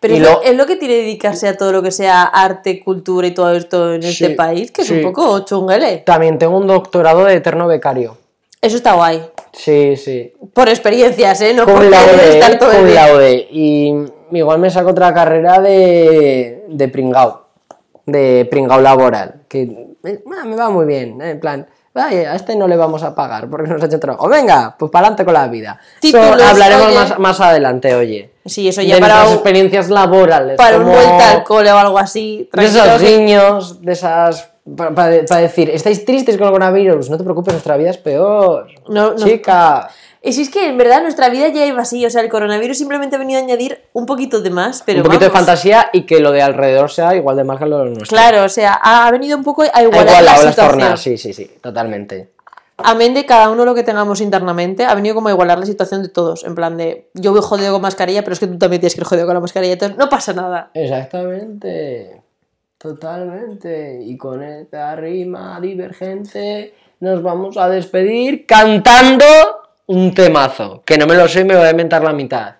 Pero 0.00 0.14
es, 0.14 0.20
lo- 0.20 0.30
lo, 0.30 0.42
es 0.42 0.56
lo 0.56 0.64
que 0.64 0.76
tiene 0.76 0.94
dedicarse 0.94 1.48
a 1.48 1.56
todo 1.58 1.70
lo 1.70 1.82
que 1.82 1.90
sea 1.90 2.22
arte, 2.22 2.80
cultura 2.82 3.26
y 3.26 3.32
todo 3.34 3.52
esto 3.54 3.92
en 3.92 4.02
este 4.02 4.30
país, 4.30 4.72
que 4.72 4.82
es 4.82 4.88
sí. 4.88 4.94
un 4.94 5.02
poco 5.02 5.40
chunguele. 5.44 5.98
También 5.98 6.38
tengo 6.38 6.56
un 6.56 6.66
doctorado 6.66 7.26
de 7.26 7.34
eterno 7.34 7.66
becario. 7.66 8.16
Eso 8.62 8.76
está 8.76 8.94
guay. 8.94 9.22
Sí, 9.52 9.94
sí. 9.96 10.32
Por 10.54 10.70
experiencias, 10.70 11.42
¿eh? 11.42 11.52
No 11.52 11.66
por 11.66 11.84
laude, 11.84 12.38
estar 12.38 12.58
todo 12.58 12.72
el 12.72 12.86
día. 12.86 13.06
laude. 13.06 13.48
Y 13.50 13.92
igual 14.32 14.58
me 14.60 14.70
saco 14.70 14.90
otra 14.92 15.12
carrera 15.12 15.60
de, 15.60 16.64
de 16.68 16.88
pringao, 16.88 17.48
de 18.06 18.48
pringao 18.50 18.80
laboral, 18.80 19.42
que 19.46 19.62
eh, 20.04 20.24
ah, 20.40 20.44
me 20.46 20.56
va 20.56 20.70
muy 20.70 20.86
bien, 20.86 21.20
eh, 21.20 21.30
en 21.32 21.40
plan, 21.40 21.66
"Vaya, 21.94 22.32
a 22.32 22.36
este 22.36 22.56
no 22.56 22.66
le 22.68 22.76
vamos 22.76 23.02
a 23.02 23.14
pagar 23.14 23.48
porque 23.50 23.68
nos 23.70 23.82
ha 23.82 23.86
hecho 23.86 24.00
trabajo. 24.00 24.28
Venga, 24.28 24.74
pues 24.78 24.90
para 24.90 25.06
adelante 25.08 25.24
con 25.24 25.34
la 25.34 25.46
vida. 25.48 25.78
Hablaremos 26.48 26.86
oye. 26.86 26.94
más, 26.94 27.18
más 27.18 27.40
adelante, 27.40 27.94
oye. 27.94 28.30
Sí, 28.46 28.66
eso 28.68 28.80
de 28.80 28.86
ya 28.88 28.94
para, 28.98 29.06
nuestras 29.14 29.28
un- 29.28 29.34
experiencias 29.34 29.90
laborales. 29.90 30.56
para 30.56 30.78
un 30.78 30.84
como 30.84 30.94
vuelta 30.94 31.30
al 31.32 31.42
cole 31.44 31.70
o 31.72 31.78
algo 31.78 31.98
así. 31.98 32.48
De 32.52 32.64
esos 32.64 33.02
que- 33.02 33.18
niños, 33.18 33.82
de 33.82 33.92
esas... 33.92 34.48
Para, 34.76 34.94
para- 34.94 35.24
para 35.24 35.40
decir, 35.40 35.70
¿estáis 35.70 36.04
tristes 36.04 36.36
con 36.36 36.46
el 36.46 36.52
coronavirus? 36.52 37.10
No 37.10 37.18
te 37.18 37.24
preocupes, 37.24 37.52
nuestra 37.52 37.76
vida 37.76 37.90
es 37.90 37.98
peor. 37.98 38.68
No, 38.88 39.10
no. 39.10 39.16
Chica. 39.16 39.88
Y 40.24 40.32
si 40.34 40.42
es 40.42 40.50
que 40.50 40.68
en 40.68 40.78
verdad 40.78 41.02
nuestra 41.02 41.28
vida 41.30 41.48
ya 41.48 41.66
iba 41.66 41.82
así, 41.82 42.06
o 42.06 42.10
sea, 42.10 42.22
el 42.22 42.28
coronavirus 42.28 42.78
simplemente 42.78 43.16
ha 43.16 43.18
venido 43.18 43.40
a 43.40 43.42
añadir 43.42 43.80
un 43.92 44.06
poquito 44.06 44.40
de 44.40 44.50
más, 44.50 44.84
pero 44.86 45.00
un 45.00 45.04
poquito 45.04 45.24
de 45.24 45.30
fantasía 45.30 45.90
y 45.92 46.02
que 46.02 46.20
lo 46.20 46.30
de 46.30 46.40
alrededor 46.42 46.90
sea 46.92 47.16
igual 47.16 47.36
de 47.36 47.42
mal 47.42 47.58
que 47.58 47.66
lo 47.66 47.84
nuestro. 47.86 48.06
Claro, 48.06 48.44
o 48.44 48.48
sea, 48.48 48.74
ha 48.74 49.10
venido 49.10 49.36
un 49.36 49.42
poco 49.42 49.62
a 49.62 49.82
igualar 49.82 50.22
la 50.22 50.36
situación. 50.36 50.96
sí, 50.96 51.18
sí, 51.18 51.32
sí, 51.32 51.50
totalmente. 51.60 52.30
Amén 52.76 53.14
de 53.14 53.26
cada 53.26 53.50
uno 53.50 53.64
lo 53.64 53.74
que 53.74 53.82
tengamos 53.82 54.20
internamente, 54.20 54.84
ha 54.84 54.94
venido 54.94 55.14
como 55.16 55.28
a 55.28 55.32
igualar 55.32 55.58
la 55.58 55.66
situación 55.66 56.02
de 56.02 56.08
todos. 56.08 56.44
En 56.44 56.54
plan 56.54 56.76
de, 56.76 57.10
yo 57.14 57.32
voy 57.32 57.40
jodido 57.42 57.72
con 57.72 57.82
mascarilla, 57.82 58.22
pero 58.22 58.34
es 58.34 58.40
que 58.40 58.46
tú 58.46 58.58
también 58.58 58.80
tienes 58.80 58.94
que 58.94 59.00
ir 59.00 59.06
jodido 59.06 59.26
con 59.26 59.34
la 59.34 59.40
mascarilla, 59.40 59.74
entonces 59.74 59.98
no 59.98 60.08
pasa 60.08 60.32
nada. 60.32 60.70
Exactamente. 60.72 62.22
Totalmente. 62.78 64.00
Y 64.02 64.16
con 64.16 64.42
esta 64.42 64.94
rima 64.96 65.60
divergente 65.60 66.74
nos 67.00 67.22
vamos 67.22 67.56
a 67.56 67.68
despedir 67.68 68.46
cantando 68.46 69.24
un 69.92 70.14
temazo. 70.14 70.82
Que 70.84 70.98
no 70.98 71.06
me 71.06 71.14
lo 71.14 71.28
sé 71.28 71.40
y 71.40 71.44
me 71.44 71.56
voy 71.56 71.66
a 71.66 71.70
inventar 71.70 72.02
la 72.02 72.12
mitad. 72.12 72.56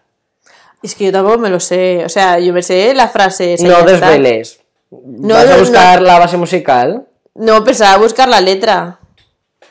Es 0.83 0.95
que 0.95 1.07
yo 1.07 1.13
tampoco 1.13 1.39
me 1.39 1.51
lo 1.51 1.61
sé. 1.61 2.05
O 2.05 2.09
sea, 2.09 2.39
yo 2.39 2.53
me 2.53 2.63
sé 2.63 2.95
la 2.95 3.09
frase. 3.09 3.57
No 3.61 3.83
desveles. 3.83 4.61
No, 4.91 5.35
¿Vas 5.35 5.47
a 5.47 5.53
no, 5.55 5.59
buscar 5.59 6.03
la 6.03 6.19
base 6.19 6.37
musical? 6.37 7.07
No, 7.35 7.65
pensaba 7.65 7.97
buscar 7.97 8.29
la 8.29 8.41
letra. 8.41 8.99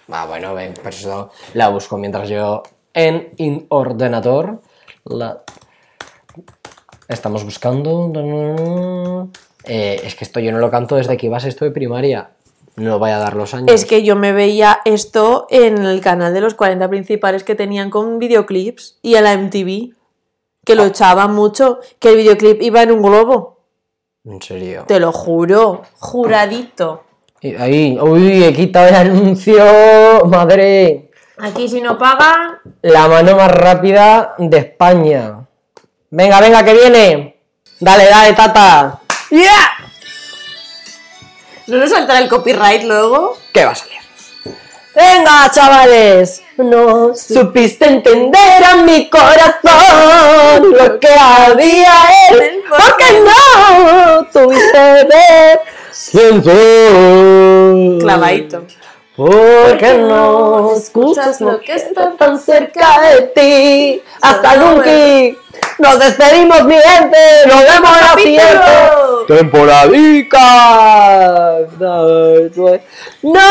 Ah, 0.10 0.26
bueno, 0.26 0.54
ven, 0.54 0.74
pues 0.82 1.00
eso 1.00 1.32
la 1.54 1.70
busco 1.70 1.98
mientras 1.98 2.28
yo 2.28 2.64
en 2.94 3.66
ordenador 3.70 4.62
la 5.06 5.44
estamos 7.08 7.44
buscando. 7.44 9.30
Eh, 9.64 10.02
es 10.04 10.16
que 10.16 10.24
esto 10.24 10.40
yo 10.40 10.52
no 10.52 10.58
lo 10.58 10.72
canto 10.72 10.96
desde 10.96 11.18
que 11.18 11.28
iba 11.28 11.38
a 11.38 11.40
sexto 11.40 11.66
de 11.66 11.72
primaria. 11.72 12.32
No 12.76 13.00
vaya 13.00 13.18
a 13.18 13.20
dar 13.20 13.36
los 13.36 13.54
años. 13.54 13.68
Es 13.72 13.86
que 13.86 14.04
yo 14.04 14.16
me 14.16 14.32
veía 14.32 14.80
esto 14.86 15.46
en 15.50 15.80
el 15.86 16.00
canal 16.02 16.34
de 16.34 16.42
los 16.42 16.54
40 16.56 16.88
principales 16.90 17.44
que 17.44 17.56
tenían 17.56 17.90
con 17.90 18.18
videoclips 18.20 18.98
y 19.02 19.16
en 19.16 19.24
la 19.26 19.34
MTV. 19.34 19.94
Que 20.64 20.74
Ah. 20.74 20.76
lo 20.76 20.86
echaban 20.86 21.34
mucho. 21.34 21.80
Que 22.00 22.10
el 22.10 22.18
videoclip 22.18 22.62
iba 22.62 22.82
en 22.84 22.92
un 22.92 23.02
globo. 23.02 23.60
En 24.24 24.42
serio. 24.42 24.86
Te 24.88 25.00
lo 25.00 25.12
juro. 25.12 25.82
Juradito. 26.00 27.04
Y 27.42 27.56
Ahí, 27.56 27.98
uy, 28.00 28.44
he 28.44 28.54
quitado 28.54 28.88
el 28.90 28.96
anuncio. 28.96 29.64
Madre. 30.26 31.10
Aquí 31.40 31.68
si 31.68 31.82
no 31.82 31.98
pagan. 31.98 32.60
La 32.84 33.08
mano 33.08 33.36
más 33.36 33.52
rápida 33.52 34.36
de 34.38 34.58
España. 34.60 35.40
Venga, 36.12 36.40
venga, 36.40 36.64
que 36.64 36.74
viene. 36.74 37.42
Dale, 37.80 38.06
dale, 38.10 38.34
tata. 38.34 39.00
¡Yeah! 39.32 39.91
¿No 41.72 41.78
nos 41.78 41.90
saltará 41.90 42.20
el 42.20 42.28
copyright 42.28 42.84
luego? 42.84 43.38
¿Qué 43.54 43.64
va 43.64 43.72
a 43.72 43.76
salir? 43.76 43.96
Venga, 44.94 45.50
chavales. 45.54 46.44
No 46.58 47.16
supiste 47.16 47.88
entender 47.88 48.62
a 48.62 48.76
mi 48.84 49.10
corazón 49.10 50.70
lo 50.70 51.00
que 51.00 51.08
había 51.08 51.94
él. 52.30 52.62
Porque 52.68 53.22
no 53.22 54.26
tuviste 54.34 54.80
ver 55.06 55.62
quién 56.12 56.44
soy. 56.44 58.00
Clavadito. 58.02 58.66
Porque 59.16 59.94
no 59.98 60.74
escuchas 60.76 61.42
lo 61.42 61.60
que 61.60 61.76
está 61.76 62.14
tan 62.18 62.40
cerca 62.40 63.02
de 63.02 63.22
ti. 63.36 64.02
Hasta 64.22 64.56
nunca. 64.56 64.90
Nos 65.80 66.00
despedimos, 66.00 66.64
mi 66.64 66.76
gente. 66.76 67.18
Nos 67.48 67.64
vemos 67.64 67.92
la 68.02 68.14
siguiente 68.16 68.72
temporadica. 69.28 70.40
No 73.22 73.42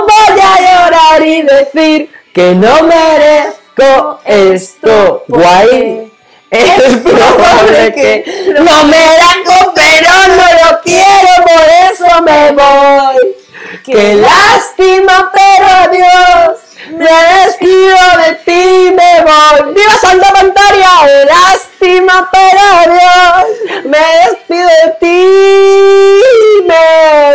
voy 0.00 0.40
a 0.40 0.60
llorar 0.60 1.24
y 1.24 1.42
decir 1.42 2.10
que 2.32 2.54
no 2.54 2.82
merezco 2.82 4.18
esto. 4.24 5.24
Guay. 5.28 6.12
Es 6.50 6.96
probable 6.96 7.92
que 7.94 8.24
no 8.58 8.84
merezco, 8.84 9.72
pero 9.74 10.10
no 10.28 10.70
lo 10.70 10.80
quiero, 10.80 11.30
por 11.44 11.66
eso 11.92 12.22
me 12.22 12.52
voy. 12.52 13.37
Qué 13.92 14.14
lástima, 14.14 15.30
pero 15.32 15.66
adiós. 15.66 16.58
Me 16.90 17.44
despido 17.44 17.96
de 18.24 18.34
ti, 18.44 18.90
me 18.94 19.12
voy. 19.22 19.74
¡Viva 19.74 19.96
Santa 20.00 20.32
Pantaria! 20.32 20.90
Lástima, 21.26 22.28
pero 22.32 22.60
adiós. 22.82 23.46
Me 23.84 23.98
despido 24.24 24.68
de 24.84 24.90
ti, 25.00 25.28
me 26.66 27.34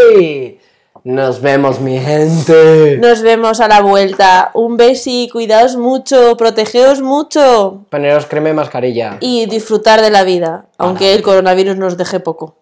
voy. 0.00 0.60
Nos 1.04 1.40
vemos, 1.40 1.80
mi 1.80 1.98
gente. 1.98 2.98
Nos 3.00 3.22
vemos 3.22 3.60
a 3.60 3.68
la 3.68 3.80
vuelta. 3.80 4.50
Un 4.54 4.76
besi, 4.76 5.28
cuidaos 5.32 5.76
mucho, 5.76 6.36
protegeos 6.36 7.00
mucho 7.00 7.86
Poneros 7.90 8.26
crema 8.26 8.50
y 8.50 8.52
mascarilla. 8.52 9.16
y 9.20 9.46
disfrutar 9.46 10.02
de 10.02 10.10
la 10.10 10.24
vida, 10.24 10.66
aunque 10.76 11.14
el 11.14 11.22
coronavirus 11.22 11.76
nos 11.76 11.96
deje 11.96 12.20
poco. 12.20 12.56